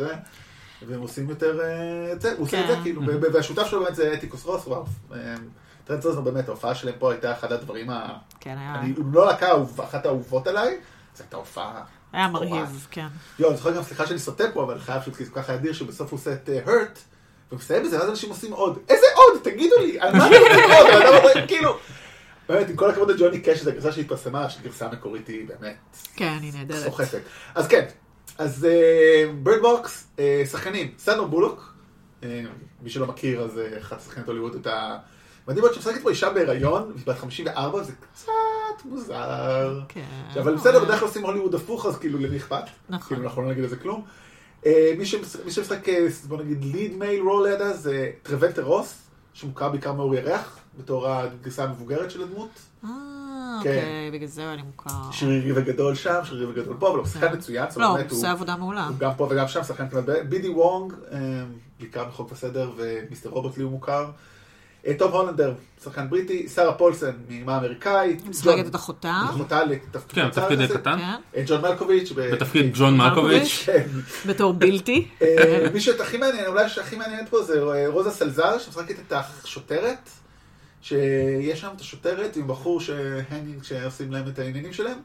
והם 0.87 1.01
עושים 1.01 1.29
יותר 1.29 1.59
אה, 1.61 2.31
הוא 2.37 2.45
עושה 2.45 2.61
את 2.61 2.67
זה 2.67 2.75
כן. 2.75 2.81
כאילו, 2.83 3.01
והשותף 3.33 3.67
שלו 3.67 3.79
באמת 3.83 3.95
זה 3.95 4.13
אתיקוס 4.13 4.45
רוס, 4.45 4.67
וואו. 4.67 4.83
אה, 5.81 5.85
טרנט 5.87 6.05
רזנור 6.05 6.23
באמת, 6.23 6.47
ההופעה 6.47 6.75
שלהם 6.75 6.95
פה 6.99 7.11
הייתה 7.11 7.31
אחד 7.33 7.51
הדברים 7.51 7.89
ה... 7.89 8.07
כן, 8.39 8.55
היה- 8.57 8.75
אני 8.79 8.93
לא 9.13 9.29
האהוב- 9.31 9.81
אחת 9.81 10.05
האהובות 10.05 10.47
עליי, 10.47 10.77
זו 11.15 11.23
הייתה 11.23 11.37
הופעה. 11.37 11.83
היה. 12.13 12.27
מרהיב, 12.27 12.87
כן. 12.91 13.07
יואו, 13.39 13.49
אני 13.51 13.57
זוכר 13.57 13.71
גם, 13.75 13.83
סליחה 13.83 14.07
שאני 14.07 14.19
סוטה 14.19 14.43
פה, 14.53 14.63
אבל 14.63 14.79
חייב 14.79 15.01
זה 15.25 15.31
כל 15.31 15.41
כך 15.41 15.49
אדיר, 15.49 15.73
שבסוף 15.73 16.11
הוא 16.11 16.19
עושה 16.19 16.33
את 16.33 16.49
Hurt, 16.65 16.99
והוא 17.49 17.59
מסיים 17.59 17.83
בזה, 17.83 17.99
ואז 17.99 18.09
אנשים 18.09 18.29
עושים 18.29 18.53
עוד. 18.53 18.79
איזה 18.89 19.05
עוד? 19.15 19.41
תגידו 19.43 19.75
לי, 19.79 19.99
על 19.99 20.15
מה 20.17 20.27
אתם 20.27 20.35
עושים 20.35 20.71
עוד? 20.77 20.87
הבן 20.89 21.05
אדם 21.07 21.17
אומר, 21.17 21.47
כאילו, 21.47 21.77
באמת, 22.49 22.69
עם 22.69 22.75
כל 22.75 22.89
הכבוד 22.89 23.11
לג'וני 23.11 23.39
קאש, 23.41 23.61
זו 23.63 23.69
הגרסה 23.69 23.91
שהתפרסמה, 23.91 24.49
שהגרסה 24.49 24.85
המקורית 24.85 25.27
היא 25.27 25.47
באמת 25.47 25.75
כן, 26.15 26.37
היא 26.41 26.53
נהדרת. 26.53 26.83
סוחפת. 26.83 27.21
אז 27.55 27.67
כן, 27.67 27.85
אז 28.37 28.67
Bird 29.43 29.61
Box, 29.61 30.07
שחקנים, 30.51 30.93
סנדרה 30.97 31.23
בולוק, 31.23 31.73
אה, 32.23 32.43
מי 32.81 32.89
שלא 32.89 33.07
מכיר, 33.07 33.41
אז 33.43 33.59
אה, 33.59 33.77
אחת 33.79 34.01
שחקנית 34.01 34.27
הוליווד, 34.27 34.55
את 34.55 34.67
ה... 34.67 34.97
מדהים 35.47 35.63
מאוד 35.63 35.73
שמשחקת 35.73 36.01
פה 36.01 36.09
אישה 36.09 36.29
בהיריון, 36.29 36.93
בת 37.07 37.17
54, 37.17 37.83
זה 37.83 37.91
קצת 38.13 38.31
מוזר. 38.85 39.79
כן. 39.87 40.03
אבל 40.41 40.55
בסדר, 40.55 40.79
בדרך 40.85 40.99
כלל 40.99 41.07
עושים 41.07 41.25
הוליווד 41.25 41.55
הפוך, 41.55 41.85
אז 41.85 41.97
כאילו 41.97 42.19
למי 42.19 42.37
אכפת? 42.37 42.63
נכון. 42.89 43.07
כאילו 43.07 43.23
אנחנו 43.29 43.41
לא 43.41 43.49
נגיד 43.49 43.63
על 43.63 43.69
זה 43.69 43.75
כלום. 43.75 44.03
אה, 44.65 44.93
מי 44.97 45.05
שמש- 45.05 45.35
מי 45.45 45.51
שמשחק, 45.51 45.89
אה, 45.89 46.07
בוא 46.27 46.37
נגיד, 46.37 46.63
ליד 46.65 46.97
מייל 46.97 47.21
רול 47.21 47.47
לידה 47.49 47.73
זה 47.73 48.11
טרוולטר 48.23 48.63
רוס, 48.63 48.97
שמוכר 49.33 49.69
בעיקר 49.69 49.93
מאור 49.93 50.15
ירח, 50.15 50.57
בתור 50.79 51.07
הגרסה 51.09 51.63
המבוגרת 51.63 52.11
של 52.11 52.21
הדמות. 52.23 52.49
אה, 52.83 52.89
כן. 53.63 53.69
אוקיי, 53.69 54.11
בגלל 54.13 54.27
זה 54.27 54.53
אני 54.53 54.61
מוכר. 54.61 55.11
שרירי 55.11 55.51
וגדול 55.55 55.95
שם, 55.95 56.19
שרירי 56.23 56.45
וגדול 56.45 56.75
פה, 56.79 56.89
אבל 56.89 56.97
הוא 56.97 57.05
שחקן 57.07 57.33
מצוין, 57.33 57.69
זאת 57.69 57.77
לא, 57.77 57.85
אומרת, 57.89 58.11
הוא 58.11 58.17
עושה 58.17 58.31
עבודה 58.31 58.55
מעולה. 58.55 58.87
הוא 58.87 58.97
גם 58.97 59.11
פה 59.17 59.27
וגם 59.31 59.47
שם, 59.47 59.63
שחקן 59.63 59.89
כמעט. 59.89 60.03
בידי 60.29 60.49
וונג, 60.49 60.93
אה, 61.11 61.17
בעיקר 61.79 62.03
בחוק 62.05 62.31
וסדר, 62.31 62.71
ומיסטר 62.77 63.29
רוברט 63.29 63.57
לי 63.57 63.63
הוא 63.63 63.71
מוכר. 63.71 64.05
אה, 64.87 64.93
טוב 64.97 65.15
הולנדר, 65.15 65.53
שחקן 65.83 66.09
בריטי, 66.09 66.47
שרה 66.55 66.73
פולסן, 66.73 67.11
מאימה 67.29 67.57
אמריקאית. 67.57 68.27
משחקת 68.27 68.67
את 68.67 68.75
אחותה. 68.75 69.21
אחותה 69.29 69.63
לתפקיד 69.63 70.23
כן. 70.33 70.67
קטן. 70.67 70.97
כן, 70.97 71.37
אה, 71.37 71.43
ג'ון 71.47 71.61
מלקוביץ'. 71.61 72.11
בתפקיד 72.11 72.71
ג'ון 72.73 72.97
מלקוביץ'. 72.97 73.63
כן. 73.65 73.87
בתור. 74.25 74.55
אה, 75.21 75.67
מי 75.73 75.81
שהכי 75.81 76.17
מעניין, 76.17 76.45
אולי 76.45 76.69
שהכי 76.69 76.95
מעניינת 76.95 77.29
פה 77.29 77.43
זה 77.43 77.61
אה, 77.63 77.87
רוזה 77.87 78.11
סלזר, 78.11 78.59
שמשחקת 78.59 78.95
את 79.07 79.13
השוטרת, 79.43 80.09
שיש 80.81 81.61
שם 81.61 81.69
את 81.75 81.81
השוטרת 81.81 82.35
עם 82.35 82.47
בחור 82.47 82.81
שהנינג, 82.81 83.63
שעושים 83.63 84.11
להם 84.11 84.27
את 84.27 84.39
העניינים 84.39 84.73
שלהם, 84.73 84.97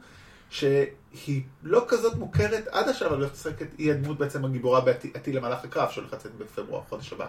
שהיא 0.51 1.43
לא 1.63 1.85
כזאת 1.89 2.15
מוכרת 2.15 2.67
עד 2.67 2.89
עכשיו, 2.89 3.09
אבל 3.09 3.23
היא 3.23 3.33
משחקת, 3.33 3.67
היא 3.79 3.93
הדמות 3.93 4.19
בעצם 4.19 4.45
הגיבורה 4.45 4.81
בעתיד 4.81 5.35
למהלך 5.35 5.65
הקרב, 5.65 5.91
שהולך 5.91 6.13
לצאת 6.13 6.35
בפברואר, 6.35 6.83
חודש 6.89 7.13
הבא. 7.13 7.27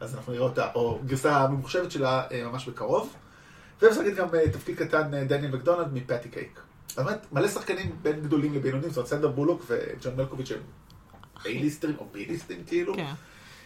אז 0.00 0.14
אנחנו 0.14 0.32
נראה 0.32 0.44
אותה, 0.44 0.68
או 0.74 1.00
גרסה 1.06 1.48
ממוחשבת 1.48 1.90
שלה 1.90 2.22
אה, 2.32 2.44
ממש 2.44 2.68
בקרוב. 2.68 3.14
ומשחקת 3.82 4.14
גם 4.16 4.34
אה, 4.34 4.50
תפקיד 4.50 4.76
קטן 4.78 5.14
אה, 5.14 5.24
דניאל 5.24 5.54
מקדונלד 5.56 5.92
מפאטי 5.92 6.28
קייק. 6.28 6.60
זאת 6.88 6.98
אומרת, 6.98 7.32
מלא 7.32 7.48
שחקנים 7.48 7.96
בין 8.02 8.20
גדולים 8.20 8.54
לבינונים, 8.54 8.88
זאת 8.88 8.96
אומרת, 8.96 9.10
סנדר 9.10 9.28
בולוק 9.28 9.64
וג'ון 9.66 10.16
מלקוביץ' 10.16 10.52
הם 10.52 10.60
A-ליסטרים 11.38 11.98
או 11.98 12.06
B-ליסטים 12.14 12.66
כאילו. 12.66 12.94
כן. 12.94 13.12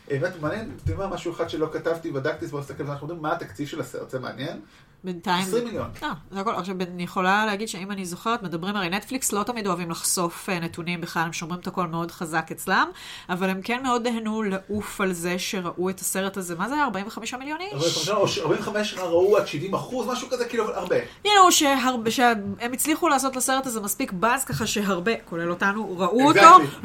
באמת 0.08 0.40
מעניין, 0.40 0.60
אתם 0.60 0.72
יודעים 0.78 0.98
מה, 0.98 1.06
משהו 1.06 1.32
אחד 1.32 1.50
שלא 1.50 1.70
כתבתי, 1.72 2.10
בדקתי, 2.10 2.44
אז 2.44 2.50
בואו 2.50 2.62
נסתכל, 2.62 2.86
אנחנו 2.86 3.06
יודעים 3.06 3.22
מה 3.22 3.32
התקציב 3.32 3.68
של 3.68 3.80
הסרט, 3.80 4.10
זה 4.10 4.18
מעניין. 4.18 4.60
בינתיים... 5.04 5.42
20 5.42 5.64
מיליון. 5.64 5.86
אה, 6.02 6.12
זה 6.30 6.40
הכל. 6.40 6.54
עכשיו, 6.54 6.74
אני 6.94 7.02
יכולה 7.02 7.46
להגיד 7.46 7.68
שאם 7.68 7.90
אני 7.90 8.04
זוכרת, 8.06 8.42
מדברים, 8.42 8.76
הרי 8.76 8.88
נטפליקס 8.90 9.32
לא 9.32 9.42
תמיד 9.42 9.66
אוהבים 9.66 9.90
לחשוף 9.90 10.48
אה, 10.48 10.60
נתונים 10.60 11.00
בכלל, 11.00 11.22
הם 11.22 11.32
שומרים 11.32 11.60
את 11.60 11.66
הכל 11.66 11.86
מאוד 11.86 12.10
חזק 12.10 12.48
אצלם, 12.52 12.88
אבל 13.28 13.50
הם 13.50 13.62
כן 13.62 13.82
מאוד 13.82 14.08
נהנו 14.08 14.42
לעוף 14.42 15.00
על 15.00 15.12
זה 15.12 15.38
שראו 15.38 15.90
את 15.90 16.00
הסרט 16.00 16.36
הזה, 16.36 16.54
מה 16.54 16.68
זה 16.68 16.74
היה? 16.74 16.84
45 16.84 17.34
מיליון 17.34 17.58
איש? 17.60 17.72
45 17.72 18.08
או 18.10 18.28
ש- 18.28 18.38
45 18.38 18.94
ראו 18.94 19.36
עד 19.36 19.46
70 19.46 19.74
אחוז, 19.74 20.06
משהו 20.08 20.28
כזה, 20.30 20.44
כאילו, 20.44 20.74
הרבה. 20.74 20.96
כאילו 21.22 21.52
שהרבה, 21.52 22.10
שהם 22.10 22.72
הצליחו 22.72 23.08
לעשות 23.08 23.36
לסרט 23.36 23.66
הזה 23.66 23.80
מספיק 23.80 24.12
באז 24.12 24.44
ככה 24.44 24.66
שהרבה, 24.66 25.12
כולל 25.24 25.50
אותנו, 25.50 25.98
ראו 25.98 26.22
אותו. 26.28 26.40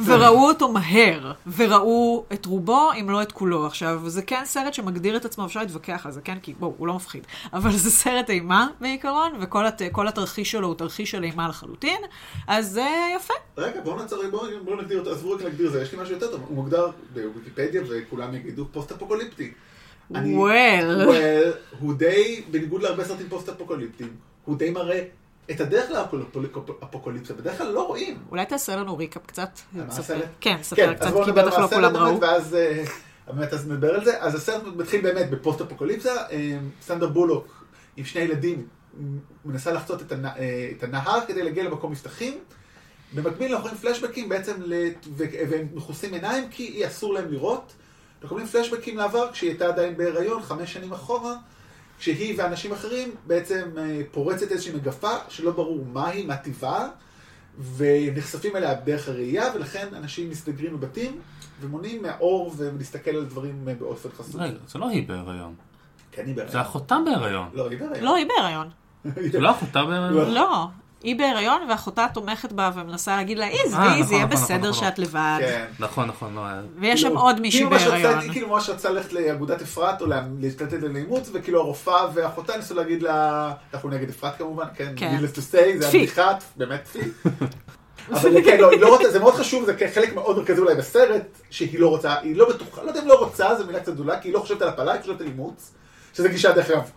וראו 0.05 0.47
אותו 0.47 0.71
מהר, 0.71 1.31
וראו 1.55 2.25
את 2.33 2.45
רובו, 2.45 2.91
אם 2.99 3.09
לא 3.09 3.21
את 3.21 3.31
כולו. 3.31 3.65
עכשיו, 3.65 4.01
זה 4.09 4.21
כן 4.21 4.41
סרט 4.45 4.73
שמגדיר 4.73 5.17
את 5.17 5.25
עצמו, 5.25 5.45
אפשר 5.45 5.59
להתווכח 5.59 6.05
על 6.05 6.11
זה, 6.11 6.21
כן? 6.21 6.37
כי 6.41 6.53
בואו, 6.59 6.73
הוא 6.77 6.87
לא 6.87 6.93
מפחיד. 6.93 7.23
אבל 7.53 7.71
זה 7.71 7.91
סרט 8.05 8.29
אימה 8.29 8.67
בעיקרון, 8.81 9.31
וכל 9.41 9.65
הת, 9.65 9.81
כל 9.91 10.07
התרחיש 10.07 10.51
שלו 10.51 10.67
הוא 10.67 10.75
תרחיש 10.75 11.11
של 11.11 11.23
אימה 11.23 11.47
לחלוטין, 11.47 12.01
אז 12.47 12.71
זה 12.71 12.85
יפה. 13.15 13.33
רגע, 13.57 13.81
בואו 13.81 13.95
נעצור, 13.95 14.23
בואו 14.65 14.75
נגדיר 14.81 14.99
אותו, 14.99 15.11
עזבו 15.11 15.31
רק 15.31 15.41
להגדיר 15.41 15.69
זה, 15.69 15.81
יש 15.81 15.91
לי 15.93 16.01
משהו 16.01 16.13
יותר 16.13 16.31
טוב, 16.31 16.41
הוא 16.47 16.55
מוגדר 16.55 16.87
בוויקיפדיה 17.13 17.81
וכולם 17.89 18.35
יגידו 18.35 18.65
פוסט-אפוקוליפטי. 18.71 19.51
אני- 20.15 20.35
Well. 20.37 21.07
well, 21.07 21.55
הוא 21.79 21.93
די, 21.93 22.41
בניגוד 22.51 22.81
להרבה 22.83 23.05
סרטים 23.05 23.29
פוסט-אפוקוליפטיים, 23.29 24.09
הוא 24.45 24.57
די 24.57 24.69
מראה 24.69 25.03
את 25.51 25.61
הדרך 25.61 25.91
לאפוקוליפסה, 25.91 27.33
בדרך 27.33 27.57
כלל 27.57 27.71
לא 27.71 27.87
רואים. 27.87 28.17
אולי 28.31 28.45
תעשה 28.45 28.75
לנו 28.75 28.97
recap 28.97 29.25
קצת. 29.25 29.49
מה 29.73 29.83
ספר- 29.91 30.01
הסרט? 30.01 30.25
כן, 30.41 30.57
ספר 30.61 30.93
קצת, 30.93 31.11
כי 31.25 31.31
בטח 31.31 31.57
לא 31.59 31.67
כולם 31.67 31.97
ראו. 31.97 32.21
ואז 32.21 32.55
אה, 32.55 32.83
באמת 33.33 33.53
אז 33.53 33.67
נדבר 33.71 33.95
על 33.95 34.05
זה. 34.05 34.21
אז 34.23 34.35
הסרט 34.35 34.63
מתחיל 34.75 35.01
באמת 35.01 35.29
בפוסט-אפוקוליפסה, 35.29 36.15
אה, 36.31 36.57
סנדרה 36.81 37.07
בולוק 37.09 37.64
עם 37.97 38.05
שני 38.05 38.21
ילדים 38.21 38.67
מנסה 39.45 39.71
לחצות 39.73 40.01
את 40.01 40.11
הנה- 40.11 40.35
אה, 40.37 40.71
את 40.77 40.83
הנהר 40.83 41.19
כדי 41.27 41.43
להגיע 41.43 41.63
למקום 41.63 41.91
מבטחים. 41.91 42.37
במקביל 43.15 43.51
אנחנו 43.51 43.63
רואים 43.63 43.77
פלשבקים 43.77 44.29
בעצם, 44.29 44.53
לת- 44.65 45.05
ו- 45.17 45.23
והם 45.49 45.67
מכוסים 45.73 46.13
עיניים 46.13 46.49
כי 46.51 46.87
אסור 46.87 47.13
להם 47.13 47.31
לראות. 47.31 47.73
אנחנו 48.21 48.35
רואים 48.35 48.47
פלשבקים 48.47 48.97
לעבר 48.97 49.31
כשהיא 49.31 49.49
הייתה 49.49 49.67
עדיין 49.67 49.97
בהיריון, 49.97 50.41
חמש 50.41 50.73
שנים 50.73 50.91
אחורה, 50.93 51.35
כשהיא 51.99 52.35
ואנשים 52.37 52.71
אחרים 52.71 53.15
בעצם 53.27 53.69
אה, 53.77 54.01
פורצת 54.11 54.51
איזושהי 54.51 54.75
מגפה 54.75 55.11
שלא 55.29 55.51
ברור 55.51 55.85
מהי, 55.85 56.25
מה 56.25 56.37
טיבה, 56.37 56.87
ונחשפים 57.77 58.55
אליה 58.55 58.73
דרך 58.73 59.09
הראייה, 59.09 59.51
ולכן 59.55 59.87
אנשים 59.93 60.29
מסתגרים 60.29 60.79
בבתים 60.79 61.19
ומונעים 61.61 62.01
מהאור 62.01 62.53
ולהסתכל 62.57 63.11
על 63.11 63.25
דברים 63.25 63.67
אה, 63.69 63.73
באופן 63.73 64.09
חסות. 64.17 64.41
רגע, 64.41 64.57
זה 64.67 64.79
לא 64.79 64.89
היא 64.89 65.07
בהיריון. 65.07 65.53
כן, 66.15 66.25
היא 66.25 66.35
זה 66.35 66.41
בהיריון. 66.41 66.61
אחותה 66.61 66.97
בהיריון. 67.05 67.47
לא, 67.53 67.69
היא 67.69 67.79
בהיריון. 67.79 68.03
לא, 68.03 68.15
היא 68.15 68.25
בהיריון. 68.27 68.69
זה 69.31 69.39
לא 69.39 69.51
אחותה 69.51 69.83
בהיריון? 69.83 70.31
לא. 70.31 70.67
היא 71.03 71.15
בהיריון 71.17 71.61
ואחותה 71.69 72.07
תומכת 72.13 72.51
בה 72.51 72.71
ומנסה 72.75 73.15
להגיד 73.15 73.37
לה, 73.37 73.47
איז, 73.47 73.73
אה, 73.73 73.95
איז, 73.95 74.03
נכון, 74.03 74.15
יהיה 74.15 74.25
נכון, 74.25 74.37
בסדר 74.37 74.69
נכון, 74.69 74.73
שאת 74.73 74.99
לבד. 74.99 75.37
כן. 75.39 75.65
נכון, 75.79 76.07
נכון, 76.07 76.35
לא 76.35 76.45
היה. 76.45 76.61
ויש 76.79 77.01
שם 77.01 77.07
כאילו, 77.07 77.21
עוד 77.21 77.41
מישהי 77.41 77.65
בהיריון. 77.65 78.19
היא 78.19 78.31
כאילו 78.31 78.49
ממש 78.49 78.69
רצתה 78.69 78.89
ללכת 78.89 79.13
לאגודת 79.13 79.61
אפרת 79.61 80.01
או 80.01 80.07
להשתתף 80.39 80.77
לאימוץ, 80.81 81.29
וכאילו 81.33 81.59
הרופאה 81.61 82.07
ואחותה 82.13 82.57
ניסו 82.57 82.75
להגיד 82.75 83.03
לה, 83.03 83.51
אנחנו 83.73 83.89
נגד 83.89 84.09
אפרת 84.09 84.37
כמובן, 84.37 84.65
כן, 84.75 84.93
כן. 84.95 85.17
needless 85.17 85.35
to 85.35 85.39
say, 85.39 85.79
זה. 85.79 85.87
הבדיחה, 85.87 86.31
באמת 86.57 86.87
פי. 86.87 86.99
אבל 88.11 88.43
כן, 88.43 88.57
לא, 88.59 88.71
היא 88.71 88.79
לא 88.79 88.95
רוצה, 88.95 89.11
זה 89.11 89.19
מאוד 89.19 89.33
חשוב, 89.33 89.65
זה 89.65 89.75
חלק 89.93 90.13
מאוד 90.13 90.37
מרכזי 90.37 90.61
אולי 90.61 90.75
בסרט, 90.75 91.41
שהיא 91.49 91.79
לא 91.79 91.87
רוצה, 91.87 92.15
היא 92.19 92.35
לא 92.35 92.49
בטוחה, 92.49 92.83
לא 92.83 92.87
יודע 92.87 93.01
אם 93.01 93.07
לא 93.07 93.19
רוצה, 93.19 93.55
זו 93.55 93.65
מילה 93.65 93.79
קצת 93.79 93.93
גדולה, 93.93 94.19
כי 94.19 94.27
היא 94.27 94.33
לא 94.33 94.39
חושבת 94.39 94.61
על 94.61 94.67
הפלה, 94.67 94.93
היא 94.93 95.01
חושבת 95.01 95.21
על 95.21 95.27
אימוץ, 95.27 95.71
שזה 96.15 96.29
גישה 96.29 96.51
דרך 96.51 96.69
אגב. 96.69 96.89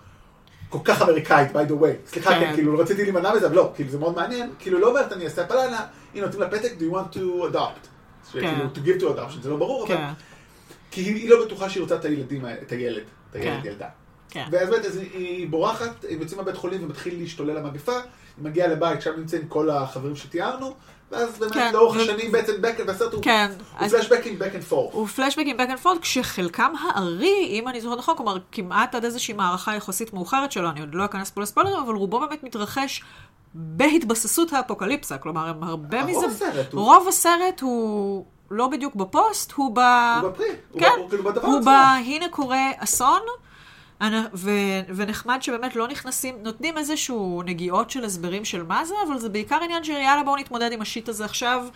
כל 0.69 0.79
כך 0.85 1.03
אמריקאית, 1.03 1.51
by 1.53 1.69
the 1.69 1.83
way. 1.83 2.07
סליחה, 2.11 2.31
כן. 2.31 2.41
כן, 2.41 2.55
כאילו 2.55 2.79
רציתי 2.79 3.03
להימנע 3.03 3.35
מזה, 3.35 3.47
אבל 3.47 3.57
לא, 3.57 3.73
כאילו 3.75 3.91
זה 3.91 3.99
מאוד 3.99 4.17
מעניין, 4.17 4.51
כאילו 4.59 4.79
לא 4.79 4.89
אומרת 4.89 5.13
אני 5.13 5.25
אעשה 5.25 5.45
אלא 5.51 5.77
היא 6.15 6.23
נותנים 6.23 6.41
לה 6.43 6.51
פתק, 6.51 6.73
do 6.79 6.93
you 6.93 6.95
want 6.95 7.15
to 7.17 7.55
adopt? 7.55 7.87
שכאילו, 8.29 8.65
to 8.75 8.79
give 8.79 9.01
to 9.01 9.05
adoption, 9.05 9.43
זה 9.43 9.51
לא 9.51 9.57
ברור, 9.57 9.87
אבל 9.87 9.95
כן, 9.97 10.05
כי 10.91 11.01
היא, 11.01 11.15
היא 11.15 11.31
לא 11.31 11.45
בטוחה 11.45 11.69
שהיא 11.71 11.83
רוצה 11.83 11.95
את 11.97 12.05
הילדים, 12.05 12.45
את 12.63 12.73
הילד, 12.73 13.03
את 13.31 13.37
הילד 13.37 13.63
כן. 13.63 13.69
ילדה. 13.69 13.87
כן. 14.31 14.45
ואז 14.53 14.69
באמת, 14.71 14.85
אז 14.85 14.97
היא- 14.97 15.09
היא 15.13 15.49
בורחת, 15.51 16.05
הם 16.11 16.21
יוצאים 16.21 16.39
מהבית 16.39 16.57
חולים 16.57 16.85
ומתחיל 16.85 17.19
להשתולל 17.21 17.57
המגפה, 17.57 17.93
היא 17.93 18.01
מגיעה 18.45 18.69
לבית, 18.69 19.03
שם 19.03 19.11
נמצאים 19.17 19.49
כל 19.49 19.71
החברים 19.71 20.17
שתיארנו, 20.17 20.75
ואז 21.13 21.39
באמת 21.39 21.53
כן, 21.53 21.71
לאורך 21.73 21.97
ו- 21.97 22.01
השנים 22.01 22.33
בעצם, 22.33 22.53
back- 22.63 23.13
הוא 23.13 23.23
כן, 23.23 23.51
הוא 23.79 23.87
אז- 23.87 23.95
פלשבקים 23.95 24.39
back 24.39 24.53
and 24.55 24.73
forth. 24.73 24.93
הוא 24.93 25.07
פלשבקים 25.07 25.57
back 25.61 25.81
and 25.81 25.85
forth, 25.87 25.99
כשחלקם 26.01 26.73
הארי, 26.81 27.47
אם 27.49 27.69
אני 27.69 27.81
זוכרת 27.81 27.99
נכון, 27.99 28.17
כלומר, 28.17 28.37
כמעט 28.53 28.95
עד 28.95 29.05
איזושהי 29.05 29.35
מערכה 29.35 29.75
יחסית 29.77 30.13
מאוחרת 30.13 30.53
שלו, 30.53 30.71
אני 30.71 30.81
עוד 30.81 30.95
לא 30.95 31.05
אכנס 31.05 31.31
פה 31.31 31.41
לספוילרים, 31.41 31.77
אבל 31.77 31.95
רובו 31.95 32.21
באמת 32.21 32.43
מתרחש 32.45 33.03
בהתבססות 33.55 34.53
האפוקליפסה. 34.53 35.19
כלומר, 35.19 35.49
הם 35.49 35.63
הרבה 35.63 36.05
מזה... 36.05 36.27
הסרט 36.27 36.73
הוא- 36.73 36.85
רוב 36.85 37.09
הסרט 37.09 37.61
הוא 37.61 38.25
לא 38.51 38.69
בדיוק 38.69 38.95
בפוסט, 38.95 39.53
הוא 39.53 39.71
ב... 39.75 39.79
הוא 39.79 40.31
בפרי, 40.31 40.47
הוא 40.71 40.81
כן, 40.81 40.87
ב- 40.97 40.99
הוא 41.01 41.09
כאילו 41.09 41.25
בדבר 41.25 41.47
הוא 41.47 41.59
עצמו. 41.59 41.71
ב... 41.71 41.75
הנה 42.07 42.29
קורה 42.29 42.71
אסון. 42.79 43.21
ו... 44.35 44.51
ונחמד 44.97 45.39
שבאמת 45.43 45.77
לא 45.77 45.89
נכנסים, 45.89 46.35
נותנים 46.43 46.79
איזשהו 46.79 47.43
נגיעות 47.45 47.91
של 47.91 48.05
הסברים 48.05 48.45
של 48.45 48.63
מה 48.63 48.85
זה, 48.85 48.95
אבל 49.09 49.19
זה 49.19 49.29
בעיקר 49.29 49.59
עניין 49.63 49.85
של 49.85 49.93
יאללה 49.93 50.23
בואו 50.25 50.37
נתמודד 50.37 50.73
עם 50.73 50.83
השיט 50.83 51.09
הזה 51.09 51.25
עכשיו. 51.25 51.67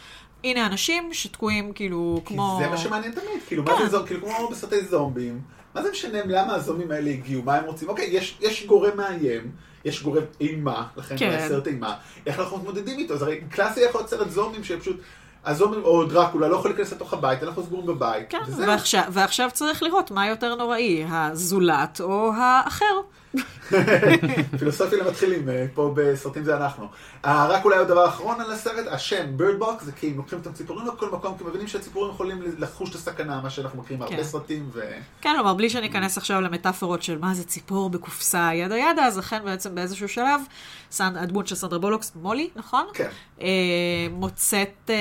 הנה 0.44 0.66
אנשים 0.66 1.08
שתקועים 1.14 1.72
כאילו 1.72 2.22
כי 2.24 2.34
כמו... 2.34 2.58
זה 2.62 2.68
מה 2.68 2.76
שמעניין 2.76 3.12
תמיד, 3.12 3.42
כאילו, 3.46 3.62
מה 3.62 3.70
כן. 3.78 3.84
זה 3.84 3.88
זום, 3.90 4.06
כאילו, 4.06 4.20
כמו 4.26 4.48
בסרטי 4.50 4.84
זומבים, 4.84 5.40
מה 5.74 5.82
זה 5.82 5.90
משנה 5.90 6.18
למה 6.26 6.54
הזומבים 6.54 6.90
האלה 6.90 7.10
הגיעו, 7.10 7.42
מה 7.42 7.54
הם 7.56 7.64
רוצים, 7.64 7.88
אוקיי, 7.88 8.06
יש- 8.10 8.38
יש 8.40 8.66
גורם 8.66 8.96
מאיים, 8.96 9.50
יש 9.84 10.02
גורם 10.02 10.22
אימה, 10.40 10.86
לכן 10.96 11.18
כן. 11.18 11.44
סרט 11.48 11.66
אימה, 11.66 11.94
איך 12.26 12.38
אנחנו 12.40 12.58
מתמודדים 12.58 12.98
איתו, 12.98 13.16
זה 13.16 13.24
הרי 13.24 13.40
קלאסי 13.50 13.80
יכול 13.80 14.00
להיות 14.00 14.10
סרט 14.10 14.30
זומבים 14.30 14.64
שפשוט, 14.64 14.96
אז 15.44 15.62
אומרים, 15.62 15.84
או 15.84 16.04
דרקולה 16.04 16.48
לא 16.48 16.56
יכול 16.56 16.70
להיכנס 16.70 16.92
לתוך 16.92 17.12
הבית, 17.12 17.42
אנחנו 17.42 17.62
סגורים 17.62 17.86
בבית. 17.86 18.30
כן. 18.30 18.38
ועכשיו, 18.66 19.02
ועכשיו 19.08 19.50
צריך 19.52 19.82
לראות 19.82 20.10
מה 20.10 20.26
יותר 20.26 20.54
נוראי, 20.54 21.04
הזולת 21.08 22.00
או 22.00 22.32
האחר. 22.36 23.00
פילוסופיה 24.58 24.98
למתחילים, 24.98 25.48
אה, 25.48 25.66
פה 25.74 25.92
בסרטים 25.96 26.44
זה 26.44 26.56
אנחנו. 26.56 26.88
אה, 27.24 27.46
רק 27.48 27.64
אולי 27.64 27.78
עוד 27.78 27.88
דבר 27.88 28.08
אחרון 28.08 28.40
על 28.40 28.52
הסרט, 28.52 28.86
השם 28.90 29.36
Bird 29.36 29.58
Box 29.58 29.84
זה 29.84 29.92
כי 29.92 30.14
לוקחים 30.14 30.38
את 30.38 30.46
הציפורים 30.46 30.86
לכל 30.86 31.10
מקום, 31.10 31.38
כי 31.38 31.44
מבינים 31.44 31.68
שהציפורים 31.68 32.10
יכולים 32.14 32.42
לחוש 32.58 32.90
את 32.90 32.94
הסכנה, 32.94 33.40
מה 33.42 33.50
שאנחנו 33.50 33.82
מכירים 33.82 34.06
כן. 34.08 34.22
סרטים, 34.22 34.70
ו... 34.72 34.80
כן, 35.20 35.32
כלומר, 35.36 35.54
בלי 35.54 35.70
שאני 35.70 35.86
אכנס 35.86 36.18
עכשיו 36.18 36.40
למטאפורות 36.40 37.02
של 37.02 37.18
מה 37.18 37.34
זה 37.34 37.44
ציפור 37.44 37.90
בקופסה, 37.90 38.50
yada 38.54 38.76
yada, 38.78 39.06
אז 39.06 39.18
אכן 39.18 39.40
בעצם 39.44 39.74
באיזשהו 39.74 40.08
שלב, 40.08 40.40
סנד, 40.90 41.16
הדמות 41.16 41.46
של 41.46 41.54
סנדרה 41.54 41.78
בולוק, 41.78 42.12
מולי, 42.14 42.50
נכון? 42.56 42.86
כן. 42.94 43.08
אה, 43.40 43.46
מוצאת 44.10 44.90
אה, 44.90 44.94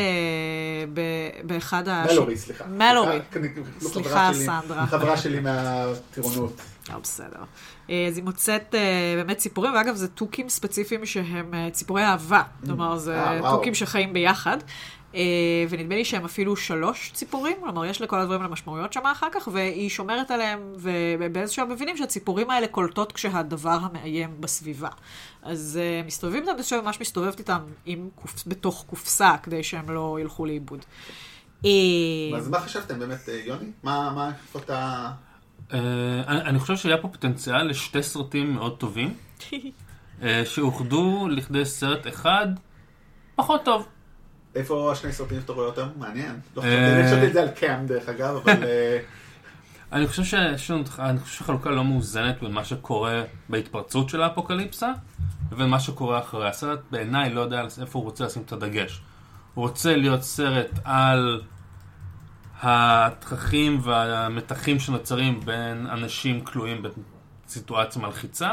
ב- 0.94 1.48
באחד 1.48 1.88
ה... 1.88 2.06
מלורי, 2.12 2.38
סליחה. 2.38 2.66
מלורי. 2.66 3.20
סליחה, 3.80 4.30
לא 4.30 4.34
סנדרה. 4.34 4.88
חברה 4.88 5.18
שלי 5.18 5.40
מהטירונות. 5.40 6.62
לא, 6.92 7.00
בסדר. 7.00 7.44
אה, 7.90 8.08
אז 8.08 8.18
היא 8.18 8.24
מוצאת 8.24 8.76
אה, 8.76 9.14
באמת 9.16 9.38
ציפורים, 9.38 9.74
ואגב, 9.74 9.96
זה 9.96 10.08
תוכים 10.08 10.50
ספציפיים 10.50 11.06
שהם 11.06 11.54
אה, 11.54 11.70
ציפורי 11.72 12.04
אהבה. 12.04 12.44
כלומר, 12.66 12.98
זה. 12.98 13.40
תוכים 13.52 13.76
שחיים 13.76 14.14
ביחד. 14.14 14.58
ונדמה 15.70 15.96
לי 15.96 16.06
שהם 16.06 16.26
אפילו 16.26 16.56
שלוש 16.56 17.12
ציפורים, 17.14 17.58
כלומר, 17.60 17.86
יש 17.86 18.02
לכל 18.02 18.20
הדברים 18.20 18.42
האלה 18.42 18.52
משמעויות 18.52 18.94
שם 18.94 19.06
אחר 19.06 19.28
כך, 19.32 19.48
והיא 19.52 19.90
שומרת 19.90 20.32
עליהם, 20.32 20.74
ובאיזשהו 20.76 21.56
שלב 21.56 21.74
מבינים 21.74 21.98
שהציפורים 21.98 22.50
האלה 22.50 22.68
קולטות 22.68 23.12
כשהדבר 23.12 23.78
המאיים 23.82 24.36
בסביבה. 24.40 24.90
אז 25.42 25.80
מסתובבים 26.06 26.50
איתם, 26.50 26.64
שלב 26.64 26.84
ממש 26.84 27.02
מסתובבת 27.02 27.40
איתם 27.40 27.60
עם 27.86 28.10
קופ... 28.16 28.48
בתוך 28.48 28.86
קופסה, 28.90 29.36
כדי 29.44 29.64
שהם 29.64 29.90
לא 29.90 30.18
ילכו 30.22 30.46
לאיבוד. 30.46 30.86
אז 32.38 32.50
מה 32.50 32.60
חשבתם 32.60 33.00
באמת, 33.00 33.30
יוני? 33.46 33.72
מה, 33.84 34.12
מה, 34.16 34.32
איפה 34.42 34.60
אתה... 34.60 35.12
אה, 35.74 35.80
אני 36.28 36.42
אני 36.42 36.60
חושב 36.60 36.78
שהיה 36.78 36.98
פה 36.98 37.08
פוטנציאל 37.08 37.64
לשתי 37.64 38.04
סרטים 38.04 38.54
מאוד 38.54 38.78
טובים, 38.78 39.14
אה, 40.24 40.42
שאוחדו 40.46 41.28
לכדי 41.32 41.66
סרט 41.66 42.08
אחד 42.08 42.48
פחות 43.36 43.66
טוב. 43.66 43.88
איפה 44.56 44.92
השני 44.92 45.12
סרטים 45.12 45.42
שאתה 45.42 45.54
רואה 45.54 45.66
אותם? 45.66 45.88
מעניין. 45.98 46.40
לא 46.56 46.64
אה, 46.64 47.04
חשבתי 47.08 47.28
את 47.28 47.34
זה 47.34 47.42
על 47.42 47.50
קאם 47.50 47.86
דרך 47.88 48.10
אגב, 48.10 48.36
אבל... 48.36 48.54
אני 49.92 50.08
חושב 50.08 50.24
שיש 50.24 50.72
לנו 50.72 50.84
אני 51.00 51.20
חושב 51.20 51.38
שחלוקה 51.38 51.70
לא 51.70 51.84
מאוזנת 51.84 52.42
בין 52.42 52.52
מה 52.52 52.66
שקורה 52.66 53.24
בהתפרצות 53.50 54.10
של 54.10 54.22
האפוקליפסה 54.22 54.92
לבין 55.52 55.70
מה 55.70 55.80
שקורה 55.80 56.20
אחרי. 56.20 56.48
הסרט 56.48 56.80
בעיניי 56.92 57.34
לא 57.34 57.42
יודע 57.42 57.64
איפה 57.82 58.00
הוא 58.00 58.06
רוצה 58.06 58.26
לשים 58.26 58.42
את 58.42 58.52
הדגש. 58.52 59.02
הוא 59.54 59.68
רוצה 59.68 59.96
להיות 59.96 60.22
סרט 60.22 60.80
על 60.84 61.42
התככים 62.62 63.80
והמתחים 63.84 64.80
שנוצרים 64.80 65.40
בין 65.40 65.88
אנשים 65.88 66.42
כלואים 66.42 66.84
בסיטואציה 67.48 68.02
מלחיצה 68.02 68.52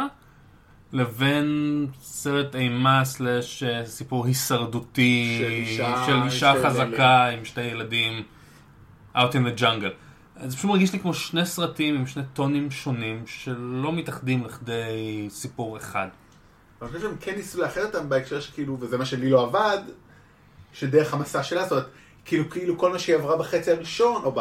לבין 0.93 1.87
סרט 2.03 2.55
אימה 2.55 3.05
סלאש 3.05 3.63
אה, 3.63 3.87
סיפור 3.87 4.27
הישרדותי 4.27 5.39
של 5.41 5.51
אישה 5.51 6.05
של 6.07 6.23
אישה 6.25 6.53
חזקה 6.65 7.27
עם 7.27 7.45
שתי 7.45 7.61
ילדים 7.61 8.23
out 9.15 9.33
in 9.33 9.59
the 9.59 9.61
jungle. 9.61 9.93
זה 10.45 10.57
פשוט 10.57 10.71
מרגיש 10.71 10.93
לי 10.93 10.99
כמו 10.99 11.15
שני 11.15 11.47
סרטים 11.47 11.95
עם 11.95 12.07
שני 12.07 12.23
טונים 12.33 12.71
שונים 12.71 13.23
שלא 13.27 13.93
מתאחדים 13.93 14.45
לכדי 14.45 15.27
סיפור 15.31 15.77
אחד. 15.77 16.09
אני 16.83 16.89
חושב 16.89 17.01
שהם 17.01 17.17
כן 17.21 17.35
ניסו 17.35 17.63
לאחד 17.63 17.81
אותם 17.81 18.09
בהקשר 18.09 18.41
שכאילו, 18.41 18.77
וזה 18.81 18.99
מה 18.99 19.05
שלי 19.05 19.31
לא 19.31 19.43
עבד, 19.43 19.79
שדרך 20.73 21.15
המסע 21.15 21.43
שלה, 21.43 21.63
זאת 21.63 21.73
אומרת, 21.73 21.87
כאילו, 22.29 22.51
כאילו 22.51 22.79
כל 22.79 22.93
מה 22.93 22.99
שהיא 22.99 23.17
עברה 23.17 23.37
בחצי 23.37 23.71
הראשון, 23.71 24.25
או 24.25 24.33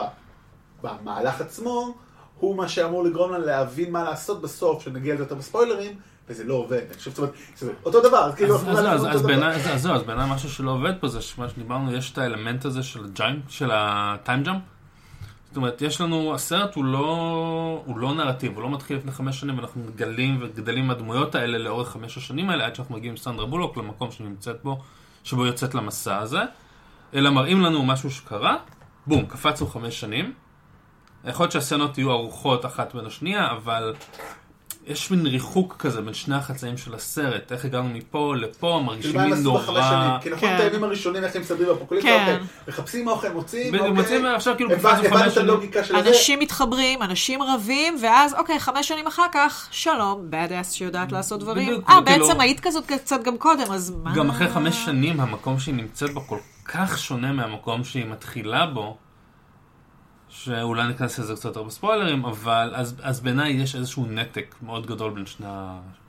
במהלך 0.84 1.42
עצמו, 1.42 1.96
הוא 2.40 2.58
מה 2.58 2.68
שאמור 2.70 3.04
לגרום 3.04 3.32
לה 3.32 3.38
להבין 3.38 3.92
מה 3.92 4.04
לעשות 4.04 4.42
בסוף, 4.42 4.84
שנגיע 4.84 5.14
לזה 5.14 5.24
יותר 5.24 5.36
בספוילרים, 5.36 5.96
וזה 6.30 6.44
לא 6.44 6.54
עובד. 6.54 6.82
אני 6.90 6.94
חושב, 6.98 7.12
זאת 7.12 7.20
אומרת, 7.62 7.76
אותו 7.86 8.02
דבר, 8.02 8.18
אז 8.18 8.36
כאילו, 8.36 8.56
אז- 8.56 8.62
זהו, 8.62 8.78
אז- 8.78 9.06
אז. 9.16 9.22
בעיניי 9.22 9.56
אז- 9.56 9.68
אז 9.74 9.88
אז 9.88 10.04
בעיניי 10.04 10.26
משהו 10.32 10.50
שלא 10.50 10.72
עובד 10.72 10.94
פה 11.00 11.08
זה 11.08 11.20
מה 11.38 11.50
שדיברנו, 11.50 11.94
יש 11.94 12.12
את 12.12 12.18
האלמנט 12.18 12.66
הזה 12.66 12.84
של 12.84 13.06
הג'יינט, 13.06 13.50
של 13.50 13.70
הטיים 13.74 14.44
ג'אמפ. 14.44 14.62
זאת 15.48 15.58
אומרת, 15.58 15.82
יש 15.82 16.02
לנו, 16.02 16.34
הסרט 16.34 16.76
הוא 16.76 16.86
לא, 16.86 17.08
הוא 17.86 17.98
לא 17.98 18.14
נרטיב, 18.14 18.54
הוא 18.56 18.64
לא 18.64 18.70
מתחיל 18.70 18.98
לפני 18.98 19.12
חמש 19.12 19.40
שנים, 19.40 19.58
ואנחנו 19.58 19.82
מגלים 19.88 20.40
וגדלים 20.42 20.88
מהדמויות 20.88 21.36
האלה 21.36 21.58
לאורך 21.58 21.90
חמש 21.90 22.18
השנים 22.18 22.50
האלה, 22.50 22.66
עד 22.66 22.76
שאנחנו 22.76 22.96
מגיעים 22.96 23.12
עם 23.14 23.18
סנדרה 23.18 23.46
בולוק 23.46 23.78
למקום 23.78 24.12
שהיא 24.12 24.28
נמצאת 24.28 24.64
בו, 24.64 24.80
שבו 25.24 25.46
יוצאת 25.46 25.76
למסע 25.76 26.18
הזה, 26.18 26.40
אלא 27.14 27.30
מראים 27.30 27.62
לנו 27.62 27.84
משהו 27.84 28.12
שקרה, 28.12 28.58
בום, 29.08 29.26
קפצנו 29.26 29.68
חמש 29.68 30.00
שנים. 30.00 30.34
יכול 31.26 31.44
להיות 31.44 31.52
שהסצנות 31.52 31.98
יהיו 31.98 32.12
ארוכות 32.12 32.66
אחת 32.66 32.96
בין 32.96 33.06
השנייה, 33.06 33.52
אבל 33.52 33.94
יש 34.88 35.12
מין 35.12 35.28
ריחוק 35.28 35.76
כזה 35.80 36.02
בין 36.02 36.14
שני 36.14 36.36
החצאים 36.36 36.78
של 36.78 36.94
הסרט, 36.94 37.52
איך 37.52 37.66
הגענו 37.66 37.90
מפה 37.90 38.36
לפה, 38.36 38.58
כאילו, 38.60 38.84
מרגישים 38.84 39.20
לי 39.20 39.32
בחמש 39.32 39.44
נורא... 39.44 39.90
שנים? 39.90 40.22
כי 40.22 40.30
נכון, 40.30 40.50
כן. 40.50 40.56
את 40.56 40.60
הימים 40.62 40.84
הראשונים, 40.84 41.24
איך 41.24 41.36
הם 41.36 41.42
מסתדרים 41.42 41.68
באפוקליפסה, 41.68 42.08
כן. 42.08 42.34
אוקיי, 42.34 42.48
מחפשים 42.68 43.08
אוכל, 43.08 43.30
מוצאים, 43.30 43.76
אוקיי. 43.76 43.92
מוצאים 43.92 44.26
עכשיו 44.26 44.56
כאילו 44.56 44.70
קפצנו 44.70 45.10
חמש 45.10 45.34
שנים. 45.34 46.08
אנשים 46.08 46.40
מתחברים, 46.40 47.02
אנשים 47.02 47.42
רבים, 47.44 47.96
ואז, 48.02 48.34
אוקיי, 48.34 48.60
חמש 48.60 48.88
שנים 48.88 49.08
אחר 49.08 49.26
כך, 49.32 49.68
שלום, 49.72 50.30
bad 50.32 50.50
ass 50.50 50.74
שיודעת 50.74 51.12
לעשות 51.12 51.40
דברים. 51.40 51.82
אה, 51.90 52.02
בעצם 52.02 52.40
היית 52.40 52.60
כזאת 52.60 52.86
קצת 52.86 53.24
גם 53.24 53.38
קודם, 53.38 53.72
אז 53.72 53.96
מה? 54.04 54.16
גם 54.16 54.30
אחרי 54.30 54.48
חמש 54.48 54.86
שנים 54.86 55.20
המקום 55.20 55.60
שהיא 55.60 55.76
נמצאת 55.76 56.14
בו 56.14 56.22
כל 56.22 56.38
כך 56.68 56.98
שונה 56.98 57.32
מהמקום 57.32 57.84
שהיא 57.84 58.06
מתחילה 58.06 58.66
בו, 58.66 58.98
שאולי 60.30 60.88
ניכנס 60.88 61.20
לזה 61.20 61.36
קצת 61.36 61.46
יותר 61.46 61.64
בספוילרים, 61.64 62.26
אבל 62.26 62.74
אז, 62.76 62.96
אז 63.04 63.22
בעיניי 63.22 63.52
יש 63.52 63.76
איזשהו 63.76 64.06
נתק 64.06 64.56
מאוד 64.62 64.86
גדול 64.86 65.14
בין 65.14 65.26
שני, 65.26 65.48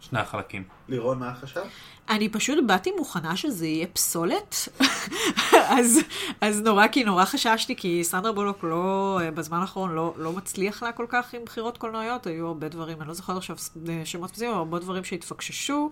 שני 0.01 0.21
החלקים. 0.21 0.78
לירון, 0.89 1.19
מה 1.19 1.35
חשבת? 1.35 1.67
אני 2.11 2.29
פשוט 2.29 2.59
באתי 2.67 2.91
מוכנה 2.97 3.37
שזה 3.37 3.67
יהיה 3.67 3.87
פסולת, 3.87 4.69
אז, 5.79 6.01
אז 6.41 6.61
נורא, 6.61 6.87
כי 6.87 7.05
נורא 7.05 7.25
חששתי, 7.25 7.77
כי 7.77 8.05
סנדרה 8.05 8.33
בולוק 8.33 8.65
לא, 8.65 9.21
בזמן 9.35 9.59
האחרון 9.59 9.95
לא, 9.95 10.15
לא 10.17 10.33
מצליח 10.33 10.83
לה 10.83 10.93
כל 10.93 11.07
כך 11.09 11.35
עם 11.35 11.45
בחירות 11.45 11.79
קולנועיות, 11.79 12.27
היו 12.27 12.47
הרבה 12.47 12.69
דברים, 12.69 13.01
אני 13.01 13.09
לא 13.09 13.15
זוכרת 13.15 13.37
עכשיו 13.37 13.57
שמות 14.05 14.29
ספציפיים, 14.29 14.51
אבל 14.51 14.59
הרבה 14.59 14.79
דברים 14.79 15.05
שהתפקששו, 15.05 15.91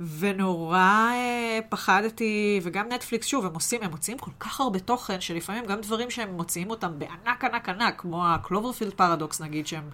ונורא 0.00 0.78
אה, 1.12 1.58
פחדתי, 1.68 2.60
וגם 2.62 2.88
נטפליקס, 2.92 3.26
שוב, 3.26 3.46
הם 3.46 3.54
עושים, 3.54 3.82
הם 3.82 3.90
מוציאים 3.90 4.18
כל 4.18 4.30
כך 4.40 4.60
הרבה 4.60 4.78
תוכן, 4.78 5.20
שלפעמים 5.20 5.66
גם 5.66 5.80
דברים 5.80 6.10
שהם 6.10 6.36
מוציאים 6.36 6.70
אותם 6.70 6.98
בענק 6.98 7.44
ענק 7.44 7.68
ענק, 7.68 7.94
כמו 8.00 8.26
ה 8.26 8.31
Cloverfield 8.31 8.92
Paradox 8.92 9.40
נגיד, 9.40 9.66
שהם 9.66 9.90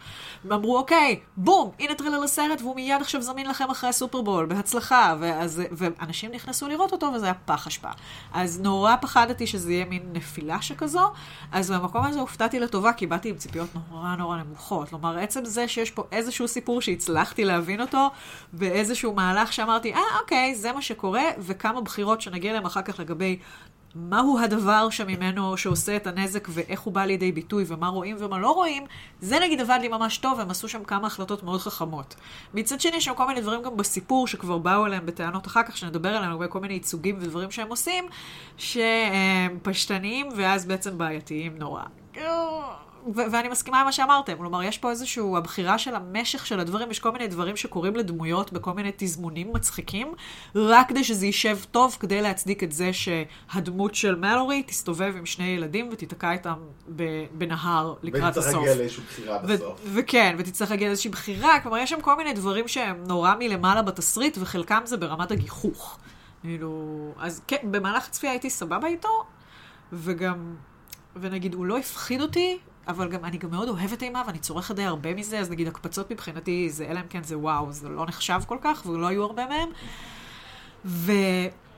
אמרו, 0.52 0.78
אוקיי, 0.78 1.20
בום, 1.36 1.70
הנה 1.78 1.94
טרילר 1.94 2.18
לסרט, 2.18 2.60
והוא 2.60 2.76
מיד 2.76 3.00
עכשיו 3.00 3.22
זמין 3.22 3.46
לכם 3.46 3.70
אחרי 3.70 3.90
הסופרבול, 3.90 4.33
בהצלחה, 4.42 5.14
ואז, 5.20 5.62
ואנשים 5.72 6.32
נכנסו 6.32 6.68
לראות 6.68 6.92
אותו, 6.92 7.06
וזה 7.14 7.24
היה 7.24 7.34
פח 7.34 7.66
אשפה. 7.66 7.88
אז 8.32 8.60
נורא 8.60 8.96
פחדתי 9.00 9.46
שזה 9.46 9.72
יהיה 9.72 9.84
מין 9.84 10.02
נפילה 10.12 10.62
שכזו, 10.62 11.12
אז 11.52 11.70
במקום 11.70 12.04
הזה 12.04 12.20
הופתעתי 12.20 12.60
לטובה, 12.60 12.92
כי 12.92 13.06
באתי 13.06 13.28
עם 13.28 13.36
ציפיות 13.36 13.68
נורא 13.90 14.16
נורא 14.16 14.36
נמוכות. 14.36 14.88
כלומר, 14.88 15.18
עצם 15.18 15.44
זה 15.44 15.68
שיש 15.68 15.90
פה 15.90 16.02
איזשהו 16.12 16.48
סיפור 16.48 16.80
שהצלחתי 16.80 17.44
להבין 17.44 17.80
אותו, 17.80 18.10
ואיזשהו 18.54 19.14
מהלך 19.14 19.52
שאמרתי, 19.52 19.94
אה, 19.94 20.00
אוקיי, 20.20 20.54
זה 20.54 20.72
מה 20.72 20.82
שקורה, 20.82 21.24
וכמה 21.38 21.80
בחירות 21.80 22.20
שנגיע 22.20 22.50
אליהם 22.50 22.66
אחר 22.66 22.82
כך 22.82 23.00
לגבי 23.00 23.38
מהו 23.94 24.38
הדבר 24.38 24.90
שממנו, 24.90 25.56
שעושה 25.56 25.96
את 25.96 26.06
הנזק 26.06 26.48
ואיך 26.50 26.80
הוא 26.80 26.94
בא 26.94 27.04
לידי 27.04 27.32
ביטוי 27.32 27.64
ומה 27.66 27.88
רואים 27.88 28.16
ומה 28.18 28.38
לא 28.38 28.50
רואים, 28.50 28.86
זה 29.20 29.38
נגיד 29.40 29.60
עבד 29.60 29.78
לי 29.80 29.88
ממש 29.88 30.18
טוב, 30.18 30.40
הם 30.40 30.50
עשו 30.50 30.68
שם 30.68 30.84
כמה 30.84 31.06
החלטות 31.06 31.42
מאוד 31.42 31.60
חכמות. 31.60 32.14
מצד 32.54 32.80
שני, 32.80 32.96
יש 32.96 33.04
שם 33.04 33.14
כל 33.14 33.26
מיני 33.26 33.40
דברים 33.40 33.62
גם 33.62 33.76
בסיפור 33.76 34.26
שכבר 34.26 34.58
באו 34.58 34.86
אליהם 34.86 35.06
בטענות 35.06 35.46
אחר 35.46 35.62
כך, 35.62 35.76
שנדבר 35.76 36.08
עליהם 36.08 36.32
לגבי 36.32 36.46
כל 36.48 36.60
מיני 36.60 36.74
ייצוגים 36.74 37.16
ודברים 37.20 37.50
שהם 37.50 37.68
עושים, 37.68 38.04
שהם 38.56 39.58
פשטניים 39.62 40.28
ואז 40.36 40.66
בעצם 40.66 40.98
בעייתיים 40.98 41.58
נורא. 41.58 41.82
ו- 43.06 43.32
ואני 43.32 43.48
מסכימה 43.48 43.80
עם 43.80 43.86
מה 43.86 43.92
שאמרתם, 43.92 44.36
כלומר, 44.38 44.62
יש 44.62 44.78
פה 44.78 44.90
איזשהו, 44.90 45.36
הבחירה 45.36 45.78
של 45.78 45.94
המשך 45.94 46.46
של 46.46 46.60
הדברים, 46.60 46.90
יש 46.90 46.98
כל 46.98 47.12
מיני 47.12 47.26
דברים 47.26 47.56
שקורים 47.56 47.96
לדמויות 47.96 48.52
בכל 48.52 48.72
מיני 48.72 48.90
תזמונים 48.96 49.52
מצחיקים, 49.52 50.12
רק 50.54 50.88
כדי 50.88 51.04
שזה 51.04 51.26
יישב 51.26 51.58
טוב, 51.70 51.96
כדי 52.00 52.22
להצדיק 52.22 52.62
את 52.62 52.72
זה 52.72 52.90
שהדמות 52.92 53.94
של 53.94 54.14
מלורי 54.14 54.62
תסתובב 54.62 55.14
עם 55.16 55.26
שני 55.26 55.44
ילדים 55.44 55.88
ותיתקע 55.92 56.32
איתם 56.32 56.54
ב- 56.96 57.24
בנהר 57.32 57.94
לקראת 58.02 58.36
הסוף. 58.36 58.54
להגיע 58.54 58.74
לאיזושהי 58.74 59.02
בחירה 59.04 59.38
ו- 59.44 59.46
בסוף. 59.46 59.80
וכן, 59.94 60.36
ותצטרך 60.38 60.70
להגיע 60.70 60.88
לאיזושהי 60.88 61.10
בחירה, 61.10 61.60
כלומר, 61.60 61.78
יש 61.78 61.90
שם 61.90 62.00
כל 62.00 62.16
מיני 62.16 62.32
דברים 62.32 62.68
שהם 62.68 63.04
נורא 63.06 63.34
מלמעלה 63.38 63.82
בתסריט, 63.82 64.38
וחלקם 64.40 64.80
זה 64.84 64.96
ברמת 64.96 65.30
הגיחוך. 65.30 65.98
כאילו, 66.42 67.12
אז 67.18 67.42
כן, 67.46 67.56
במהלך 67.70 68.08
הצפייה 68.08 68.32
הייתי 68.32 68.50
סבבה 68.50 68.88
איתו, 68.88 69.24
וגם, 69.92 70.54
ונגיד, 71.16 71.54
הוא 71.54 71.66
לא 71.66 71.78
הפחיד 71.78 72.20
אותי, 72.20 72.58
אבל 72.88 73.08
גם, 73.08 73.24
אני 73.24 73.38
גם 73.38 73.50
מאוד 73.50 73.68
אוהבת 73.68 74.02
אימה, 74.02 74.22
ואני 74.26 74.38
צורכת 74.38 74.74
די 74.74 74.84
הרבה 74.84 75.14
מזה, 75.14 75.38
אז 75.38 75.50
נגיד, 75.50 75.68
הקפצות 75.68 76.10
מבחינתי, 76.10 76.70
זה, 76.70 76.86
אלא 76.86 77.00
אם 77.00 77.06
כן 77.08 77.22
זה 77.22 77.38
וואו, 77.38 77.72
זה 77.72 77.88
לא 77.88 78.06
נחשב 78.06 78.40
כל 78.46 78.58
כך, 78.60 78.86
ולא 78.86 79.06
היו 79.06 79.22
הרבה 79.22 79.42
מהם. 79.46 79.68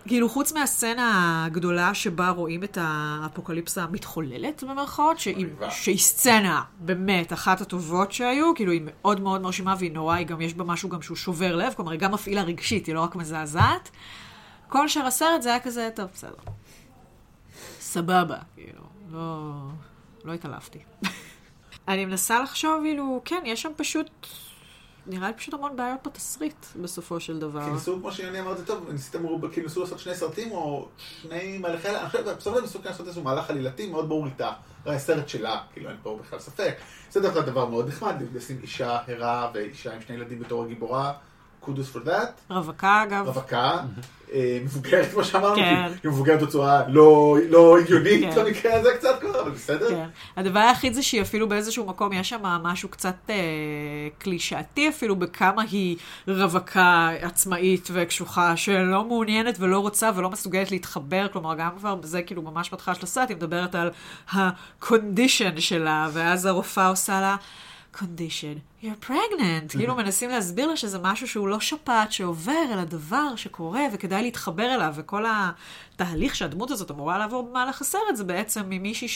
כאילו, 0.06 0.28
חוץ 0.28 0.52
מהסצנה 0.52 1.44
הגדולה 1.46 1.94
שבה 1.94 2.30
רואים 2.30 2.64
את 2.64 2.78
האפוקליפסה 2.80 3.82
המתחוללת, 3.82 4.64
במרכאות, 4.64 5.18
שהיא. 5.18 5.46
שהיא 5.70 5.98
סצנה, 5.98 6.62
באמת, 6.78 7.32
אחת 7.32 7.60
הטובות 7.60 8.12
שהיו, 8.12 8.54
כאילו, 8.54 8.72
היא 8.72 8.82
מאוד 8.84 9.20
מאוד 9.20 9.40
מרשימה 9.40 9.74
והיא 9.78 9.92
נורא, 9.92 10.14
היא 10.14 10.26
גם, 10.26 10.40
יש 10.40 10.54
בה 10.54 10.64
משהו 10.64 10.88
גם 10.88 11.02
שהוא 11.02 11.16
שובר 11.16 11.56
לב, 11.56 11.74
כלומר, 11.76 11.90
היא 11.90 12.00
גם 12.00 12.12
מפעילה 12.12 12.42
רגשית, 12.42 12.86
היא 12.86 12.94
לא 12.94 13.00
רק 13.00 13.16
מזעזעת. 13.16 13.90
כל 14.68 14.88
שאר 14.88 15.06
הסרט 15.06 15.42
זה 15.42 15.48
היה 15.48 15.60
כזה, 15.60 15.88
טוב, 15.94 16.06
בסדר. 16.14 16.52
סבבה, 17.80 18.38
כאילו, 18.54 18.82
לא, 19.10 19.52
לא 20.26 20.32
התעלפתי. 20.32 20.78
אני 21.88 22.04
מנסה 22.04 22.42
לחשוב, 22.42 22.80
כאילו, 22.84 23.20
כן, 23.24 23.42
יש 23.44 23.62
שם 23.62 23.72
פשוט, 23.76 24.10
נראה 25.06 25.28
לי 25.28 25.34
פשוט 25.34 25.54
המון 25.54 25.76
בעיות 25.76 26.06
בתסריט, 26.06 26.66
בסופו 26.82 27.20
של 27.20 27.38
דבר. 27.38 27.64
כי 27.64 27.70
ניסו, 27.70 27.98
כמו 28.00 28.12
שיוני 28.12 28.40
אמר 28.40 28.52
את 28.52 28.58
זה 28.58 28.66
טוב, 28.66 28.90
ניסיתם, 28.92 29.22
ניסו 29.62 29.80
לעשות 29.80 29.98
שני 29.98 30.14
סרטים 30.14 30.52
או 30.52 30.88
שני 30.98 31.58
מהלכי, 31.58 31.88
אני 31.88 32.08
חושב, 32.10 32.24
של 32.38 32.50
דבר 32.50 32.60
ניסו 32.60 32.82
כן 32.82 32.88
לעשות 32.88 33.06
איזשהו 33.06 33.24
מהלך 33.24 33.50
עלילתי 33.50 33.90
מאוד 33.90 34.08
ברור 34.08 34.26
איתה. 34.26 34.52
הרי 34.84 34.94
הסרט 34.94 35.28
שלה, 35.28 35.60
כאילו 35.72 35.90
אין 35.90 35.96
פה 36.02 36.18
בכלל 36.22 36.38
ספק. 36.38 36.74
זה 37.10 37.20
דווקא 37.20 37.40
דבר 37.40 37.66
מאוד 37.66 37.88
נחמד, 37.88 38.14
לשים 38.34 38.58
אישה 38.62 38.98
הרה 39.06 39.50
ואישה 39.54 39.94
עם 39.94 40.00
שני 40.00 40.16
ילדים 40.16 40.38
בתור 40.38 40.64
הגיבורה. 40.64 41.12
קודוס 41.60 41.96
for 41.96 42.08
that. 42.08 42.50
רווקה, 42.50 43.02
אגב. 43.02 43.26
רווקה, 43.26 43.78
אה, 44.32 44.58
מבוגרת 44.64 45.12
כמו 45.12 45.24
שאמרנו, 45.24 45.56
כן. 45.56 45.92
היא 46.02 46.10
מבוגרת 46.10 46.42
בצורה 46.42 46.82
לא 46.88 47.36
לא 47.48 47.78
הגיונית 47.78 48.34
כן. 48.34 48.44
במקרה 48.44 48.74
הזה 48.74 48.88
קצת 48.98 49.20
כבר, 49.20 49.40
אבל 49.42 49.50
בסדר. 49.50 49.88
כן. 49.88 50.08
הדבר 50.36 50.60
היחיד 50.60 50.92
זה 50.92 51.02
שהיא 51.02 51.22
אפילו 51.22 51.48
באיזשהו 51.48 51.86
מקום, 51.86 52.12
יש 52.12 52.28
שם 52.28 52.42
משהו 52.42 52.88
קצת 52.88 53.14
אה, 53.30 53.34
קלישאתי 54.18 54.88
אפילו 54.88 55.16
בכמה 55.16 55.62
היא 55.70 55.96
רווקה 56.28 57.10
עצמאית 57.20 57.88
וקשוחה, 57.92 58.56
שלא 58.56 59.04
מעוניינת 59.04 59.56
ולא 59.60 59.78
רוצה 59.78 60.10
ולא 60.14 60.30
מסוגלת 60.30 60.70
להתחבר, 60.70 61.26
כלומר 61.32 61.54
גם 61.54 61.70
כבר 61.78 61.94
בזה 61.94 62.22
כאילו 62.22 62.42
ממש 62.42 62.70
בהתחלה 62.70 62.94
של 62.94 63.02
הסרט, 63.02 63.28
היא 63.28 63.36
מדברת 63.36 63.74
על 63.74 63.90
ה-condition 64.32 65.60
שלה, 65.60 66.08
ואז 66.12 66.46
הרופאה 66.46 66.88
עושה 66.88 67.20
לה... 67.20 67.36
condition, 67.96 68.82
you're 68.82 69.06
pregnant. 69.08 69.68
כאילו 69.68 69.94
מנסים 69.94 70.30
להסביר 70.30 70.68
לה 70.68 70.76
שזה 70.76 70.98
משהו 70.98 71.28
שהוא 71.28 71.48
לא 71.48 71.60
שפעת 71.60 72.12
שעובר, 72.12 72.64
אלא 72.72 72.84
דבר 72.84 73.36
שקורה 73.36 73.82
וכדאי 73.92 74.22
להתחבר 74.22 74.74
אליו, 74.74 74.92
וכל 74.96 75.24
התהליך 75.28 76.36
שהדמות 76.36 76.70
הזאת 76.70 76.90
אמורה 76.90 77.18
לעבור 77.18 77.48
במהלך 77.50 77.80
הסרט 77.80 78.14
זה 78.14 78.24
בעצם 78.24 78.62
ממישהי 78.68 79.08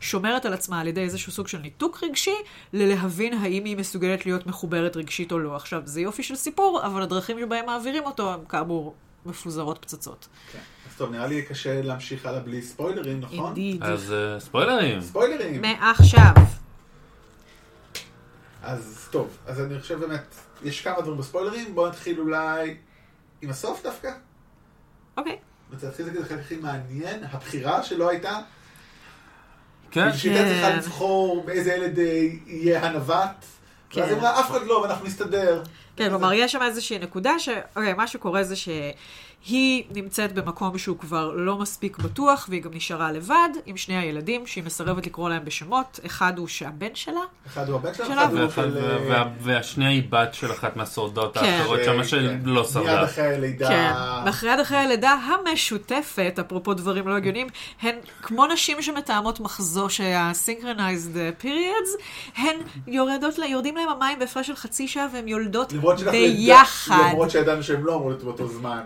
ששומרת 0.00 0.46
על 0.46 0.52
עצמה 0.52 0.80
על 0.80 0.86
ידי 0.86 1.00
איזשהו 1.00 1.32
סוג 1.32 1.48
של 1.48 1.58
ניתוק 1.58 2.02
רגשי, 2.02 2.36
ללהבין 2.72 3.32
האם 3.32 3.64
היא 3.64 3.76
מסוגלת 3.76 4.26
להיות 4.26 4.46
מחוברת 4.46 4.96
רגשית 4.96 5.32
או 5.32 5.38
לא. 5.38 5.56
עכשיו, 5.56 5.82
זה 5.84 6.00
יופי 6.00 6.22
של 6.22 6.34
סיפור, 6.34 6.80
אבל 6.86 7.02
הדרכים 7.02 7.38
שבהם 7.40 7.66
מעבירים 7.66 8.04
אותו 8.04 8.34
הם 8.34 8.44
כאמור 8.48 8.94
מפוזרות 9.26 9.78
פצצות. 9.78 10.28
כן. 10.52 10.58
אז 10.90 10.96
טוב, 10.96 11.10
נראה 11.10 11.26
לי 11.26 11.42
קשה 11.42 11.82
להמשיך 11.82 12.26
הלאה 12.26 12.40
בלי 12.40 12.62
ספוילרים, 12.62 13.20
נכון? 13.20 13.46
אינדיד. 13.46 13.82
אז 13.82 14.12
אה, 14.12 14.40
ספוילרים. 14.40 15.00
ספוילרים. 15.00 15.60
מעכשיו. 15.60 16.34
אז 18.64 19.08
טוב, 19.10 19.38
אז 19.46 19.60
אני 19.60 19.80
חושב 19.80 20.00
באמת, 20.00 20.34
יש 20.62 20.80
כמה 20.80 21.00
דברים 21.00 21.18
בספוילרים, 21.18 21.74
בואו 21.74 21.88
נתחיל 21.88 22.20
אולי 22.20 22.76
עם 23.42 23.50
הסוף 23.50 23.82
דווקא. 23.82 24.10
אוקיי. 25.16 25.38
רוצה 25.72 25.86
להתחיל 25.86 26.06
את 26.06 26.12
זה 26.12 26.20
החלק 26.20 26.40
הכי 26.40 26.56
מעניין, 26.56 27.24
הבחירה 27.24 27.82
שלא 27.82 28.10
הייתה. 28.10 28.38
כן. 29.90 30.12
שהיא 30.12 30.36
צריכה 30.36 30.70
לבחור 30.76 31.44
באיזה 31.44 31.72
ילד 31.72 31.98
אה, 31.98 32.28
יהיה 32.46 32.86
הנווט. 32.86 33.44
כן. 33.90 34.00
ואז 34.00 34.10
היא 34.10 34.18
אמרה, 34.18 34.40
אף 34.40 34.50
אחד 34.50 34.66
לא, 34.66 34.74
ואנחנו 34.74 35.06
נסתדר. 35.06 35.62
כן, 35.96 36.08
כלומר, 36.08 36.32
יש 36.32 36.52
שם 36.52 36.62
איזושהי 36.62 36.98
נקודה 36.98 37.38
ש... 37.38 37.48
אוקיי, 37.76 37.94
מה 37.94 38.06
שקורה 38.06 38.44
זה 38.44 38.54
שהיא 39.44 39.84
נמצאת 39.94 40.32
במקום 40.34 40.78
שהוא 40.78 40.98
כבר 40.98 41.32
לא 41.34 41.58
מספיק 41.58 41.98
בטוח, 41.98 42.46
והיא 42.48 42.62
גם 42.62 42.70
נשארה 42.74 43.12
לבד 43.12 43.48
עם 43.66 43.76
שני 43.76 43.96
הילדים, 43.96 44.46
שהיא 44.46 44.64
מסרבת 44.64 45.06
לקרוא 45.06 45.28
להם 45.30 45.44
בשמות. 45.44 46.00
אחד 46.06 46.38
הוא 46.38 46.48
שהבן 46.48 46.94
שלה, 46.94 47.20
אחד 47.46 47.68
הוא 47.68 47.76
הבן 47.76 47.94
שלה. 47.94 48.06
אחד 48.24 48.34
הוא 48.36 48.50
של... 48.50 48.78
אה, 48.78 48.98
וה- 49.10 49.30
והשנייה 49.40 49.90
היא 49.90 50.02
בת 50.10 50.34
של 50.34 50.52
אחת 50.52 50.76
מהשורדות 50.76 51.38
כן. 51.38 51.44
האחרות 51.44 51.78
ש- 51.82 51.84
שמה 51.84 51.94
כן. 51.96 52.04
שלא 52.04 52.20
מיד 52.54 52.64
שרדה. 52.72 53.04
אחרי 53.04 53.34
הלידה. 53.34 53.68
כן, 53.68 53.92
ואחרי 54.26 54.62
אחרי 54.62 54.78
הלידה 54.78 55.10
המשותפת, 55.12 56.38
אפרופו 56.40 56.74
דברים 56.74 57.08
לא 57.08 57.14
הגיוניים, 57.16 57.46
הן 57.82 57.94
כמו 58.22 58.46
נשים 58.46 58.82
שמתאמות 58.82 59.40
מחזור 59.40 59.88
שה-synchronized 59.88 61.16
periods, 61.44 62.02
הן 62.36 62.56
יורדות, 62.86 63.38
לה- 63.38 63.46
יורדים 63.46 63.76
להם 63.76 63.88
המים 63.88 64.18
בהפרש 64.18 64.46
של 64.46 64.56
חצי 64.56 64.88
שעה 64.88 65.06
והן 65.12 65.28
יולדות 65.28 65.72
ביחד. 66.10 67.08
למרות 67.12 67.30
שידענו 67.30 67.62
שהם 67.62 67.84
לא 67.86 67.94
אמרו 67.94 68.08
להיות 68.08 68.22
באותו 68.24 68.48
זמן. 68.48 68.80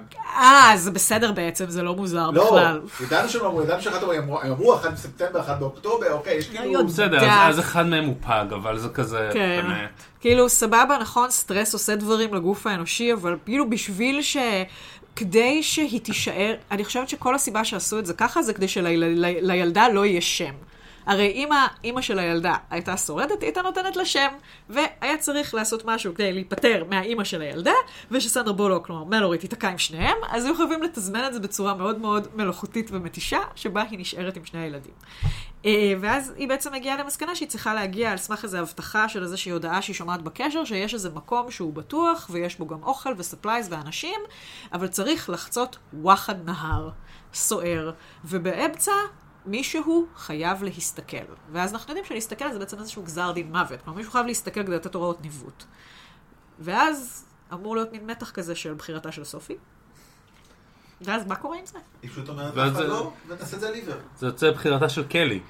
אה, 0.48 0.76
זה 0.76 0.90
בסדר 0.90 1.32
בעצם, 1.32 1.64
זה 1.68 1.82
לא 1.82 1.94
מוזר 1.94 2.30
לא, 2.30 2.44
בכלל. 2.46 2.80
ידענו 3.06 3.28
שהם 3.28 3.42
לא 3.42 3.48
אמרו, 3.48 3.62
ידענו 3.62 3.82
שאחת 3.82 4.02
הם 4.02 4.10
אמרו, 4.44 4.74
אחד 4.74 4.92
בספטמבר, 4.92 5.40
אחד 5.40 5.60
באוקטובר, 5.60 6.12
אוקיי, 6.12 6.34
יש 6.36 6.48
כאילו... 6.48 6.86
בסדר, 6.86 7.18
אז- 7.30 7.54
אז 7.54 7.58
אחד 7.60 7.86
מהם 7.86 8.04
הוא 8.04 8.14
פג, 8.20 8.44
אבל 8.54 8.78
זה 8.78 8.88
כזה, 8.88 9.30
כן. 9.32 9.60
באמת. 9.62 9.88
כאילו, 10.20 10.48
סבבה, 10.48 10.98
נכון, 11.00 11.30
סטרס 11.30 11.72
עושה 11.72 11.96
דברים 11.96 12.34
לגוף 12.34 12.66
האנושי, 12.66 13.12
אבל 13.12 13.36
כאילו 13.44 13.70
בשביל 13.70 14.22
ש... 14.22 14.36
כדי 15.16 15.62
שהיא 15.62 16.00
תישאר, 16.00 16.54
אני 16.70 16.84
חושבת 16.84 17.08
שכל 17.08 17.34
הסיבה 17.34 17.64
שעשו 17.64 17.98
את 17.98 18.06
זה 18.06 18.14
ככה 18.14 18.42
זה 18.42 18.54
כדי 18.54 18.68
שלילדה 18.68 19.88
לא 19.88 20.06
יהיה 20.06 20.20
שם. 20.20 20.52
הרי 21.08 21.32
אם 21.34 21.48
האימא 21.52 22.00
של 22.00 22.18
הילדה 22.18 22.54
הייתה 22.70 22.96
שורדת, 22.96 23.40
היא 23.40 23.46
הייתה 23.46 23.62
נותנת 23.62 23.96
לה 23.96 24.04
שם, 24.04 24.28
והיה 24.68 25.18
צריך 25.18 25.54
לעשות 25.54 25.84
משהו 25.84 26.14
כדי 26.14 26.32
להיפטר 26.32 26.84
מהאימא 26.88 27.24
של 27.24 27.40
הילדה, 27.42 27.72
ושסנדרה 28.10 28.52
בולוק, 28.52 28.86
כלומר 28.86 29.04
מלורי, 29.04 29.38
תיתקע 29.38 29.68
עם 29.68 29.78
שניהם, 29.78 30.16
אז 30.30 30.44
היו 30.44 30.56
חייבים 30.56 30.82
לתזמן 30.82 31.24
את 31.26 31.34
זה 31.34 31.40
בצורה 31.40 31.74
מאוד 31.74 31.98
מאוד 31.98 32.28
מלאכותית 32.34 32.90
ומתישה, 32.92 33.38
שבה 33.54 33.82
היא 33.90 33.98
נשארת 33.98 34.36
עם 34.36 34.44
שני 34.44 34.60
הילדים. 34.60 34.92
אה, 35.66 35.92
ואז 36.00 36.32
היא 36.36 36.48
בעצם 36.48 36.72
מגיעה 36.72 36.96
למסקנה 36.96 37.34
שהיא 37.34 37.48
צריכה 37.48 37.74
להגיע 37.74 38.10
על 38.10 38.18
סמך 38.18 38.44
איזו 38.44 38.58
הבטחה 38.58 39.08
של 39.08 39.22
איזושהי 39.22 39.52
הודעה 39.52 39.82
שהיא 39.82 39.96
שומעת 39.96 40.22
בקשר, 40.22 40.64
שיש 40.64 40.94
איזה 40.94 41.10
מקום 41.10 41.50
שהוא 41.50 41.72
בטוח, 41.72 42.30
ויש 42.32 42.58
בו 42.58 42.66
גם 42.66 42.82
אוכל 42.82 43.12
וספלייז 43.16 43.68
ואנשים, 43.70 44.20
אבל 44.72 44.88
צריך 44.88 45.30
לחצות 45.30 45.76
וואחד 45.92 46.44
נהר, 46.44 46.90
סוער, 47.34 47.92
ובאמצע 48.24 48.92
מישהו 49.48 50.06
חייב 50.16 50.62
להסתכל. 50.62 51.16
ואז 51.52 51.72
אנחנו 51.72 51.90
יודעים 51.90 52.04
שלהסתכל 52.06 52.52
זה 52.52 52.58
בעצם 52.58 52.78
איזשהו 52.78 53.02
גזר 53.02 53.32
דין 53.32 53.52
מוות. 53.52 53.82
כלומר, 53.82 53.96
מישהו 53.98 54.12
חייב 54.12 54.26
להסתכל 54.26 54.62
כדי 54.62 54.74
לתת 54.74 54.94
הוראות 54.94 55.22
ניווט. 55.22 55.64
ואז 56.58 57.24
אמור 57.52 57.76
להיות 57.76 57.92
מין 57.92 58.06
מתח 58.10 58.30
כזה 58.30 58.54
של 58.54 58.74
בחירתה 58.74 59.12
של 59.12 59.24
סופי. 59.24 59.56
ואז 61.00 61.26
מה 61.26 61.36
קורה 61.36 61.58
עם 61.58 61.66
זה? 61.66 61.78
היא 62.02 62.10
פשוט 62.10 62.28
אומרת 62.28 62.52
אף 62.58 62.72
אחד 62.72 62.72
זה- 62.72 62.86
לא, 62.88 63.12
את 63.32 63.38
זה 63.48 63.68
על 63.68 63.74
עיוור. 63.74 63.94
זה 64.18 64.26
יוצא 64.26 64.50
בחירתה 64.50 64.88
של 64.88 65.06
קלי. 65.08 65.40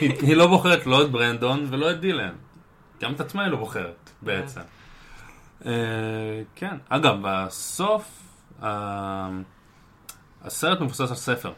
היא 0.00 0.36
לא 0.36 0.46
בוחרת 0.46 0.86
לא 0.86 1.02
את 1.04 1.10
ברנדון 1.10 1.66
ולא 1.70 1.90
את 1.90 2.00
דילן. 2.00 2.34
גם 3.00 3.12
את 3.14 3.20
עצמה 3.20 3.42
היא 3.42 3.50
לא 3.50 3.56
בוחרת, 3.56 4.10
בעצם. 4.22 4.60
אה, 5.66 5.72
כן. 6.54 6.76
אגב, 6.88 7.14
בסוף, 7.22 8.04
הסרט 10.42 10.80
מבוסס 10.80 11.00
על 11.10 11.16
ספר. 11.16 11.52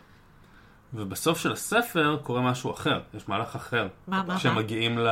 ובסוף 0.95 1.39
של 1.39 1.53
הספר 1.53 2.19
קורה 2.23 2.41
משהו 2.41 2.71
אחר, 2.71 3.01
יש 3.15 3.29
מהלך 3.29 3.57
אחר. 3.57 3.89
מה, 4.09 4.17
מה, 4.17 4.23
מה? 4.23 4.37
כשמגיעים 4.37 4.99
ל... 4.99 5.09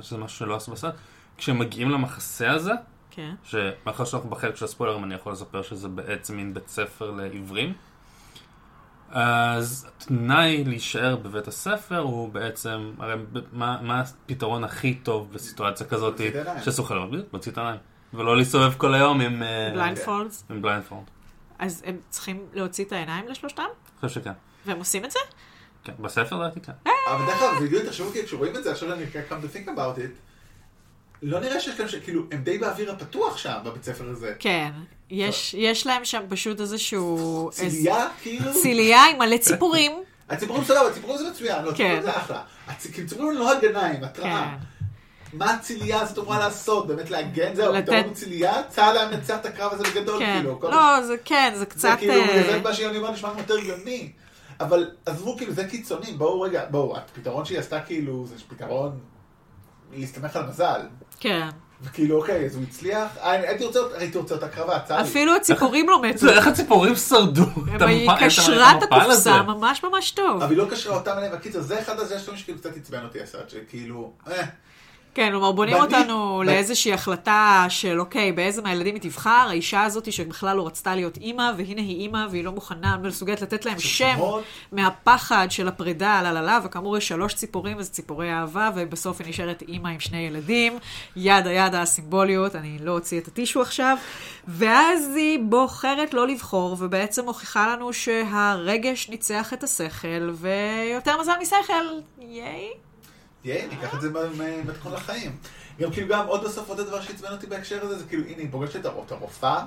שזה 0.00 0.18
משהו 0.18 0.38
שלא 0.38 0.56
עשו 0.56 0.72
בסרט. 0.72 0.94
כשמגיעים 1.36 1.90
למחסה 1.90 2.50
הזה, 2.50 2.72
כן. 3.10 3.34
שמאחר 3.42 4.04
שאנחנו 4.04 4.30
בחלק 4.30 4.56
של 4.56 4.64
הספוילרים, 4.64 5.04
אני 5.04 5.14
יכול 5.14 5.32
לספר 5.32 5.62
שזה 5.62 5.88
בעצם 5.88 6.36
מין 6.36 6.54
בית 6.54 6.68
ספר 6.68 7.10
לעיוורים. 7.10 7.72
אז 9.10 9.88
התנאי 9.96 10.64
להישאר 10.64 11.16
בבית 11.16 11.48
הספר 11.48 11.98
הוא 11.98 12.28
בעצם, 12.28 12.92
הרי 12.98 13.14
מה, 13.52 13.78
מה 13.82 14.00
הפתרון 14.00 14.64
הכי 14.64 14.94
טוב 14.94 15.32
בסיטואציה 15.32 15.86
כזאת 15.86 16.20
להוציא 16.20 16.28
את 16.30 16.46
העיניים. 16.46 17.12
לראות? 17.12 17.32
להוציא 17.32 17.52
את 17.52 17.58
העיניים. 17.58 17.80
ולא 18.14 18.36
להסתובב 18.36 18.72
כל 18.78 18.94
היום 18.94 19.20
עם... 19.20 19.42
אה, 19.42 19.70
blindfolds. 19.74 20.44
עם 20.50 20.62
blindfold. 20.62 21.10
אז 21.58 21.82
הם 21.86 21.96
צריכים 22.08 22.46
להוציא 22.52 22.84
את 22.84 22.92
העיניים 22.92 23.28
לשלושתם? 23.28 23.62
אני 23.62 24.08
חושב 24.08 24.20
שכן. 24.20 24.32
והם 24.66 24.78
עושים 24.78 25.04
את 25.04 25.10
זה? 25.10 25.18
כן. 25.84 25.92
בספר 26.00 26.36
לדעתי 26.36 26.60
כן. 26.60 26.72
אבל 27.10 27.26
דרך 27.26 27.42
אגב, 27.42 27.58
זה 27.58 27.64
הגיוני, 27.64 27.86
תחשבו 27.86 28.06
אותי, 28.06 28.24
כשרואים 28.24 28.56
את 28.56 28.64
זה, 28.64 28.70
עכשיו 28.72 28.92
אני 28.92 29.04
come 29.12 29.44
to 29.44 29.56
think 29.56 29.68
about 29.68 29.98
it, 29.98 30.10
לא 31.22 31.40
נראה 31.40 31.60
שיש 31.60 31.74
כאלה 31.74 31.88
שכאילו, 31.88 32.22
הם 32.32 32.42
די 32.42 32.58
באוויר 32.58 32.92
הפתוח 32.92 33.36
שם, 33.36 33.54
בבית 33.64 33.84
ספר 33.84 34.08
הזה. 34.10 34.34
כן. 34.38 34.70
יש, 35.10 35.54
יש 35.58 35.86
להם 35.86 36.04
שם 36.04 36.22
פשוט 36.28 36.60
איזשהו... 36.60 37.50
צילייה, 37.52 38.08
כאילו? 38.22 38.52
צילייה 38.62 39.04
עם 39.04 39.18
מלא 39.18 39.36
ציפורים. 39.36 39.92
הציפורים 40.30 40.64
סבבה, 40.64 40.88
הציפורים 40.88 41.18
זה 41.18 41.30
מצוין, 41.30 41.64
לא, 41.64 41.70
כן. 41.70 41.84
הציפורים 41.84 42.02
זה 42.02 42.16
אחלה. 42.16 42.42
הצ- 42.68 42.92
כי 42.94 43.06
ציפורים 43.06 43.38
לא 43.38 43.52
הגנאים, 43.52 44.04
התראה. 44.04 44.48
כן. 44.50 44.56
מה 45.32 45.54
הצילייה 45.54 46.00
הזאת 46.00 46.18
אמורה 46.18 46.38
לעשות? 46.38 46.86
באמת 46.86 47.10
להגן? 47.10 47.54
זהו, 47.54 47.72
לתת- 47.72 47.82
הפתרון 47.88 48.04
הוא 48.04 48.14
צילייה? 48.14 48.62
צה"ל 48.68 48.96
היה 48.96 49.08
מנצח 49.08 49.36
את 49.40 49.46
הקרב 49.46 49.72
הזה 49.72 49.82
בגדול, 49.84 50.18
כן. 50.18 50.34
כאילו. 50.36 50.60
לא, 50.62 51.02
זה 51.06 51.16
כן, 51.24 51.50
זה 51.52 51.58
זה 51.58 51.66
קצת... 51.66 51.94
כאילו, 51.98 52.12
אה, 52.14 52.42
זה 52.50 52.60
מה 52.64 52.74
שיוני 52.74 52.96
אומר 52.98 53.10
נשמע 53.10 53.28
יותר 53.38 53.54
הגיוני. 53.58 54.12
אבל 54.60 54.90
עזבו, 55.06 55.36
כאילו, 55.36 55.52
זה 55.52 55.64
קיצוני, 55.64 56.12
בואו 56.12 56.40
רגע, 56.40 56.64
בואו, 56.70 56.96
הפתרון 56.96 57.44
שהיא 57.44 57.58
עשתה 57.58 57.80
כאילו, 57.80 58.26
זה 58.26 58.34
פתרון 58.48 58.98
להסתמך 59.92 60.36
על 60.36 60.46
מזל. 60.46 60.80
כן. 61.20 61.48
וכאילו, 61.82 62.20
אוקיי, 62.20 62.46
אז 62.46 62.56
הוא 62.56 62.64
הצליח, 62.68 63.16
אה, 63.16 63.30
הייתי 63.30 63.64
רוצה, 63.64 63.80
הייתי 63.96 64.18
רוצה 64.18 64.34
אותה 64.34 64.48
קרבה, 64.48 64.80
צר 64.80 64.96
לי. 64.96 65.02
אפילו 65.02 65.36
הציפורים 65.36 65.88
לא 65.88 66.02
מתו. 66.02 66.18
זה 66.18 66.32
איך 66.32 66.46
הציפורים 66.46 66.96
שרדו? 66.96 67.42
את 67.76 67.82
היא 67.82 68.10
את 68.10 68.16
קשרה 68.20 68.78
את? 68.78 68.82
הקופסה 68.82 69.42
ממש 69.42 69.84
ממש 69.84 70.10
טוב. 70.10 70.42
אבל 70.42 70.50
היא 70.50 70.58
לא 70.58 70.66
קשרה 70.70 70.96
אותם 70.96 71.12
אליהם, 71.18 71.32
בקיצור, 71.32 71.62
זה 71.62 71.80
אחד 71.80 71.98
הזה 71.98 72.18
שכאילו 72.18 72.58
קצת 72.58 72.76
עצבן 72.76 73.04
אותי 73.04 73.20
הסרט, 73.20 73.50
שכאילו, 73.50 74.12
אה, 74.28 74.44
כן, 75.14 75.28
כלומר, 75.30 75.52
בונים 75.52 75.74
ואני- 75.74 75.84
אותנו 75.96 76.14
ו- 76.40 76.44
לאיזושהי 76.44 76.92
החלטה 76.92 77.66
של, 77.68 78.00
אוקיי, 78.00 78.32
באיזה 78.32 78.62
מהילדים 78.62 78.94
היא 78.94 79.02
תבחר, 79.02 79.46
האישה 79.48 79.82
הזאת 79.82 80.12
שבכלל 80.12 80.56
לא 80.56 80.66
רצתה 80.66 80.94
להיות 80.94 81.16
אימא, 81.16 81.50
והנה 81.56 81.80
היא 81.80 82.00
אימא, 82.00 82.26
והיא 82.30 82.44
לא 82.44 82.52
מוכנה, 82.52 82.96
לא 83.02 83.08
מסוגלת 83.08 83.42
לתת 83.42 83.66
להם 83.66 83.78
שם 83.78 84.06
שמות. 84.16 84.42
מהפחד 84.72 85.46
של 85.50 85.68
הפרידה, 85.68 86.20
לה 86.22 86.32
לה 86.32 86.42
לה, 86.42 86.58
וכאמור 86.64 86.96
יש 86.96 87.08
שלוש 87.08 87.34
ציפורים, 87.34 87.76
וזה 87.78 87.90
ציפורי 87.90 88.32
אהבה, 88.32 88.70
ובסוף 88.74 89.20
היא 89.20 89.28
נשארת 89.28 89.62
אימא 89.68 89.88
עם 89.88 90.00
שני 90.00 90.18
ילדים, 90.18 90.78
ידה 91.16 91.52
ידה 91.52 91.82
הסימבוליות, 91.82 92.56
אני 92.56 92.78
לא 92.82 92.92
אוציא 92.92 93.20
את 93.20 93.28
הטישו 93.28 93.62
עכשיו, 93.62 93.96
ואז 94.48 95.16
היא 95.16 95.38
בוחרת 95.42 96.14
לא 96.14 96.26
לבחור, 96.26 96.76
ובעצם 96.78 97.24
מוכיחה 97.24 97.68
לנו 97.72 97.92
שהרגש 97.92 99.08
ניצח 99.08 99.52
את 99.52 99.64
השכל, 99.64 100.30
ויותר 100.34 101.20
מזל 101.20 101.32
משכל, 101.42 101.84
ייי. 102.20 102.68
יאי, 103.44 103.66
ניקח 103.66 103.94
את 103.94 104.00
זה 104.00 104.08
במתכון 104.12 104.92
לחיים. 104.92 105.36
גם 105.80 105.92
כאילו 105.92 106.08
גם 106.08 106.26
עוד 106.26 106.44
בסוף 106.44 106.68
עוד 106.68 106.80
הדבר 106.80 107.00
שעצבן 107.00 107.32
אותי 107.32 107.46
בהקשר 107.46 107.84
הזה, 107.84 107.98
זה 107.98 108.04
כאילו, 108.04 108.24
הנה, 108.24 108.42
היא 108.42 108.48
פוגשת 108.50 108.76
את 108.76 109.12
הרופאה, 109.12 109.64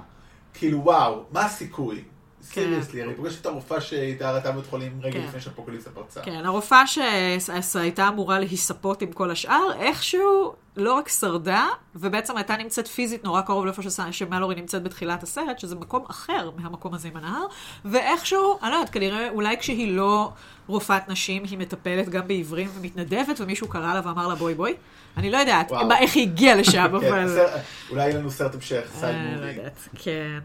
כאילו 0.53 0.83
וואו, 0.83 1.23
מה 1.31 1.45
הסיכוי? 1.45 2.03
סיריוסלי, 2.43 3.01
הרי 3.01 3.09
היא 3.09 3.17
פוגשת 3.17 3.41
את 3.41 3.45
הרופאה 3.45 3.81
שהייתה 3.81 4.31
ראתה 4.31 4.51
בבית 4.51 4.65
חולים 4.65 4.99
רגע 5.03 5.19
כן. 5.19 5.25
לפני 5.27 5.41
שהפוקוליפסה 5.41 5.89
פרצה. 5.89 6.21
כן, 6.21 6.45
הרופאה 6.45 6.83
שהייתה 6.87 8.07
אמורה 8.07 8.39
להיספות 8.39 9.01
עם 9.01 9.11
כל 9.11 9.31
השאר, 9.31 9.73
איכשהו 9.79 10.53
לא 10.77 10.93
רק 10.93 11.09
שרדה, 11.09 11.67
ובעצם 11.95 12.37
הייתה 12.37 12.57
נמצאת 12.57 12.87
פיזית 12.87 13.23
נורא 13.23 13.41
קרוב 13.41 13.65
לאיפה 13.65 13.81
שמלורי 14.11 14.55
נמצאת 14.55 14.83
בתחילת 14.83 15.23
הסרט, 15.23 15.59
שזה 15.59 15.75
מקום 15.75 16.05
אחר 16.09 16.49
מהמקום 16.57 16.93
הזה 16.93 17.07
עם 17.07 17.17
הנהר, 17.17 17.45
ואיכשהו, 17.85 18.59
אני 18.63 18.71
לא 18.71 18.75
יודעת, 18.75 18.93
כנראה, 18.93 19.29
אולי 19.29 19.57
כשהיא 19.57 19.97
לא 19.97 20.31
רופאת 20.67 21.09
נשים, 21.09 21.43
היא 21.43 21.57
מטפלת 21.57 22.09
גם 22.09 22.27
בעיוורים 22.27 22.69
ומתנדבת, 22.75 23.39
ומישהו 23.41 23.67
קרא 23.67 23.93
לה 23.93 24.01
ואמר 24.03 24.27
לה 24.27 24.35
בואי 24.35 24.53
בואי. 24.53 24.73
אני 25.17 25.31
לא 25.31 25.37
יודעת 25.37 25.71
איך 25.99 26.15
היא 26.15 26.23
הגיעה 26.23 26.55
לשם, 26.55 26.71
כן, 27.01 27.07
אבל... 27.07 27.45
אולי 27.89 28.01
יהיה 28.01 28.19
לנו 28.19 28.31
סרט 28.31 28.55
המשך, 28.55 28.83
סייד 28.93 29.15
אה, 29.15 29.35
לא 29.35 29.47
מובי. 29.47 29.69
כן. 29.95 30.39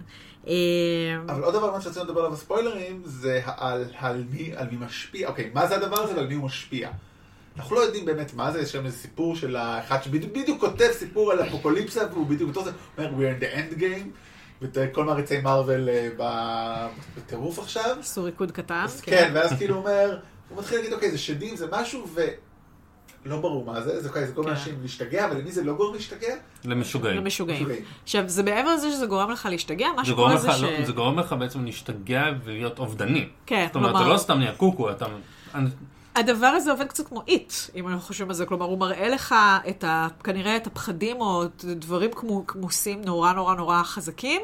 אה, 0.49 0.55
אבל 1.29 1.43
עוד 1.43 1.55
דבר 1.55 1.81
שרצינו 1.81 2.05
לדבר 2.05 2.21
עליו 2.21 2.33
בספוילרים, 2.33 3.03
זה 3.05 3.41
על, 3.45 3.85
על, 3.99 4.25
מי, 4.31 4.53
על 4.57 4.67
מי 4.71 4.77
משפיע. 4.77 5.29
אוקיי, 5.29 5.51
מה 5.55 5.67
זה 5.67 5.77
הדבר 5.77 6.01
הזה 6.01 6.17
ועל 6.17 6.27
מי 6.27 6.35
הוא 6.35 6.45
משפיע. 6.45 6.91
אנחנו 7.57 7.77
לא 7.77 7.81
יודעים 7.81 8.05
באמת 8.05 8.35
מה 8.35 8.53
זה, 8.53 8.61
יש 8.61 8.73
שם 8.73 8.87
איזה 8.87 8.97
סיפור 8.97 9.37
של 9.37 9.57
האחד 9.57 10.03
שבדיוק 10.03 10.33
בדיוק 10.33 10.61
כותב 10.61 10.89
סיפור 10.93 11.33
על 11.33 11.43
אפוקוליפסה, 11.43 12.03
והוא 12.13 12.27
בדיוק 12.27 12.51
בתור 12.51 12.65
זה, 12.65 12.71
אומר, 12.99 13.11
we're 13.11 13.41
in 13.41 13.43
the 13.43 13.57
end 13.57 13.81
game, 13.81 14.09
וכל 14.63 15.05
מעריצי 15.05 15.41
מארוול 15.41 15.89
אה, 16.21 16.89
בטירוף 17.17 17.59
עכשיו. 17.59 17.97
עשו 18.01 18.25
ריקוד 18.25 18.51
קטן. 18.51 18.83
אז 18.85 19.01
כן, 19.01 19.31
ואז 19.35 19.53
כאילו 19.59 19.75
הוא 19.75 19.83
אומר, 19.83 20.19
הוא 20.49 20.59
מתחיל 20.59 20.79
להגיד, 20.79 20.93
אוקיי, 20.93 21.11
זה 21.11 21.19
שדים, 21.19 21.57
זה 21.57 21.67
משהו, 21.71 22.07
ולא 23.29 23.41
ברור 23.41 23.65
מה 23.65 23.81
זה, 23.81 24.03
זה, 24.03 24.27
זה 24.27 24.33
גורם 24.33 24.47
כן. 24.47 24.53
לאנשים 24.53 24.79
להשתגע, 24.83 25.27
אבל 25.27 25.37
למי 25.39 25.53
זה 25.53 25.65
לא 25.65 25.73
גורם 25.73 25.95
להשתגע? 25.95 26.35
למשוגעים. 26.65 27.17
למשוגעים. 27.17 27.59
משוגעים. 27.59 27.83
עכשיו, 28.03 28.25
זה 28.27 28.43
מעבר 28.43 28.75
לזה 28.75 28.91
שזה 28.91 29.07
גורם 29.07 29.31
לך 29.31 29.49
להשתגע, 29.51 29.87
מה 29.97 30.05
שקורה 30.05 30.37
זה 30.37 30.53
ש... 30.53 30.63
לא, 30.63 30.85
זה 30.85 30.93
גורם 30.93 31.19
לך 31.19 31.33
בעצם 31.39 31.65
להשתגע 31.65 32.25
ולהיות 32.45 32.79
אובדני. 32.79 33.29
כן, 33.47 33.65
זאת 33.67 33.77
אומרת, 33.77 33.91
כלומר- 33.91 34.05
זה 34.07 34.13
לא 34.13 34.19
סתם 34.19 34.39
נהיה 34.39 34.53
קוקו, 34.53 34.91
אתה... 34.91 35.07
הדבר 36.17 36.47
הזה 36.47 36.71
עובד 36.71 36.87
קצת 36.87 37.09
כמו 37.09 37.23
איט, 37.29 37.53
אם 37.75 37.89
אנחנו 37.89 38.01
חושבים 38.01 38.29
על 38.29 38.35
זה. 38.35 38.47
כלומר, 38.47 38.67
הוא 38.67 38.79
מראה 38.79 39.09
לך 39.09 39.35
את 39.69 39.85
ה, 39.85 40.07
כנראה 40.25 40.57
את 40.57 40.67
הפחדים 40.67 41.21
או 41.21 41.45
דברים 41.65 42.11
כמו, 42.15 42.47
כמוסים 42.47 43.03
נורא 43.05 43.33
נורא 43.33 43.55
נורא 43.55 43.83
חזקים. 43.83 44.43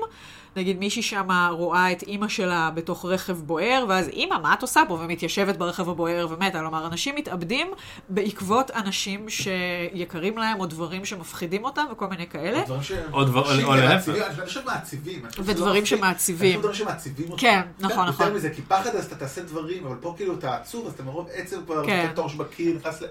נגיד 0.56 0.78
מישהי 0.78 1.02
שמה 1.02 1.48
רואה 1.52 1.92
את 1.92 2.02
אימא 2.02 2.28
שלה 2.28 2.70
בתוך 2.74 3.04
רכב 3.04 3.32
בוער, 3.32 3.84
ואז 3.88 4.08
אימא, 4.08 4.38
מה 4.42 4.54
את 4.54 4.62
עושה 4.62 4.82
פה? 4.88 4.94
ומתיישבת 4.94 5.56
ברכב 5.56 5.88
הבוער 5.88 6.26
ומתה. 6.30 6.58
כלומר, 6.58 6.86
אנשים 6.86 7.14
מתאבדים 7.14 7.66
בעקבות 8.08 8.70
אנשים 8.70 9.26
שיקרים 9.28 10.38
להם, 10.38 10.60
או 10.60 10.66
דברים 10.66 11.04
שמפחידים 11.04 11.64
אותם, 11.64 11.84
וכל 11.92 12.06
מיני 12.06 12.26
כאלה. 12.26 12.62
דברים 12.64 12.82
שהם... 12.82 13.12
או 13.14 13.24
דבר- 13.24 13.52
קשים 13.54 13.66
או 13.66 13.74
להפך. 13.74 14.08
ומעציבים, 14.08 14.22
אני 14.38 14.46
חושב 14.46 14.60
מעציבים. 14.66 15.20
אני 15.24 15.30
חושב 15.30 15.42
שזה 15.42 15.52
לא 15.52 15.56
ודברים. 15.56 15.86
שמעציבים. 15.86 16.46
אני 16.50 16.56
חושב 16.56 16.60
דברים 16.60 16.74
שמעציבים 16.74 17.30
אותך. 17.30 17.40
כן, 17.40 17.60
נכון, 17.80 18.08
נכון. 18.08 18.26
יותר 18.26 18.36
מזה, 18.36 18.50
כי 18.50 18.62
פחד 18.62 18.94
אז 18.96 19.06
אתה 19.06 19.16
תעשה 19.16 19.42
דברים, 19.42 19.86
אבל 19.86 19.96
פה 20.00 20.14
כאילו 20.16 20.34
אתה 20.34 20.56
עצוב, 20.56 20.86
אז 20.86 20.92
אתה 20.92 21.02
מרוב 21.02 21.28
עצב 21.34 21.56
כבר, 21.64 21.86
כן. 21.86 22.04
אתה 22.04 22.14
תורש 22.14 22.34
בקיר, 22.34 22.76
נכנס 22.76 23.02
ל... 23.02 23.06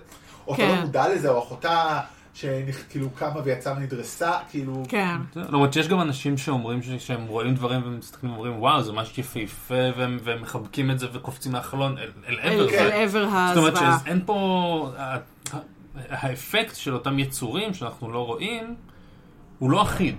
או 0.47 0.53
אתה 0.53 0.61
כן. 0.63 0.69
לא 0.69 0.81
מודע 0.81 1.09
לזה, 1.15 1.29
או 1.29 1.39
אחותה 1.39 1.99
שכאילו 2.33 3.09
קמה 3.09 3.41
ויצאה 3.43 3.73
ונדרסה, 3.77 4.31
כאילו... 4.49 4.83
כן. 4.89 5.15
למרות 5.35 5.73
שיש 5.73 5.87
גם 5.87 6.01
אנשים 6.01 6.37
שאומרים 6.37 6.79
שהם 6.99 7.27
רואים 7.27 7.55
דברים 7.55 7.81
ומסתכלים 7.85 8.31
ואומרים 8.31 8.59
וואו 8.59 8.83
זה 8.83 8.91
ממש 8.91 9.17
יפהפה 9.17 9.83
והם 9.97 10.41
מחבקים 10.41 10.91
את 10.91 10.99
זה 10.99 11.07
וקופצים 11.13 11.51
מהחלון 11.51 11.97
אל 11.97 12.39
עבר 12.41 12.63
אל 12.63 12.69
זה. 12.69 12.81
אל 12.81 12.91
עבר 12.91 13.29
זאת 13.47 13.57
אומרת 13.57 13.73
הזוועה. 13.73 13.99
שאין 14.05 14.21
פה, 14.25 14.91
האפקט 16.09 16.75
של 16.75 16.93
אותם 16.93 17.19
יצורים 17.19 17.73
שאנחנו 17.73 18.11
לא 18.11 18.25
רואים 18.25 18.75
הוא 19.59 19.71
לא 19.71 19.81
אחיד. 19.81 20.15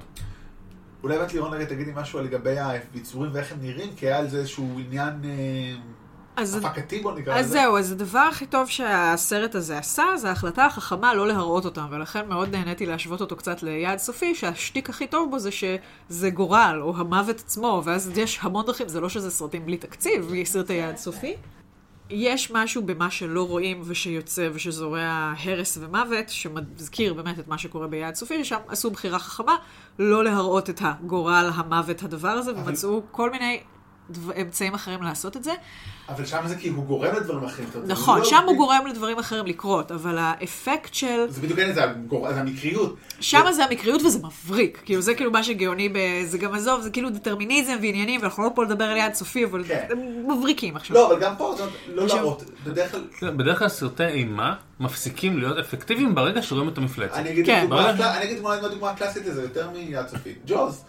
אולי 1.02 1.18
באמת 1.18 1.32
לירון 1.34 1.52
רגע 1.52 1.64
תגידי 1.64 1.90
משהו 1.94 2.20
לגבי 2.22 2.56
היצורים 2.58 3.30
ואיך 3.34 3.52
הם 3.52 3.58
נראים, 3.62 3.90
כי 3.96 4.06
היה 4.06 4.18
על 4.18 4.28
זה 4.28 4.38
איזשהו 4.38 4.80
עניין 4.86 5.14
אה, 5.24 5.74
אז 6.36 6.54
הפקתי 6.56 7.00
בוא 7.00 7.18
נקרא 7.18 7.34
אז 7.38 7.44
לזה. 7.46 7.52
זהו, 7.52 7.76
אז 7.78 7.92
הדבר 7.92 8.18
הכי 8.18 8.46
טוב 8.46 8.68
שהסרט 8.68 9.54
הזה 9.54 9.78
עשה, 9.78 10.04
זה 10.16 10.28
ההחלטה 10.28 10.64
החכמה 10.64 11.14
לא 11.14 11.28
להראות 11.28 11.64
אותם, 11.64 11.86
ולכן 11.90 12.28
מאוד 12.28 12.48
נהניתי 12.56 12.86
להשוות 12.86 13.20
אותו 13.20 13.36
קצת 13.36 13.62
ליעד 13.62 13.98
סופי, 13.98 14.34
שהשטיק 14.34 14.90
הכי 14.90 15.06
טוב 15.06 15.30
בו 15.30 15.38
זה 15.38 15.50
שזה 15.50 16.30
גורל, 16.30 16.78
או 16.82 16.96
המוות 16.96 17.40
עצמו, 17.40 17.82
ואז 17.84 18.12
יש 18.18 18.38
המון 18.42 18.66
דרכים, 18.66 18.88
זה 18.88 19.00
לא 19.00 19.08
שזה 19.08 19.30
סרטים 19.30 19.66
בלי 19.66 19.76
תקציב, 19.76 20.32
סרטי 20.44 20.72
יעד 20.72 20.96
סופי. 20.96 21.34
יש 22.10 22.50
משהו 22.50 22.82
במה 22.82 23.10
שלא 23.10 23.42
רואים 23.48 23.82
ושיוצא 23.84 24.48
ושזורע 24.52 25.32
הרס 25.44 25.78
ומוות, 25.80 26.28
שמזכיר 26.28 27.14
באמת 27.14 27.38
את 27.38 27.48
מה 27.48 27.58
שקורה 27.58 27.86
ביעד 27.86 28.14
סופי, 28.14 28.44
ששם 28.44 28.58
עשו 28.68 28.90
בחירה 28.90 29.18
חכמה 29.18 29.56
לא 29.98 30.24
להראות 30.24 30.70
את 30.70 30.80
הגורל, 30.84 31.50
המוות, 31.54 32.02
הדבר 32.02 32.28
הזה, 32.28 32.50
אבל- 32.50 32.60
ומצאו 32.68 33.02
כל 33.10 33.30
מיני 33.30 33.60
דו- 34.10 34.32
אמצעים 34.40 34.74
אחרים 34.74 35.02
לעשות 35.02 35.36
את 35.36 35.44
זה. 35.44 35.52
אבל 36.08 36.26
שם 36.26 36.40
זה 36.46 36.56
כי 36.56 36.68
הוא 36.68 36.84
גורם 36.84 37.14
לדברים 37.16 37.44
אחרים. 37.44 37.68
נכון, 37.86 38.18
לא- 38.18 38.24
שם 38.24 38.42
הוא 38.46 38.56
גורם 38.56 38.86
לדברים 38.86 39.18
אחרים 39.18 39.46
לקרות, 39.46 39.92
אבל 39.92 40.18
האפקט 40.18 40.94
של... 40.94 41.26
זה 41.28 41.40
בדיוק 41.40 41.58
אין, 41.58 41.72
זה 41.74 41.84
הגור- 41.84 42.32
זה 42.32 42.40
המקריות. 42.40 42.96
שם 43.20 43.44
זה 43.52 43.64
המקריות 43.64 44.02
וזה 44.02 44.18
מבריק. 44.18 44.82
כאילו, 44.84 45.02
זה 45.02 45.14
כאילו 45.14 45.30
מה 45.30 45.42
שגאוני 45.44 45.88
ב... 45.88 45.94
זה 46.24 46.38
גם 46.38 46.54
עזוב, 46.54 46.80
זה 46.80 46.90
כאילו 46.90 47.10
דטרמיניזם 47.10 47.76
ועניינים, 47.82 48.20
ואנחנו 48.22 48.42
לא 48.44 48.50
פה 48.54 48.64
לדבר 48.64 48.84
על 48.84 48.96
יעד 48.96 49.14
סופי, 49.14 49.44
אבל 49.44 49.64
כן. 49.64 49.86
הם 49.90 49.98
מבריקים 50.38 50.76
עכשיו. 50.76 50.96
לא, 50.96 51.12
אבל 51.12 51.20
גם 51.20 51.34
פה, 51.38 51.54
לא 51.88 52.02
עכשיו- 52.04 52.16
להראות. 52.18 52.42
בדרך 52.64 52.90
כלל, 53.20 53.30
בדרך 53.30 53.58
כלל 53.58 53.68
סרטי 53.68 54.06
אימה 54.06 54.54
מפסיקים 54.80 55.38
להיות 55.38 55.58
אפקטיביים 55.58 56.14
ברגע 56.14 56.42
שרואים 56.42 56.68
את 56.68 56.78
המפלצת. 56.78 57.14
אני 57.14 57.30
אגיד 57.30 57.46
כן. 57.46 57.60
דוגמה 57.62 57.82
ברגע- 57.92 58.16
אני 58.16 58.24
אגיד 58.24 58.36
דוגמה 58.36 58.56
דוגמה 58.68 58.94
קלאסית 58.94 59.26
לזה, 59.26 59.42
יותר 59.42 59.70
מיד 59.70 60.06
סופי. 60.08 60.34
ג'וז. 60.46 60.84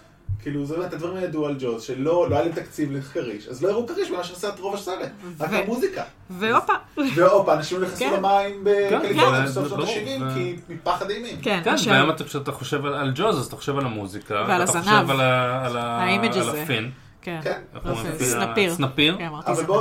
כאילו, 0.46 0.66
זה 0.66 0.78
באמת, 0.78 0.93
הדברים 0.93 1.16
האלה 1.16 1.26
ידעו 1.28 1.46
על 1.48 1.56
ג'וז, 1.60 1.84
שלא 1.84 2.30
לא 2.30 2.36
היה 2.36 2.43
להם 2.46 2.52
תקציב 2.56 2.91
לחריש, 2.91 3.48
אז 3.48 3.64
לא 3.64 3.70
הראו 3.70 3.88
כריש 3.88 4.12
במה 4.12 4.24
שעושה 4.24 4.50
את 4.50 4.60
רוב 4.60 4.74
הסרט, 4.76 5.10
רק 5.39 5.50
המוזיקה. 5.54 6.04
והופה. 6.30 6.74
והופה, 7.16 7.54
אנשים 7.54 7.82
נכנסו 7.82 8.00
כן. 8.00 8.14
למים 8.14 8.64
בקליפורניה 8.64 9.39
כן. 9.41 9.46
בסוף 9.46 9.68
שנות 9.68 9.80
ברור, 9.80 9.89
ה-70, 9.96 10.24
ו- 10.24 10.34
כי 10.34 10.56
מפחד 10.70 11.10
אימים. 11.10 11.38
כן, 11.41 11.62
כן, 11.64 11.76
והיום 11.88 12.10
אתה- 12.10 12.24
כשאתה 12.24 12.52
חושב 12.52 12.86
על- 12.86 12.93
על 12.93 13.12
ג'וז 13.16 13.38
אז 13.39 13.46
אתה 13.46 13.56
חושב 13.56 13.78
על 13.78 13.86
המוזיקה, 13.86 14.34
ועל 14.48 14.62
ואתה 14.62 14.80
הזנב. 14.80 14.84
חושב 14.84 15.10
על. 15.10 16.58
הפין. 16.64 16.91
כן. 17.22 17.39
כן. 17.43 17.62
סנפיר. 18.70 19.18
כן, 19.18 19.30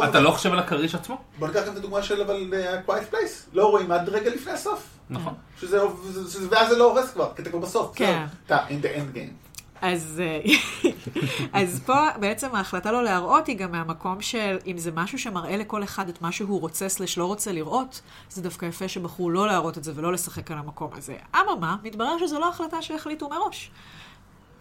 אתה 0.09 0.21
לא 0.21 0.31
חושב 0.31 0.53
על 0.53 0.59
הכריש 0.59 0.95
עצמו? 0.95 1.19
בוא 1.39 1.49
ניקח 1.49 1.61
גם 1.67 1.73
את 1.73 1.77
הדוגמה 1.77 2.03
של 2.03 2.21
אבל 2.23 2.53
uh, 2.87 2.91
Quiet 2.91 3.15
Place, 3.15 3.49
לא 3.53 3.67
רואים 3.71 3.93
עד 3.93 4.09
רגע 4.09 4.31
לפני 4.35 4.53
הסוף. 4.53 4.87
נכון. 5.11 5.35
ואז 6.51 6.69
זה 6.69 6.77
לא 6.79 6.85
הורס 6.93 7.11
כבר, 7.13 7.29
כי 7.37 7.43
אתה 7.43 7.51
כבר 7.51 7.59
בסוף. 7.59 7.93
כן. 7.97 8.25
אתה 8.47 8.59
in 8.69 8.85
the 8.85 8.97
end 8.97 9.17
game. 9.17 9.44
אז, 9.85 10.23
אה, 10.25 10.41
אז 11.61 11.81
פה 11.87 12.07
בעצם 12.21 12.55
ההחלטה 12.55 12.93
לא 12.93 13.05
להראות 13.05 13.47
היא 13.47 13.57
גם 13.57 13.73
מהמקום 13.73 14.21
של 14.21 14.59
אם 14.67 14.79
זה 14.79 14.93
משהו 14.93 15.19
שמראה 15.19 15.57
לכל 15.57 15.83
אחד 15.83 16.09
את 16.09 16.23
מה 16.23 16.33
שהוא 16.33 16.61
רוצה 16.61 16.89
סלש 16.89 17.19
לא 17.19 17.27
רוצה 17.27 17.53
לראות, 17.53 18.01
זה 18.29 18.43
דווקא 18.43 18.67
יפה 18.67 18.89
שבחרו 18.89 19.31
לא 19.31 19.47
להראות 19.47 19.79
את 19.79 19.85
זה 19.85 19.93
ולא 19.95 20.13
לשחק 20.13 20.51
על 20.51 20.59
המקום 20.59 20.91
הזה. 20.97 21.17
אממה, 21.37 21.77
מתברר 21.83 22.19
שזו 22.19 22.41
לא 22.41 22.49
החלטה 22.49 22.83
שהחליטו 22.83 23.29
מראש. 23.29 23.71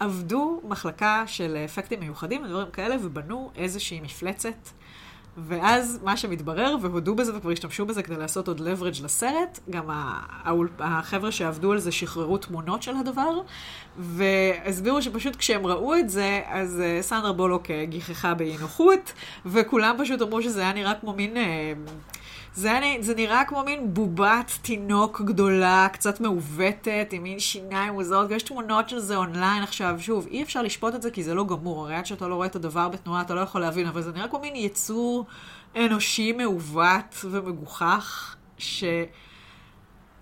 עבדו 0.00 0.60
מחלקה 0.64 1.24
של 1.26 1.56
אפקטים 1.64 2.00
מיוחדים 2.00 2.44
ודברים 2.44 2.70
כאלה 2.70 2.96
ובנו 3.02 3.50
איזושהי 3.56 4.00
מפלצת. 4.00 4.68
ואז 5.36 6.00
מה 6.02 6.16
שמתברר, 6.16 6.76
והודו 6.80 7.14
בזה 7.14 7.36
וכבר 7.36 7.50
השתמשו 7.50 7.86
בזה 7.86 8.02
כדי 8.02 8.16
לעשות 8.16 8.48
עוד 8.48 8.60
leverage 8.60 9.04
לסרט, 9.04 9.58
גם 9.70 9.84
החבר'ה 10.78 11.32
שעבדו 11.32 11.72
על 11.72 11.78
זה 11.78 11.92
שחררו 11.92 12.38
תמונות 12.38 12.82
של 12.82 12.96
הדבר, 12.96 13.40
והסבירו 13.98 15.02
שפשוט 15.02 15.36
כשהם 15.36 15.66
ראו 15.66 15.96
את 15.96 16.10
זה, 16.10 16.40
אז 16.46 16.80
אה, 16.80 17.02
סנדרה 17.02 17.32
בולוק 17.32 17.70
אה, 17.70 17.84
גיחכה 17.84 18.34
באי 18.34 18.56
נוחות, 18.60 19.12
וכולם 19.46 19.96
פשוט 19.98 20.22
אמרו 20.22 20.42
שזה 20.42 20.60
היה 20.60 20.72
נראה 20.72 20.94
כמו 20.94 21.12
מין... 21.12 21.36
זה, 22.54 22.80
זה 23.00 23.14
נראה 23.14 23.44
כמו 23.44 23.62
מין 23.62 23.94
בובת 23.94 24.58
תינוק 24.62 25.20
גדולה, 25.20 25.88
קצת 25.92 26.20
מעוותת, 26.20 27.08
עם 27.12 27.22
מין 27.22 27.38
שיניים 27.38 27.92
מוזרות, 27.92 28.30
יש 28.30 28.42
תמונות 28.42 28.88
של 28.88 28.98
זה 28.98 29.16
אונליין 29.16 29.62
עכשיו. 29.62 29.96
שוב, 29.98 30.26
אי 30.30 30.42
אפשר 30.42 30.62
לשפוט 30.62 30.94
את 30.94 31.02
זה 31.02 31.10
כי 31.10 31.22
זה 31.22 31.34
לא 31.34 31.46
גמור, 31.46 31.84
הרי 31.84 31.94
עד 31.94 32.06
שאתה 32.06 32.28
לא 32.28 32.34
רואה 32.34 32.46
את 32.46 32.56
הדבר 32.56 32.88
בתנועה 32.88 33.22
אתה 33.22 33.34
לא 33.34 33.40
יכול 33.40 33.60
להבין, 33.60 33.86
אבל 33.86 34.02
זה 34.02 34.12
נראה 34.12 34.28
כמו 34.28 34.38
מין 34.38 34.56
יצור 34.56 35.26
אנושי 35.76 36.32
מעוות 36.32 37.24
ומגוחך, 37.30 38.36
ש... 38.58 38.84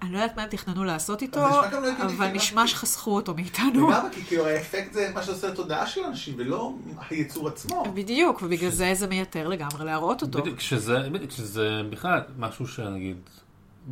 אני 0.02 0.12
לא 0.12 0.18
יודעת 0.18 0.36
מה 0.36 0.42
הם 0.42 0.48
תכננו 0.48 0.84
לעשות 0.84 1.22
איתו, 1.22 1.40
זה 1.40 1.46
נשמע 1.46 1.68
גם 1.68 1.82
לא 1.82 1.88
אבל 2.06 2.26
נשמע 2.26 2.66
שחסכו 2.66 3.14
אותו 3.14 3.34
מאיתנו. 3.34 3.90
למה? 3.90 4.08
כי 4.12 4.24
כאילו 4.24 4.46
האפקט 4.46 4.92
זה 4.92 5.10
מה 5.14 5.22
שעושה 5.22 5.48
לתודעה 5.48 5.86
של 5.86 6.00
אנשים, 6.04 6.34
ולא 6.38 6.72
היצור 7.10 7.48
עצמו. 7.48 7.84
בדיוק, 7.94 8.42
ובגלל 8.42 8.70
זה 8.70 8.90
זה 8.94 9.06
מייתר 9.06 9.48
לגמרי 9.48 9.84
להראות 9.84 10.22
אותו. 10.22 10.40
בדיוק, 10.40 10.60
שזה, 10.60 11.82
בכלל 11.90 12.20
משהו 12.38 12.66
שנגיד, 12.66 13.16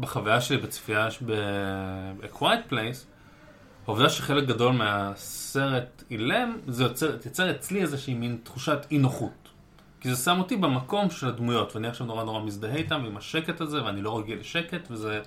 בחוויה 0.00 0.40
שלי 0.40 0.56
בצפייה 0.56 1.08
ב-A 1.26 2.36
Quiet 2.36 2.72
Place, 2.72 3.04
העובדה 3.86 4.08
שחלק 4.08 4.48
גדול 4.48 4.72
מהסרט 4.72 6.02
אילם, 6.10 6.58
זה 6.68 6.82
יוצר, 6.82 7.16
יוצר 7.24 7.50
אצלי 7.50 7.82
איזושהי 7.82 8.14
מין 8.14 8.38
תחושת 8.42 8.86
אי 8.90 8.98
נוחות. 8.98 9.48
כי 10.00 10.14
זה 10.14 10.16
שם 10.16 10.38
אותי 10.38 10.56
במקום 10.56 11.10
של 11.10 11.28
הדמויות, 11.28 11.76
ואני 11.76 11.88
עכשיו 11.88 12.06
נורא 12.06 12.24
נורא 12.24 12.42
מזדהה 12.42 12.76
איתם 12.76 13.04
עם 13.04 13.16
השקט 13.16 13.60
הזה, 13.60 13.84
ואני 13.84 14.02
לא 14.02 14.18
רגיל 14.18 14.40
לשקט, 14.40 14.90
וזה 14.90 15.20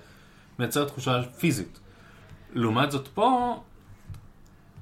מייצר 0.58 0.84
תחושה 0.84 1.22
פיזית. 1.22 1.80
לעומת 2.52 2.90
זאת 2.90 3.08
פה, 3.08 3.60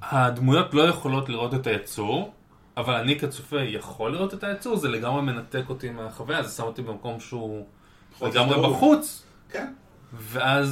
הדמויות 0.01 0.73
לא 0.73 0.81
יכולות 0.81 1.29
לראות 1.29 1.53
את 1.53 1.67
היצור, 1.67 2.33
אבל 2.77 2.93
אני 2.93 3.19
כצופה 3.19 3.61
יכול 3.61 4.11
לראות 4.11 4.33
את 4.33 4.43
היצור, 4.43 4.77
זה 4.77 4.89
לגמרי 4.89 5.21
מנתק 5.21 5.63
אותי 5.69 5.89
מהחוויה, 5.89 6.43
זה 6.43 6.55
שם 6.55 6.63
אותי 6.63 6.81
במקום 6.81 7.19
שהוא 7.19 7.65
לגמרי. 8.21 8.69
בחוץ, 8.69 9.23
כן. 9.49 9.73
ואז 10.13 10.69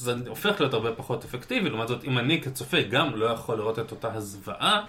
זה 0.00 0.14
הופך 0.28 0.60
להיות 0.60 0.74
הרבה 0.74 0.92
פחות 0.92 1.24
אפקטיבי. 1.24 1.70
לעומת 1.70 1.88
זאת, 1.88 2.04
אם 2.04 2.18
אני 2.18 2.42
כצופה 2.42 2.82
גם 2.82 3.16
לא 3.16 3.26
יכול 3.26 3.58
לראות 3.58 3.78
את 3.78 3.90
אותה 3.90 4.12
הזוועה, 4.12 4.84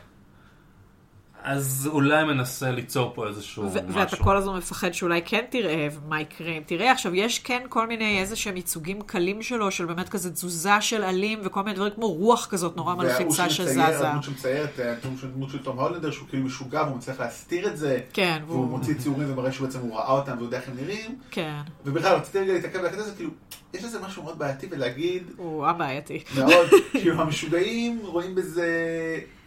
אז 1.45 1.89
אולי 1.91 2.23
מנסה 2.23 2.71
ליצור 2.71 3.11
פה 3.15 3.27
איזשהו 3.27 3.63
ו- 3.63 3.67
משהו. 3.67 3.93
ואתה 3.93 4.15
כל 4.15 4.37
הזמן 4.37 4.57
מפחד 4.57 4.91
שאולי 4.91 5.21
כן 5.25 5.45
תראה 5.49 5.87
ומה 5.91 6.21
יקרה 6.21 6.51
אם 6.51 6.61
תראה. 6.65 6.91
עכשיו, 6.91 7.15
יש 7.15 7.39
כן 7.39 7.61
כל 7.69 7.87
מיני 7.87 8.19
איזה 8.19 8.35
שהם 8.35 8.55
ייצוגים 8.55 9.01
קלים 9.01 9.41
שלו, 9.41 9.71
של 9.71 9.85
באמת 9.85 10.09
כזה 10.09 10.31
תזוזה 10.31 10.81
של 10.81 11.03
עלים 11.03 11.39
וכל 11.43 11.63
מיני 11.63 11.75
דברים 11.75 11.91
כמו 11.95 12.07
רוח 12.13 12.47
כזאת 12.49 12.75
נורא 12.77 12.95
מלחיצה 12.95 13.41
והוא 13.41 13.49
שזזה. 13.49 13.73
שמצייר, 13.73 14.05
הדמות 14.07 14.23
שמציירת, 14.23 14.69
הדמות 14.79 15.19
של- 15.19 15.31
דמות 15.31 15.49
של 15.49 15.57
תום 15.63 15.79
הולנדר, 15.79 16.11
שהוא 16.11 16.27
כאילו 16.27 16.43
משוגע 16.43 16.83
והוא 16.83 16.97
מצליח 16.97 17.19
להסתיר 17.19 17.67
את 17.67 17.77
זה. 17.77 17.99
כן, 18.13 18.41
והוא 18.47 18.57
והוא... 18.59 18.69
מוציא 18.77 18.93
ציורים 18.95 19.31
ומראה 19.31 19.51
שהוא 19.51 19.67
בעצם 19.67 19.79
ראה 19.93 20.11
אותם 20.11 20.31
והוא 20.31 20.45
יודע 20.45 20.57
איך 20.57 20.69
הם 20.69 20.75
נראים. 20.75 21.15
כן, 21.31 21.55
ובכלל, 21.85 22.15
רציתי 22.15 22.39
רגע 22.39 22.53
להתעכב 22.53 22.79
על 22.79 22.99
הזה, 22.99 23.15
כאילו, 23.15 23.29
יש 23.73 23.83
לזה 23.83 23.99
משהו 23.99 24.23
מאוד 24.23 24.39
בעייתי 24.39 24.67
ולהגיד, 24.71 25.23
הוא 25.37 25.67
הבעייתי. 25.67 26.23
מאוד, 26.37 26.67
כאילו 26.91 27.21
המשוגעים 27.21 27.99
רואים 28.03 28.35
בזה 28.35 28.69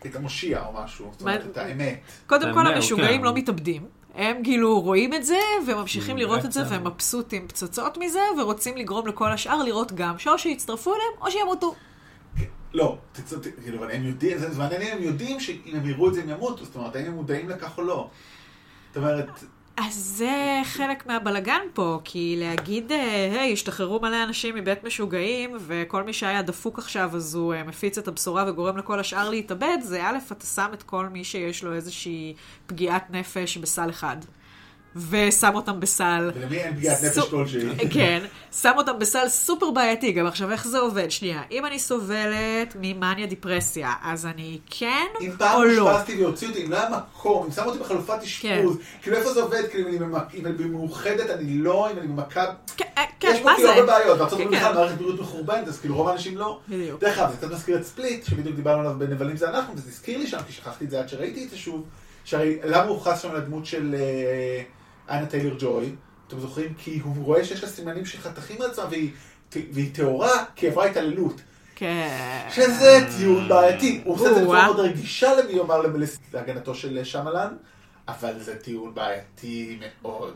את 0.06 0.16
המושיע 0.16 0.64
או 0.66 0.82
משהו, 0.84 1.08
זאת 1.12 1.20
אומרת, 1.20 1.44
מה- 1.44 1.50
את 1.50 1.56
האמת. 1.56 2.00
קודם 2.26 2.54
כל, 2.54 2.66
המשוגעים 2.66 3.18
כן. 3.20 3.24
לא 3.24 3.34
מתאבדים. 3.34 3.86
הם 4.14 4.36
כאילו 4.44 4.80
רואים 4.80 5.14
את 5.14 5.24
זה, 5.24 5.36
וממשיכים 5.66 6.16
Mm, 6.16 6.20
לראות 6.20 6.44
את 6.44 6.52
זה. 6.52 6.62
והם 6.68 6.86
מבסוטים 6.86 7.48
פצצות 7.48 7.98
מזה, 7.98 8.20
ורוצים 8.40 8.76
לגרום 8.76 9.06
לכל 9.06 9.32
השאר 9.32 9.62
לראות 9.62 9.92
גם, 9.92 10.18
שאו 10.18 10.38
שיצטרפו 10.38 10.90
אליהם, 10.94 11.10
או 11.20 11.30
שימותו. 11.30 11.74
לא, 12.74 12.98
כאילו, 13.64 13.78
אבל 13.78 13.90
הם 13.90 14.04
יודעים, 14.04 14.38
זה 14.38 14.50
זה 14.52 14.58
מעניין 14.58 14.82
אם 14.82 14.88
הם 14.96 15.02
יודעים 15.02 15.40
שאם 15.40 15.72
הם 15.76 15.86
יראו 15.88 16.08
את 16.08 16.14
זה 16.14 16.22
הם 16.22 16.28
ימותו, 16.28 16.64
זאת 16.64 16.76
אומרת, 16.76 16.96
האם 16.96 17.06
הם 17.06 17.12
מודעים 17.12 17.48
לכך 17.48 17.78
או 17.78 17.82
לא. 17.82 18.10
זאת 18.88 18.96
אומרת, 18.96 19.26
אז 19.80 19.94
זה 19.94 20.60
חלק 20.64 21.06
מהבלגן 21.06 21.60
פה, 21.74 22.00
כי 22.04 22.36
להגיד, 22.38 22.92
אה, 22.92 23.40
היי, 23.40 23.52
השתחררו 23.52 24.00
מלא 24.00 24.24
אנשים 24.24 24.54
מבית 24.54 24.84
משוגעים, 24.84 25.56
וכל 25.60 26.02
מי 26.02 26.12
שהיה 26.12 26.42
דפוק 26.42 26.78
עכשיו, 26.78 27.16
אז 27.16 27.34
הוא 27.34 27.54
אה, 27.54 27.64
מפיץ 27.64 27.98
את 27.98 28.08
הבשורה 28.08 28.44
וגורם 28.48 28.76
לכל 28.76 29.00
השאר 29.00 29.30
להתאבד, 29.30 29.78
זה 29.82 30.02
א', 30.04 30.16
אתה 30.32 30.46
שם 30.46 30.70
את 30.74 30.82
כל 30.82 31.08
מי 31.08 31.24
שיש 31.24 31.64
לו 31.64 31.72
איזושהי 31.72 32.34
פגיעת 32.66 33.10
נפש 33.10 33.56
בסל 33.56 33.90
אחד. 33.90 34.16
ושם 35.10 35.54
אותם 35.54 35.80
בסל. 35.80 36.30
ולמי 36.34 36.58
אין 36.58 36.76
פגיעת 36.76 37.02
נפש 37.02 37.18
כלשהי. 37.18 37.88
כן, 37.90 38.22
שם 38.52 38.72
אותם 38.76 38.98
בסל 38.98 39.28
סופר 39.28 39.70
בעייתי. 39.70 40.12
גם 40.12 40.26
עכשיו, 40.26 40.50
איך 40.50 40.66
זה 40.66 40.78
עובד? 40.78 41.10
שנייה, 41.10 41.42
אם 41.50 41.66
אני 41.66 41.78
סובלת 41.78 42.76
ממאניה 42.80 43.26
דיפרסיה, 43.26 43.92
אז 44.02 44.26
אני 44.26 44.58
כן 44.70 45.06
אם 45.20 45.30
או 45.30 45.38
פעם 45.38 45.62
לא? 45.62 45.90
אושפזתי 45.90 46.22
והוציאו 46.22 46.50
אותי, 46.50 46.64
אם 46.64 46.70
לא 46.70 46.76
היה 46.76 46.88
מקום, 46.90 47.44
אם 47.46 47.52
שמו 47.52 47.64
אותי 47.64 47.78
בחלופת 47.78 48.22
אשפוז, 48.22 48.76
כאילו 49.02 49.16
איפה 49.16 49.32
זה 49.32 49.42
עובד, 49.42 49.62
כאילו 49.70 49.88
אם 49.88 50.02
אני 50.02 50.48
אם 50.48 50.56
במאוחדת, 50.56 51.30
אני 51.30 51.58
לא, 51.58 51.90
אם 51.92 51.98
אני 51.98 52.06
במכבי, 52.06 52.52
כן, 52.76 52.84
אה, 52.98 53.04
כן, 53.20 53.32
יש 53.34 53.40
פה 53.40 53.50
כאילו? 53.56 53.68
הרבה 53.68 53.86
בעיות, 53.86 54.18
בארצות 54.18 54.38
כן, 54.38 54.44
הברית 54.44 54.60
כן. 54.60 54.64
בכלל 54.66 54.74
מערכת 54.74 54.98
בריאות 54.98 55.20
מחורבנת, 55.20 55.68
אז 55.68 55.80
כאילו 55.80 55.96
רוב 55.96 56.08
האנשים 56.08 56.38
לא. 56.38 56.58
בדיוק. 56.68 57.00
דרך 57.00 57.18
אגב, 57.18 57.30
זה 57.30 57.36
קצת 57.36 57.50
מזכיר 57.50 57.76
את 57.76 57.84
ספליט, 57.84 58.24
שבדיוק 58.24 58.56
דיברנו 58.56 58.80
עליו 58.80 58.94
בנבלים 58.98 59.36
זה 59.36 59.48
אנחנו, 59.48 59.74
וזה 59.76 59.90
הזכיר 59.90 60.18
לי 60.18 60.26
שם, 60.26 60.38
כי 60.46 60.52
שכחתי 60.52 60.84
את 60.84 60.90
זה 60.90 61.00
עד 61.00 61.08
שראיתי 61.08 61.44
את 61.44 61.50
זה 61.50 61.56
שוב, 61.56 61.84
שהרי 62.24 62.58
למה 62.64 62.84
הוא 62.84 63.00
חס 63.00 63.22
שם 63.22 63.34
לדמות 63.34 63.66
של 63.66 63.94
אה, 63.98 64.62
אנה 65.10 65.26
טיילר 65.26 65.54
ג'וי, 65.58 65.94
אתם 66.28 66.40
זוכרים? 66.40 66.74
כי 66.78 67.00
הוא 67.04 67.24
רואה 67.24 67.44
שיש 67.44 67.62
לה 67.62 67.68
סימנים 67.68 68.06
של 68.06 68.18
חתכים 68.20 68.62
על 68.62 68.70
עצמה, 68.70 68.84
והיא- 68.90 69.10
והיא 69.72 69.94
טהורה 69.94 70.44
כי 70.56 70.68
עברה 70.68 70.86
התעללות. 70.86 71.40
כן. 71.74 72.46
שזה 72.50 73.06
טיעון 73.18 73.48
בעייתי. 73.48 74.00
הוא 74.04 74.14
עושה 74.14 74.30
את 74.30 74.34
זה 74.34 74.40
בצורה. 74.40 74.64
מאוד 74.66 74.80
רגישה 74.80 75.34
למי 75.34 75.52
יאמר 75.52 75.82
להגנתו 76.32 76.74
של 76.74 77.04
שמלן, 77.04 77.48
אבל 78.08 78.38
זה 78.38 78.56
טיעון 78.56 78.94
בעייתי 78.94 79.78
מאוד. 80.02 80.34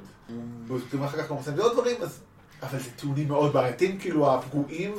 גם 0.93 1.03
אחר 1.05 1.23
כך 1.23 1.31
גם 1.31 1.37
זה 1.57 1.63
עוד 1.63 1.73
דברים. 1.73 1.97
אבל 2.63 2.79
זה 2.79 2.91
טיעונים 2.97 3.29
מאוד 3.29 3.53
בעייתיים, 3.53 3.99
כאילו 3.99 4.35
הפגועים. 4.35 4.95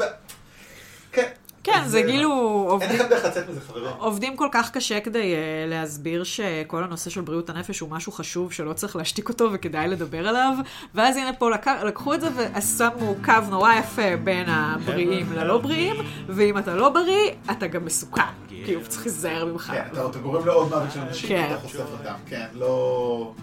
כן. 1.63 1.73
כן, 1.73 1.87
זה 1.87 1.97
אה, 1.97 2.03
כאילו 2.03 2.29
אין 2.29 2.69
עובדים, 2.69 2.99
לכם 2.99 3.09
דרך 3.09 3.25
לצאת 3.25 3.49
מזה, 3.49 3.61
חברים. 3.61 3.85
עובדים 3.97 4.37
כל 4.37 4.47
כך 4.51 4.71
קשה 4.71 4.99
כדי 4.99 5.33
uh, 5.33 5.69
להסביר 5.69 6.23
שכל 6.23 6.83
הנושא 6.83 7.09
של 7.09 7.21
בריאות 7.21 7.49
הנפש 7.49 7.79
הוא 7.79 7.89
משהו 7.89 8.11
חשוב 8.11 8.51
שלא 8.51 8.73
צריך 8.73 8.95
להשתיק 8.95 9.29
אותו 9.29 9.49
וכדאי 9.53 9.87
לדבר 9.87 10.27
עליו, 10.27 10.53
ואז 10.95 11.17
הנה 11.17 11.33
פה 11.33 11.49
לק... 11.49 11.67
לקחו 11.67 12.13
את 12.13 12.21
זה 12.21 12.27
ושמו 12.35 13.15
קו 13.25 13.33
נורא 13.49 13.73
יפה 13.73 14.17
בין 14.23 14.49
הבריאים 14.49 15.33
ללא 15.33 15.57
בריאים, 15.57 15.95
ואם 16.27 16.57
אתה 16.57 16.75
לא 16.75 16.89
בריא, 16.89 17.31
אתה 17.51 17.67
גם 17.67 17.85
מסוכן. 17.85 18.21
כאילו, 18.47 18.81
צריך 18.87 19.05
להיזהר 19.05 19.45
ממך. 19.45 19.71
כן, 19.73 19.83
אתה 19.91 20.05
אתה 20.05 20.19
גורם 20.19 20.45
לעוד 20.45 20.69
מוות 20.69 20.91
של 20.93 20.99
אנשים, 20.99 21.29
כן. 21.29 21.47
אתה 21.51 21.59
חושף 21.59 21.79
אותם. 21.79 22.13
כן, 22.25 22.45
לא... 22.53 23.33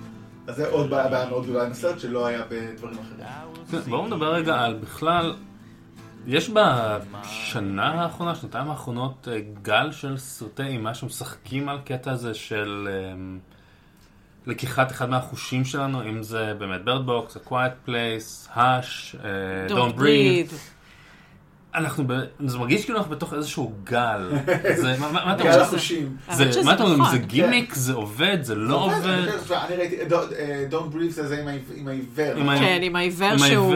אז 0.46 0.56
זה 0.56 0.68
עוד 0.68 0.90
בעיה 0.90 1.08
בעיה 1.08 1.28
מאוד 1.28 1.44
גדולה 1.44 1.64
עם 1.64 1.70
הסרט 1.70 2.00
שלא 2.00 2.26
היה 2.26 2.42
בדברים 2.50 2.98
אחרים. 2.98 3.26
כן, 3.70 3.90
בואו 3.90 4.06
נדבר 4.06 4.34
רגע 4.34 4.54
על 4.54 4.74
בכלל, 4.74 5.34
יש 6.26 6.50
בשנה 6.50 8.02
האחרונה, 8.02 8.34
שנתיים 8.34 8.70
האחרונות, 8.70 9.28
אה, 9.32 9.40
גל 9.62 9.92
של 9.92 10.18
סרטי 10.18 10.62
אימה 10.62 10.94
שמשחקים 10.94 11.68
על 11.68 11.78
קטע 11.84 12.12
הזה 12.12 12.34
של 12.34 12.88
אמ, 13.12 13.38
לקיחת 14.46 14.90
אחד 14.92 15.10
מהחושים 15.10 15.64
שלנו, 15.64 16.02
אם 16.02 16.22
זה 16.22 16.54
באמת 16.58 16.84
Bird 16.84 17.06
Box, 17.06 17.36
A 17.36 17.48
Quiet 17.48 17.88
Place, 17.88 18.56
Hush, 18.56 19.16
אה, 19.24 19.66
Don't 19.68 19.98
Breathe. 19.98 20.54
אנחנו, 21.74 22.04
ב... 22.06 22.12
זה 22.46 22.58
מרגיש 22.58 22.84
כאילו 22.84 22.98
אנחנו 22.98 23.10
בתוך 23.10 23.34
איזשהו 23.34 23.72
גל. 23.84 24.30
זה, 24.82 24.94
מה, 24.98 25.12
מה, 25.12 25.34
אתה 25.34 25.42
גל 25.42 25.50
אומר? 25.50 25.62
החושים. 25.62 26.16
זה, 26.32 26.62
מה 26.64 26.74
אתה 26.74 26.82
אומר? 26.82 26.96
נכון. 26.96 27.10
זה 27.10 27.18
גימיק? 27.18 27.74
זה 27.74 27.92
עובד? 27.92 28.38
זה 28.42 28.54
לא 28.54 28.84
עובד? 28.84 29.28
אני 29.52 29.76
ראיתי, 29.76 29.96
Don't- 30.14 30.34
אה, 30.38 30.64
Don't 30.70 30.94
Breathe 30.94 31.10
זה 31.10 31.40
עם 31.40 31.48
העיו- 31.48 31.60
עם 31.76 31.88
העיוור. 31.88 32.34
כן, 32.58 32.78
עם 32.82 32.96
העיוור 32.96 33.28
עם 33.28 33.38
שהוא... 33.38 33.74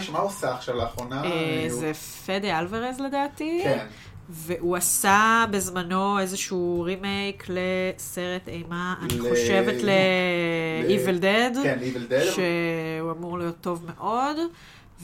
שמה 0.00 0.18
הוא 0.18 0.28
עושה 0.28 0.54
עכשיו 0.54 0.76
לאחרונה? 0.76 1.24
אה, 1.24 1.66
זה 1.68 1.92
פדה 2.26 2.58
אלוורז 2.58 3.00
לדעתי. 3.00 3.60
כן. 3.64 3.86
והוא 4.28 4.76
עשה 4.76 5.44
בזמנו 5.50 6.18
איזשהו 6.18 6.82
רימייק 6.82 7.46
לסרט 7.48 8.48
אימה, 8.48 8.94
אני 9.02 9.20
חושבת 9.20 9.82
ל- 9.82 9.88
ל-Evil 10.84 11.20
Dead, 11.22 11.62
כן, 11.62 11.78
Evil 11.82 12.10
Dead. 12.12 12.24
שהוא 12.34 13.12
אמור 13.18 13.38
להיות 13.38 13.56
טוב 13.60 13.84
מאוד, 13.96 14.36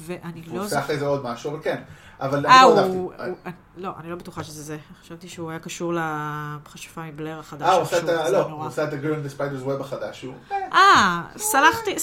ואני 0.06 0.42
הוא 0.46 0.56
לא 0.56 0.60
עושה 0.60 0.68
זוכרת. 0.68 0.84
אחרי 0.84 0.98
זה 0.98 1.06
עוד 1.06 1.24
משהו, 1.24 1.50
אבל 1.50 1.60
כן. 1.62 1.82
אבל 2.20 2.46
אה, 2.46 2.56
אני 2.56 2.62
הוא... 2.64 2.76
לא 2.76 2.80
הוא- 2.86 3.12
אהבתי. 3.20 3.50
לא, 3.76 3.90
אני 4.00 4.10
לא 4.10 4.16
בטוחה 4.16 4.44
שזה 4.44 4.62
זה. 4.62 4.76
חשבתי 5.02 5.28
שהוא 5.28 5.50
היה 5.50 5.58
קשור 5.58 5.92
למכשפה 5.96 7.02
מבלר 7.02 7.38
החדש. 7.38 7.68
אה, 7.68 7.72
הוא 7.74 7.82
עושה 7.82 7.98
את 7.98 8.08
ה... 8.08 8.30
לא. 8.30 8.42
הוא 8.42 8.66
עושה 8.66 8.84
את 8.84 8.88
the 9.24 9.38
Spider's 9.38 9.66
Web 9.66 9.80
החדש. 9.80 10.22
הוא... 10.22 10.34
אה, 10.72 11.22
סלחתי- 11.36 11.98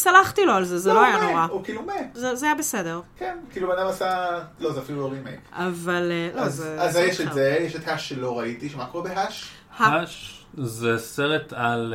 לו 0.45 0.54
על 0.54 0.66
זה, 0.66 0.78
זה 0.80 0.93
לא 0.93 1.00
הוא 1.00 1.06
היה 1.06 1.22
נורא. 1.32 1.45
הוא 1.52 1.64
כאילו 1.64 1.82
מת. 1.82 2.10
זה 2.14 2.36
זה 2.36 2.45
היה 2.45 2.56
בסדר. 2.56 3.02
כן, 3.18 3.38
כאילו 3.52 3.68
בן 3.68 3.78
אדם 3.78 3.88
עשה... 3.88 4.39
לא, 4.60 4.74
זה 4.74 4.80
אפילו 4.80 5.02
לא 5.02 5.12
רימייק. 5.12 5.39
אבל... 5.54 6.12
אה, 6.12 6.30
לא, 6.36 6.41
אז 6.41 6.56
זה... 6.56 6.82
אז 6.82 6.93
זה 6.93 7.02
יש 7.02 7.22
את. 7.22 7.34
זה, 7.34 7.58
יש 7.62 7.76
את 7.76 7.88
האש 7.88 8.10
שלא 8.10 8.39
ראיתי, 8.39 8.70
שמה 8.70 8.86
קורה 8.86 9.04
בהאש? 9.10 9.50
האש 9.78 10.45
זה 10.58 10.98
סרט 10.98 11.54
על... 11.54 11.93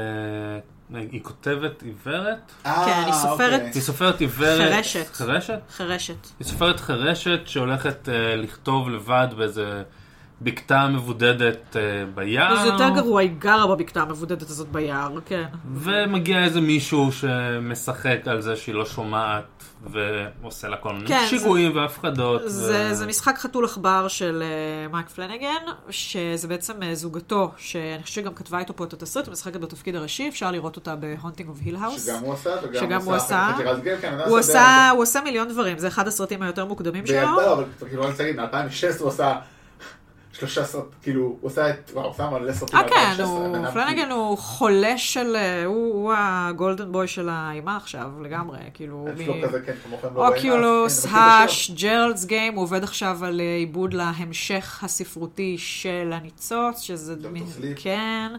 היא 0.95 1.23
כותבת 1.23 1.83
עיוורת? 1.83 2.53
אה, 2.67 2.85
כן, 2.87 3.03
היא 3.07 3.13
סופרת. 3.13 3.53
אוקיי. 3.53 3.71
היא 3.75 3.83
סופרת 3.83 4.21
עיוורת... 4.21 4.73
חירשת. 4.73 5.07
חירשת? 5.15 5.61
חירשת. 5.71 6.27
היא 6.39 6.47
סופרת 6.47 6.81
חירשת 6.81 7.41
שהולכת 7.45 8.09
אה, 8.09 8.37
לכתוב 8.37 8.91
לבד 8.91 9.29
באיזה 9.37 9.83
בקתה 10.43 10.89
מבודדת 10.89 11.77
אה, 11.77 11.83
ביער. 12.15 12.63
זה 12.63 12.69
יותר 12.69 12.89
גרוע, 12.89 13.21
היא 13.21 13.31
גרה 13.39 13.67
בבקתה 13.67 14.03
המבודדת 14.03 14.51
הזאת 14.51 14.69
ביער, 14.69 15.19
כן. 15.27 15.45
ומגיע 15.75 16.45
איזה 16.45 16.61
מישהו 16.61 17.13
שמשחק 17.13 18.19
על 18.27 18.41
זה 18.41 18.57
שהיא 18.57 18.75
לא 18.75 18.85
שומעת, 18.87 19.45
ועושה 19.91 20.69
לה 20.69 20.77
כל 20.77 20.93
מיני 20.93 21.07
כן, 21.09 21.25
שיגועים 21.29 21.77
והפחדות. 21.77 22.43
זה, 22.45 22.89
ו... 22.91 22.95
זה 22.95 23.07
משחק 23.07 23.39
חתול 23.39 23.65
עכבר 23.65 24.09
של 24.09 24.43
uh, 24.43 24.93
מייק 24.93 25.09
פלנגן, 25.09 25.63
שזה 25.91 26.49
בעצם 26.49 26.73
אה, 26.83 26.85
זוגתו, 26.95 27.51
שאני 27.57 28.03
חושבת 28.03 28.25
שגם 28.25 28.35
כתבה 28.35 28.59
איתו 28.59 28.77
פה 28.77 28.85
את 28.85 28.93
התסריט, 28.93 29.27
היא 29.27 29.33
משחקת 29.33 29.61
בתפקיד 29.61 29.97
הראשי, 29.97 30.29
אפשר 30.29 30.51
לראות 30.51 30.77
אותה 30.77 30.97
ב 30.97 31.03
Haunting 31.03 31.49
of 31.49 31.59
Hill 31.65 31.77
House. 31.77 32.07
שגם 32.07 32.19
הוא 32.23 32.33
עשה, 32.33 32.51
וגם 32.63 32.87
שגם 32.87 33.01
הוא 33.01 33.15
עשה. 33.15 33.53
כן, 34.01 34.19
הוא 34.27 34.39
עשה, 34.39 34.91
הוא 34.91 35.03
עושה 35.03 35.21
מיליון 35.21 35.49
דברים, 35.49 35.79
זה 35.79 35.89
אחד 35.89 36.09
הסרטים 36.09 36.43
היותר 36.43 36.65
מוקדמים 36.65 37.07
שלו. 37.07 37.21
לא, 37.21 37.53
אבל 37.53 37.65
כאילו, 37.89 38.03
אני 38.03 38.11
רוצה 38.11 38.23
להגיד, 38.23 38.41
מ-2016 38.41 39.01
הוא 39.01 39.09
עשה 39.09 39.39
שלושה 40.49 40.65
סרט, 40.65 40.85
כאילו, 41.03 41.37
הוא 41.41 41.51
עשה 41.51 41.71
את, 41.71 41.91
וואו, 41.95 42.05
הוא 42.05 42.13
עשה 42.13 42.31
מלא 42.31 42.53
סרטים 42.53 42.79
אה 42.79 42.89
כן, 42.89 43.15
ב-2016, 43.19 43.23
הוא, 43.23 43.71
פלנגן 43.73 44.11
הוא 44.11 44.39
חולה 44.39 44.99
של, 44.99 45.37
אה, 45.37 45.65
הוא, 45.65 46.13
ה 46.17 46.28
golden 46.28 46.93
boy 46.93 47.09
של 47.09 47.29
האימה 47.29 47.77
עכשיו, 47.77 48.11
לגמרי, 48.23 48.59
כאילו, 48.75 49.09
יש 49.19 49.29
לו 49.29 49.35
כזה, 49.43 49.61
כן, 49.61 49.73
כמובן 49.85 50.15
לא 50.15 50.21
רואים, 50.21 50.33
Oculus, 50.33 51.07
Hush, 51.11 51.71
Gerald's 51.71 52.25
Game, 52.25 52.55
הוא 52.55 52.63
עובד 52.63 52.83
עכשיו 52.83 53.25
על 53.25 53.41
אה, 53.41 53.57
עיבוד 53.57 53.95
להמשך 53.95 54.85
הספרותי 54.85 55.59
של 55.59 56.11
הניצוץ, 56.15 56.81
שזה... 56.81 57.15
מ- 57.33 57.47
Sleep. 57.47 57.79
כן. 57.83 58.33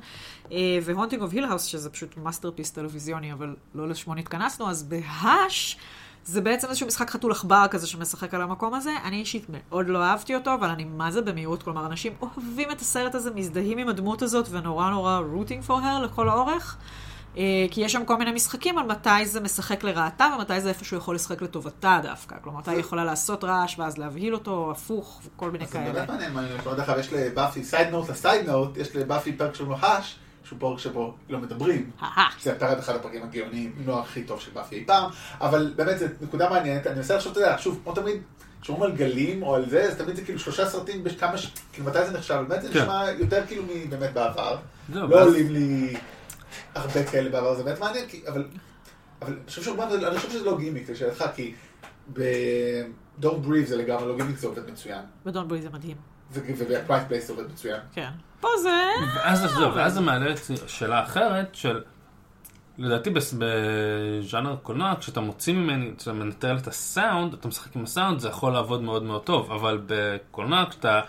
אה, 0.51 0.58
ו 0.84 0.88
Haunting 0.88 1.21
of 1.21 1.34
Hill 1.34 1.45
House, 1.45 1.63
שזה 1.64 1.89
פשוט 1.89 2.18
masterpiece 2.17 2.71
טלוויזיוני, 2.72 3.34
אבל 3.34 3.56
לא 3.76 3.89
לשמו 3.89 4.16
נתכנסנו, 4.16 4.70
אז 4.70 4.84
ב 4.84 4.95
Hush... 4.95 5.78
זה 6.26 6.41
בעצם 6.41 6.67
איזשהו 6.67 6.88
משחק 6.88 7.09
חתול 7.09 7.32
עכבר 7.32 7.65
כזה 7.71 7.88
שמשחק 7.88 8.34
על 8.34 8.41
המקום 8.41 8.74
הזה. 8.74 8.91
אני 9.03 9.15
אישית 9.15 9.45
מאוד 9.49 9.89
לא 9.89 10.03
אהבתי 10.03 10.36
אותו, 10.36 10.53
אבל 10.53 10.69
אני 10.69 10.84
מה 10.84 11.11
זה 11.11 11.21
במיעוט. 11.21 11.63
כלומר, 11.63 11.86
אנשים 11.86 12.13
אוהבים 12.21 12.71
את 12.71 12.82
הסרט 12.82 13.15
הזה, 13.15 13.32
מזדהים 13.32 13.78
עם 13.78 13.89
הדמות 13.89 14.21
הזאת, 14.21 14.47
ונורא 14.51 14.89
נורא 14.89 15.21
rooting 15.36 15.67
for 15.67 15.71
her 15.71 16.03
לכל 16.03 16.30
האורך. 16.30 16.78
אה, 17.38 17.65
כי 17.71 17.82
יש 17.82 17.91
שם 17.91 18.05
כל 18.05 18.17
מיני 18.17 18.32
משחקים 18.32 18.78
על 18.78 18.86
מתי 18.86 19.26
זה 19.26 19.39
משחק 19.39 19.84
לרעתה, 19.84 20.28
ומתי 20.38 20.61
זה 20.61 20.69
איפה 20.69 20.86
שהוא 20.86 20.97
יכול 20.97 21.15
לשחק 21.15 21.41
לטובתה 21.41 21.99
דווקא. 22.03 22.36
כלומר, 22.41 22.59
מתי 22.59 22.71
היא 22.71 22.80
יכולה 22.80 23.05
לעשות 23.05 23.43
רעש, 23.43 23.80
ואז 23.80 23.97
להבהיל 23.97 24.34
אותו, 24.34 24.71
הפוך, 24.71 25.21
וכל 25.26 25.51
מיני 25.51 25.63
אז 25.63 25.69
זה 25.69 25.78
כאלה. 25.78 25.93
באמת 25.93 26.09
מעניין, 26.09 26.34
מעניין, 26.34 26.57
דרך 26.63 26.89
אגב, 26.89 26.99
יש 26.99 27.13
לבאפי, 27.13 27.63
side 27.63 27.88
note 27.88 28.09
ל 28.09 28.17
side 28.17 28.49
note, 28.49 28.78
יש 28.78 28.95
לבאפי 28.95 29.34
פרק 29.34 29.55
של, 29.55 29.65
נו, 29.65 29.84
Hush, 29.84 30.15
שהוא 30.43 30.59
פרק 30.59 30.79
שבו 30.79 31.13
לא 31.29 31.39
מדברים. 31.39 31.91
זה 32.41 32.59
פרק 32.59 32.77
אחד 32.77 32.95
הפרקים 32.95 33.23
הגאוניים, 33.23 33.73
אם 33.81 33.87
לא 33.87 33.99
הכי 34.01 34.23
טוב 34.23 34.39
של 34.39 34.51
באפי 34.53 34.75
אי 34.75 34.85
פעם, 34.85 35.09
אבל 35.41 35.73
באמת 35.75 35.99
זו 35.99 36.05
נקודה 36.21 36.49
מעניינת, 36.49 36.87
אני 36.87 36.95
מנסה 36.95 37.15
לחשוב, 37.15 37.31
אתה 37.31 37.41
יודע, 37.41 37.55
שוב, 37.59 37.79
כמו 37.83 37.93
תמיד, 37.95 38.21
כשאומרים 38.61 38.91
על 38.91 38.97
גלים 38.97 39.43
או 39.43 39.55
על 39.55 39.69
זה, 39.69 39.83
אז 39.83 39.97
תמיד 39.97 40.15
זה 40.15 40.21
כאילו 40.25 40.39
שלושה 40.39 40.65
סרטים 40.69 41.03
בכמה, 41.03 41.37
ש- 41.37 41.51
כאילו 41.73 41.87
מתי 41.87 42.05
זה 42.05 42.17
נחשב, 42.17 42.43
באמת 42.47 42.61
זה 42.61 42.73
כן. 42.73 42.81
נשמע 42.81 43.05
יותר 43.19 43.43
כאילו 43.47 43.63
מבאמת 43.67 44.13
בעבר, 44.13 44.57
לא 44.93 45.05
ואז- 45.15 45.27
עולים 45.27 45.51
לי 45.53 45.95
הרבה 46.75 47.03
כאלה 47.03 47.29
בעבר, 47.29 47.55
זה 47.55 47.63
באמת 47.63 47.79
מעניין, 47.79 48.05
אבל 48.27 48.47
אבל 49.21 49.33
אני 50.05 50.17
חושב 50.17 50.29
שזה 50.31 50.43
לא 50.45 50.57
גימיק, 50.57 50.89
לשאלתך, 50.89 51.25
כי 51.35 51.53
ב-Don't 52.13 53.23
Breathe 53.47 53.65
זה 53.65 53.77
לגמרי 53.77 54.07
לא 54.07 54.15
גימיק, 54.17 54.37
זה 54.37 54.47
עובד 54.47 54.69
מצוין, 54.71 55.01
בדון 55.25 55.47
בוי 55.47 55.61
זה 55.61 55.69
מדהים. 55.69 55.97
Place 57.09 57.19
זה 57.19 57.34
עובד 57.34 57.51
מצוין. 57.51 57.79
כן. 57.93 58.09
פה 58.39 58.47
זה... 58.61 58.69
ואז, 59.15 59.93
זה 59.93 60.01
מעלה 60.01 60.31
את 60.31 60.39
שאלה 60.67 61.03
אחרת 61.03 61.55
של, 61.55 61.81
לדעתי 62.77 63.09
בז'אנר 63.09 64.55
קולנוע, 64.63 64.93
כשאתה 64.99 65.21
מוציא 65.21 65.53
ממני, 65.53 65.91
כשאתה 65.97 66.13
מנטרל 66.13 66.57
את 66.57 66.67
הסאונד, 66.67 67.34
אתה 67.34 67.47
משחק 67.47 67.75
עם 67.75 67.84
הסאונד, 67.84 68.19
זה 68.19 68.27
יכול 68.27 68.53
לעבוד 68.53 68.81
מאוד 68.81 69.03
מאוד 69.03 69.23
טוב, 69.23 69.51
אבל 69.51 69.81
בקולנוע, 69.86 70.65
כשאתה... 70.69 71.01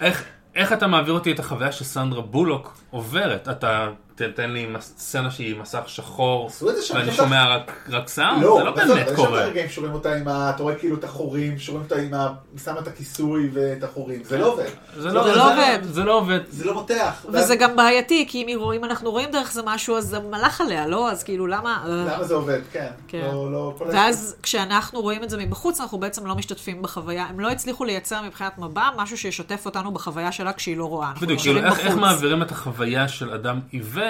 איך, 0.00 0.24
איך 0.54 0.72
אתה 0.72 0.86
מעביר 0.86 1.14
אותי 1.14 1.32
את 1.32 1.38
החוויה 1.38 1.72
שסנדרה 1.72 2.22
בולוק 2.22 2.80
עוברת? 2.90 3.48
אתה 3.48 3.88
תתן 4.28 4.50
לי 4.50 4.66
סצנה 4.80 5.30
שהיא 5.30 5.56
מסך 5.60 5.82
שחור, 5.86 6.50
ואני. 6.92 7.12
שומע 7.12 7.56
רק, 7.56 7.88
רק 7.88 8.08
סאונד? 8.08 8.42
לא, 8.42 8.56
זה 8.58 8.64
לא 8.64 8.70
באמת 8.70 8.96
יש 8.96 9.08
שם 9.08 9.16
קורה. 9.16 9.44
רגעים 9.44 9.68
שרואים 9.68 9.94
אותה 9.94 10.14
עם 10.14 10.28
ה... 10.28 10.50
אתה 10.54 10.62
רואה 10.62 10.74
כאילו 10.74 10.96
את 10.96 11.04
החורים, 11.04 11.58
שרואים 11.58 11.84
אותה 11.84 11.96
עם 11.96 12.14
ה... 12.14 12.32
שמה 12.64 12.80
את 12.80 12.88
הכיסוי 12.88 13.50
ואת 13.52 13.84
החורים, 13.84 14.24
זה 14.24 14.38
לא 14.38 14.52
עובד. 14.52 14.64
זה 14.96 15.08
לא, 15.12 15.24
זה 15.24 15.34
לא 15.34 15.52
עובד. 15.52 15.78
זה 15.82 16.04
לא 16.04 16.18
עובד. 16.18 16.40
זה 16.50 16.64
לא 16.64 16.74
מותח. 16.74 17.26
וזה 17.28 17.56
גם 17.56 17.76
בעייתי, 17.76 18.26
כי 18.28 18.56
אם 18.76 18.84
אנחנו 18.84 19.10
רואים 19.10 19.30
דרך 19.30 19.52
זה 19.52 19.62
משהו, 19.64 19.96
אז 19.96 20.04
זה 20.04 20.18
מלאך 20.18 20.60
עליה, 20.60 20.86
לא? 20.86 21.10
אז 21.10 21.22
כאילו, 21.22 21.46
למה... 21.46 21.84
אה. 21.84 22.14
למה 22.14 22.24
זה 22.24 22.34
עובד? 22.34 22.60
כן. 22.72 22.90
כן. 23.08 23.28
לא, 23.32 23.52
לא, 23.52 23.74
ואז 23.92 24.36
כשאנחנו 24.42 25.00
רואים 25.00 25.24
את 25.24 25.30
זה 25.30 25.36
מבחוץ, 25.36 25.80
אנחנו 25.80 25.98
בעצם 25.98 26.26
לא 26.26 26.34
משתתפים 26.34 26.82
בחוויה. 26.82 27.24
הם 27.24 27.40
לא 27.40 27.50
הצליחו 27.50 27.84
לייצר 27.84 28.22
מבחינת 28.22 28.58
מבע 28.58 28.88
משהו 28.96 29.18
שישתף 29.18 29.66
אותנו 29.66 29.92
בחוויה 29.92 30.32
שלה 30.32 30.52
כשהיא 30.52 30.76
לא 30.76 30.84
רואה. 30.84 31.12
בדיוק, 31.20 31.40
כאילו, 31.40 31.60
איך. 31.60 31.96
מעבירים 31.96 32.42
את 32.42 32.50
החוויה 32.50 33.08
של 33.08 33.34
אדם 33.34 33.60
עיוור 33.70 34.09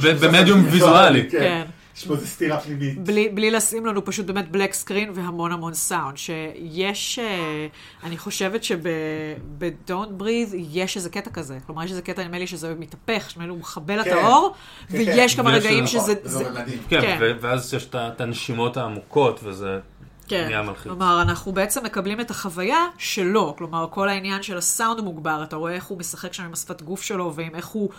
של 0.00 0.14
במדיום 0.14 0.64
ויזואלי. 0.70 1.30
כן. 1.30 1.38
כן. 1.38 1.64
יש 1.96 2.06
פה 2.06 2.14
איזו 2.14 2.26
סתירה 2.26 2.60
פנימית. 2.60 2.98
בלי, 2.98 3.28
בלי 3.28 3.50
לשים 3.50 3.86
לנו 3.86 4.04
פשוט 4.04 4.26
באמת 4.26 4.50
בלק 4.50 4.72
סקרין 4.72 5.10
והמון 5.14 5.52
המון 5.52 5.74
סאונד. 5.74 6.16
שיש, 6.16 7.18
אה, 7.18 7.66
אני 8.04 8.18
חושבת 8.18 8.64
שב-Don't 8.64 10.22
Breathe 10.22 10.54
יש 10.54 10.96
איזה 10.96 11.10
קטע 11.10 11.30
כזה. 11.30 11.58
כלומר, 11.66 11.84
יש 11.84 11.90
איזה 11.90 12.02
קטע, 12.02 12.24
נדמה 12.24 12.38
לי 12.38 12.46
שזה 12.46 12.74
מתהפך, 12.78 13.32
נדמה 13.32 13.44
לי 13.44 13.50
הוא 13.50 13.58
מכבה 13.58 13.96
לה 13.96 14.02
את 14.02 14.06
כן. 14.06 14.16
האור, 14.16 14.54
כן, 14.88 14.98
ויש. 14.98 15.34
כמה 15.34 15.50
רגעים 15.50 15.86
שזה... 15.86 16.14
זה 16.22 16.50
מדהים. 16.50 16.78
כן, 16.88 17.36
ואז 17.40 17.74
יש 17.74 17.88
את 17.94 18.20
הנשימות 18.20 18.76
העמוקות, 18.76 19.40
וזה 19.42 19.78
כן, 20.28 20.44
נהיה 20.44 20.62
מלחיץ. 20.62 20.82
כלומר, 20.82 21.22
אנחנו 21.22 21.52
בעצם 21.52 21.84
מקבלים 21.84 22.20
את 22.20 22.30
החוויה 22.30 22.86
שלו, 22.98 23.54
כלומר, 23.58 23.86
כל 23.90 24.08
העניין 24.08 24.42
של 24.42 24.58
הסאונד 24.58 25.00
מוגבר, 25.00 25.42
אתה 25.42 25.56
רואה 25.56 25.72
איך 25.72 25.84
הוא 25.84 25.98
משחק 25.98 26.32
שם 26.32 26.42
עם 26.44 26.52
השפת 26.52 26.82
גוף 26.82 27.02
שלו, 27.02 27.32
ועם 27.34 27.54
איך 27.54 27.66
הוא, 27.66 27.90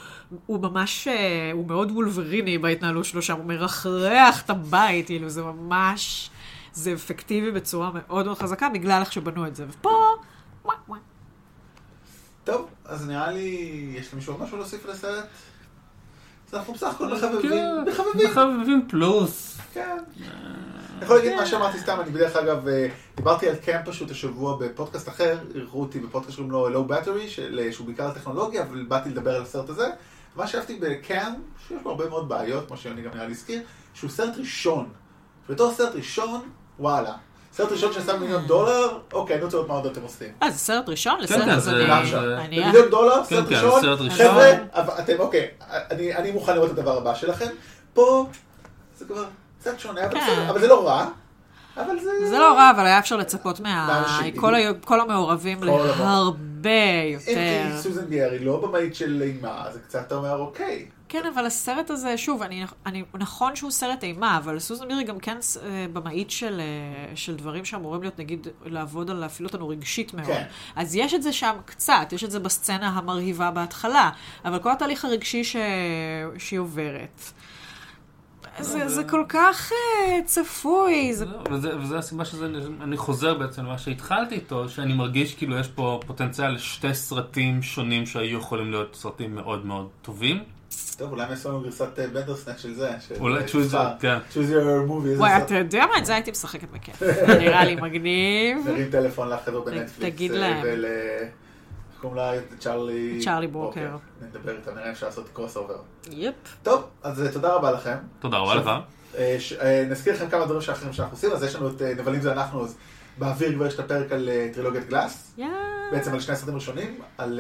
הוא 0.46 0.62
ממש, 0.62 1.08
אה, 1.08 1.52
הוא 1.54 1.68
מאוד 1.68 1.92
וולבריני 1.92 2.58
בהתנהלות 2.58 3.06
שלו 3.06 3.22
שם, 3.22 3.38
הוא 3.38 3.46
מרחרח 3.46 4.42
את 4.42 4.50
הבית, 4.50 5.06
כאילו, 5.06 5.30
זה 5.30 5.44
ממש, 5.44 6.30
זה 6.74 6.94
אפקטיבי 6.94 7.52
בצורה 7.52 7.92
מאוד 7.94 8.26
מאוד 8.26 8.38
חזקה, 8.38 8.70
בגלל 8.70 9.02
איך 9.02 9.12
שבנו 9.12 9.48
את 9.48 9.56
זה, 9.56 9.66
ופה, 9.70 10.00
וואי 10.66 10.78
וואי. 10.88 11.00
טוב, 12.44 12.68
אז 12.86 13.08
נראה 13.08 13.32
לי, 13.32 13.50
יש 13.98 14.14
למישהו 14.14 14.34
עוד 14.34 14.44
משהו 14.44 14.58
להוסיף 14.58 14.86
לסרט? 14.86 15.26
אז 16.48 16.54
אנחנו 16.54 16.74
בסך 16.74 16.88
הכל 16.88 17.08
מחבבים. 17.08 17.52
כן, 17.52 17.92
מחבבים. 17.92 18.30
מחבבים 18.32 18.86
פלוס. 18.90 19.58
כן. 19.74 19.98
אני 20.98 21.06
יכול 21.06 21.16
להגיד 21.18 21.34
מה 21.36 21.46
שאמרתי 21.46 21.80
סתם, 21.80 21.98
אני 22.02 22.12
בדרך 22.12 22.36
אגב, 22.36 22.68
אה, 22.68 22.88
דיברתי 23.16 23.50
על 23.50 23.56
קאמפ 23.56 23.88
פשוט 23.90 24.12
השבוע 24.12 24.58
בפודקאסט 24.60 25.10
אחר, 25.10 25.38
אירחו 25.56 25.82
אותי 25.82 26.00
בפודקאסט 26.00 26.34
שקוראים 26.34 26.52
לו 26.52 26.86
Low 26.86 26.92
Battery, 26.92 27.28
של- 27.28 27.68
שהוא 27.72 27.86
בעיקר 27.88 28.06
על 28.06 28.12
טכנולוגיה, 28.12 28.62
אבל 28.64 28.84
באתי 28.88 29.10
לדבר 29.10 29.36
על 29.36 29.42
הסרט 29.42 29.70
הזה. 29.70 29.88
מה 30.36 30.48
שאהבתי 30.48 30.80
בקאמפ, 30.82 31.38
שיש 31.68 31.78
בו 31.84 31.90
הרבה 31.90 32.10
מאוד 32.10 32.30
בעיות, 32.30 32.68
כמו 32.68 32.78
שיוני 32.78 33.02
גם 33.02 33.12
נראה 33.14 33.26
לי 33.26 33.32
הזכיר, 33.32 33.62
שהוא 33.94 34.10
סרט 34.10 34.38
ראשון. 34.38 34.90
בתור 35.50 35.74
סרט 35.74 35.96
ראשון, 35.96 36.42
וואלה. 36.80 37.14
סרט 37.54 37.72
ראשון 37.72 37.94
שעשה 37.94 38.18
מיליון 38.18 38.46
דולר, 38.46 39.00
אוקיי, 39.14 39.36
אני 39.36 39.44
רוצה 39.46 39.58
לראות 39.58 39.70
מה 39.70 39.76
עוד 39.76 39.86
אתם 39.86 40.02
עושים. 40.02 40.30
אה, 40.44 40.52
זה 40.52 40.58
סרט 40.60 40.90
ראשון? 40.90 41.16
כן, 41.18 41.24
לסרט 41.24 41.42
כן, 41.42 41.50
הזה 41.50 41.72
זה- 41.72 41.86
במיליון 42.48 42.90
דולר, 42.90 43.24
כן, 43.24 43.36
סרט 43.36 43.50
כן, 43.50 43.56
ראשון, 43.56 43.82
סרט 43.82 44.00
ראשון. 44.02 44.18
חבר'ה, 44.28 44.52
אתם, 45.00 45.14
אוקיי, 45.20 45.48
אני 45.92 46.16
אני 46.16 46.32
מוכן 46.32 46.54
לראות 46.56 46.72
את 46.72 46.78
הדבר 46.78 46.98
הבא 46.98 47.14
שלכם. 47.16 47.48
פה, 47.94 48.28
זה 48.98 49.06
כבר 49.06 49.26
קצת 49.72 49.80
שונה, 49.80 50.06
אבל 50.06 50.14
כן. 50.14 50.26
בסדר, 50.28 50.50
אבל 50.50 50.60
זה 50.60 50.68
לא 50.68 50.88
רע. 50.88 51.08
אבל 51.78 52.00
זה... 52.00 52.30
זה 52.30 52.40
לא 52.40 52.54
רע, 52.54 52.72
אבל 52.72 52.86
היה 52.86 53.00
אפשר 53.00 53.18
לצפות 53.18 53.60
מה... 53.60 54.04
כל 54.40 54.56
ה- 54.56 54.74
כל 54.86 55.00
המעורבים. 55.02 55.64
להרבה 55.64 56.70
אם 57.06 57.14
יותר. 57.14 57.72
כי 57.76 57.82
סוזן 57.82 58.12
היא 58.12 58.46
לא 58.46 58.62
במאית 58.62 58.96
של 58.96 59.22
אימה, 59.22 59.66
זה 59.74 59.80
קצת 59.80 60.12
אומר, 60.12 60.38
אוקיי. 60.38 60.86
כן, 61.10 61.24
אבל 61.34 61.46
הסרט 61.46 61.90
הזה, 61.90 62.18
שוב, 62.18 62.42
אני, 62.42 62.66
אני, 62.86 63.04
נכון 63.14 63.56
שהוא 63.56 63.72
סרט 63.72 64.04
אימה, 64.04 64.38
אבל 64.38 64.60
סוזן 64.60 64.88
מירי 64.88 65.04
גם 65.04 65.20
כן 65.20 65.38
אה, 65.64 65.86
במאית 65.94 66.32
של, 66.32 66.60
אה, 66.62 67.16
של 67.16 67.36
דברים 67.36 67.66
שאמורים 67.66 68.02
להיות, 68.02 68.20
נגיד, 68.20 68.48
לעבוד 68.66 69.10
על 69.10 69.18
להפעיל 69.18 69.48
אותנו 69.48 69.68
רגשית 69.68 70.14
מאוד. 70.14 70.28
כן. 70.28 70.44
אז 70.76 70.96
יש 70.96 71.14
את 71.14 71.24
זה 71.24 71.34
שם 71.34 71.56
קצת, 71.66 72.08
יש 72.12 72.24
את 72.24 72.32
זה 72.32 72.40
בסצנה 72.40 72.90
המרהיבה 72.90 73.52
בהתחלה, 73.52 74.10
אבל 74.46 74.60
כל 74.60 74.72
התהליך 74.72 75.06
הרגשי 75.06 75.44
ש... 75.44 75.56
שהיא 76.38 76.60
עוברת. 76.60 77.22
זה, 78.60 78.90
זה 78.90 79.04
כל 79.04 79.24
כך 79.30 79.72
אה, 79.72 80.20
צפוי, 80.26 81.14
זה... 81.14 81.26
וזה, 81.52 81.78
וזה 81.80 81.98
הסיבה 81.98 82.26
שזה, 82.26 82.48
אני 82.82 82.98
חוזר 82.98 83.34
בעצם 83.34 83.66
למה 83.66 83.78
שהתחלתי 83.78 84.36
איתו, 84.36 84.70
שאני 84.70 84.94
מרגיש 84.94 85.36
כאילו 85.36 85.58
יש 85.60 85.68
פה 85.68 86.00
פוטנציאל 86.08 86.52
לשתי 86.54 86.94
סרטים 86.94 87.62
שונים 87.62 88.06
שהיו 88.06 88.38
יכולים 88.40 88.72
להיות 88.72 88.96
סרטים 88.96 89.36
מאוד 89.36 89.66
מאוד 89.66 89.88
טובים. 90.02 90.44
טוב, 90.98 91.12
אולי 91.12 91.24
הם 91.24 91.30
יעשו 91.30 91.50
לנו 91.50 91.62
גרסת 91.62 92.00
אה, 92.00 92.08
Bandersnatch 92.08 92.60
של 92.60 92.74
זה. 92.74 92.92
של- 93.08 93.16
אולי 93.20 93.40
אה, 93.42 93.46
choose 93.48 93.52
סליחה, 93.52 93.94
your- 93.98 94.02
כן. 94.02 94.18
choose 94.34 94.36
your 94.52 94.90
movie. 94.90 95.18
וואי. 95.18 95.38
אתה 95.38 95.56
יודע 95.56 95.86
מה? 95.92 95.98
את 95.98 96.06
זה 96.06 96.14
הייתי 96.14 96.32
משחקת 96.32 96.68
בכיף. 96.72 97.02
נראה 97.40 97.66
לי 97.66 97.76
מגניב. 97.76 98.58
נרים 98.68 98.90
טלפון 98.92 99.30
לחבר'ה 99.30 99.62
בנטפליקס. 99.66 100.16
תגיד 100.16 100.32
אה, 100.32 100.38
להם. 100.38 100.66
קוראים 102.02 102.18
לה? 102.18 102.32
צ'ארלי... 102.60 103.20
צ'ארלי 103.24 103.48
בוקר. 103.48 103.98
נדבר 104.22 104.58
איתם, 104.58 104.76
נראה 104.76 104.92
אפשר 104.92 105.06
לעשות 105.06 105.30
crossover. 105.34 105.78
yep. 106.12 106.36
טוב, 106.64 106.84
אז 107.04 107.22
אה, 107.22 107.32
תודה 107.32 107.54
רבה 107.54 107.72
לכם. 107.72 107.98
תודה 108.20 108.38
רבה 108.38 108.56
לך. 108.56 108.70
אה, 109.18 109.38
אה, 109.62 109.86
נזכיר 109.90 110.14
לכם 110.14 110.30
כמה 110.30 110.46
דברים 110.46 110.62
שאחרים 110.62 110.94
שאנחנו 110.94 111.16
עושים, 111.16 111.32
אז 111.32 111.44
יש 111.44 111.56
לנו 111.56 111.70
את 111.70 111.82
נבלים 111.82 112.22
זה 112.22 112.32
אנחנו, 112.32 112.64
אז 112.64 112.78
באוויר 113.18 113.54
כבר 113.54 113.66
יש 113.66 113.76
את 113.76 113.80
הפרק 113.80 114.12
על 114.12 114.30
טרילוגיית 114.54 114.88
גלאס. 114.88 115.36
בעצם 115.92 116.14
על 116.14 116.20
שני 116.20 116.34
הסרטים 116.34 116.54
הראשונים, 116.54 117.02
על 117.18 117.40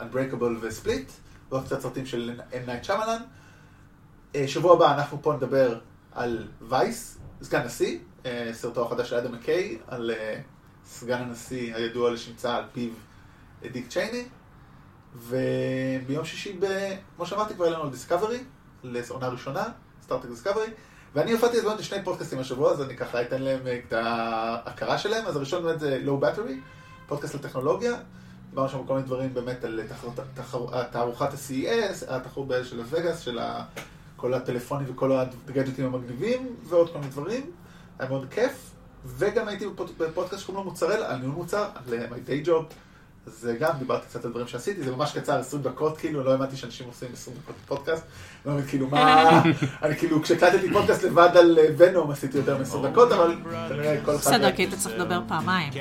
Unbreakable 0.00 0.56
וספליט, 0.60 1.10
ועוד 1.50 1.64
קצת 1.64 1.80
סרטים 1.80 2.06
של 2.06 2.40
M. 2.50 2.68
Night 2.68 2.88
Shyamalan. 2.88 4.36
שבוע 4.46 4.74
הבא 4.74 4.94
אנחנו 4.94 5.22
פה 5.22 5.32
נדבר 5.32 5.78
על 6.12 6.48
וייס, 6.60 7.18
סגן 7.42 7.64
נשיא, 7.64 7.98
סרטו 8.52 8.86
החדש 8.86 9.10
של 9.10 9.16
אדם 9.16 9.32
מקיי, 9.32 9.78
על 9.88 10.10
סגן 10.84 11.18
הנשיא 11.18 11.74
הידוע 11.74 12.10
לשמצה 12.10 12.56
על 12.56 12.64
פיו 12.72 12.90
דיק 13.72 13.88
צ'ייני. 13.88 14.24
וביום 15.16 16.24
שישי, 16.24 16.56
ב... 16.60 16.66
כמו 17.16 17.26
שאמרתי, 17.26 17.54
כבר 17.54 17.64
העלינו 17.64 17.82
על 17.82 17.90
דיסקאברי, 17.90 18.38
לעונה 18.84 19.28
ראשונה, 19.28 19.64
סטאר 20.02 20.17
טרק 20.17 20.28
דיסקאברי. 20.28 20.66
ואני 21.14 21.32
הופעתי 21.32 21.58
הזמן 21.58 21.76
לשני 21.78 22.04
פודקאסטים 22.04 22.38
השבוע, 22.38 22.72
אז 22.72 22.82
אני 22.82 22.96
ככה 22.96 23.22
אתן 23.22 23.42
להם 23.42 23.60
את 23.66 23.92
ההכרה 23.92 24.98
שלהם. 24.98 25.26
אז 25.26 25.36
הראשון 25.36 25.62
באמת 25.62 25.80
זה 25.80 26.00
Low 26.06 26.24
Battery, 26.24 26.52
פודקאסט 27.06 27.34
לטכנולוגיה. 27.34 27.94
דיברנו 28.50 28.68
שם 28.68 28.86
כל 28.86 28.94
מיני 28.94 29.06
דברים 29.06 29.34
באמת 29.34 29.64
על 29.64 29.80
תערוכת 30.90 31.32
ה-CES, 31.32 32.04
התחרות 32.08 32.48
של 32.62 32.80
הווגאס, 32.80 33.20
של 33.20 33.38
כל 34.16 34.34
הטלפונים 34.34 34.86
וכל 34.90 35.12
הגדג'טים 35.12 35.86
המגניבים, 35.86 36.56
ועוד 36.64 36.92
כל 36.92 36.98
מיני 36.98 37.10
דברים. 37.10 37.50
היה 37.98 38.08
מאוד 38.08 38.26
כיף. 38.30 38.70
וגם 39.04 39.48
הייתי 39.48 39.66
בפודקאסט 39.98 40.42
שקוראים 40.42 40.64
לו 40.64 40.70
מוצרל, 40.70 41.02
על 41.02 41.16
ניהול 41.16 41.34
מוצר, 41.34 41.68
על 41.74 41.94
my 42.10 42.28
day 42.28 42.46
job. 42.46 42.74
אז 43.30 43.48
גם 43.60 43.70
דיברתי 43.78 44.06
קצת 44.06 44.24
על 44.24 44.30
דברים 44.30 44.46
שעשיתי, 44.46 44.82
זה 44.82 44.90
ממש 44.90 45.18
קצר, 45.18 45.38
20 45.38 45.62
דקות 45.62 45.98
כאילו, 45.98 46.24
לא 46.24 46.32
האמנתי 46.32 46.56
שאנשים 46.56 46.86
עושים 46.86 47.08
20 47.12 47.36
דקות 47.42 47.54
פודקאסט. 47.66 48.04
לא 48.46 48.52
מבין 48.52 48.66
כאילו 48.66 48.86
מה, 48.86 49.42
אני 49.82 49.96
כאילו 49.96 50.22
כשהקלטתי 50.22 50.72
פודקאסט 50.72 51.02
לבד 51.02 51.28
על 51.34 51.58
ונום 51.76 52.10
עשיתי 52.10 52.38
יותר 52.38 52.58
מ-20 52.58 52.88
דקות, 52.90 53.12
אבל 53.12 53.34
כנראה 53.68 53.96
כל 54.04 54.10
אחד... 54.14 54.20
בסדר, 54.20 54.52
כי 54.52 54.62
היית 54.62 54.74
צריך 54.74 54.94
לדבר 54.94 55.20
פעמיים. 55.28 55.72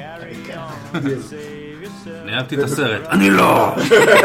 אני 2.24 2.36
אהבתי 2.36 2.56
את 2.56 2.64
הסרט, 2.64 3.02
אני 3.10 3.30
לא! 3.30 3.76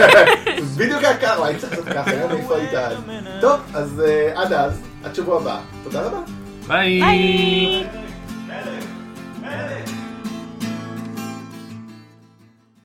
בדיוק 0.78 1.04
היה 1.04 1.18
ככה, 1.18 1.46
הייתי 1.46 1.60
צריך 1.60 1.72
לעשות 1.72 1.88
ככה, 1.88 2.10
היום 2.10 2.30
איפה 2.30 2.56
היית 2.56 2.74
אז. 2.74 2.98
טוב, 3.40 3.60
אז 3.74 4.02
עד 4.34 4.52
אז, 4.52 4.80
עד 5.04 5.14
שבוע 5.14 5.40
הבא, 5.40 5.60
תודה 5.84 6.02
רבה. 6.02 6.20
ביי! 6.68 7.00
ביי! 7.00 7.86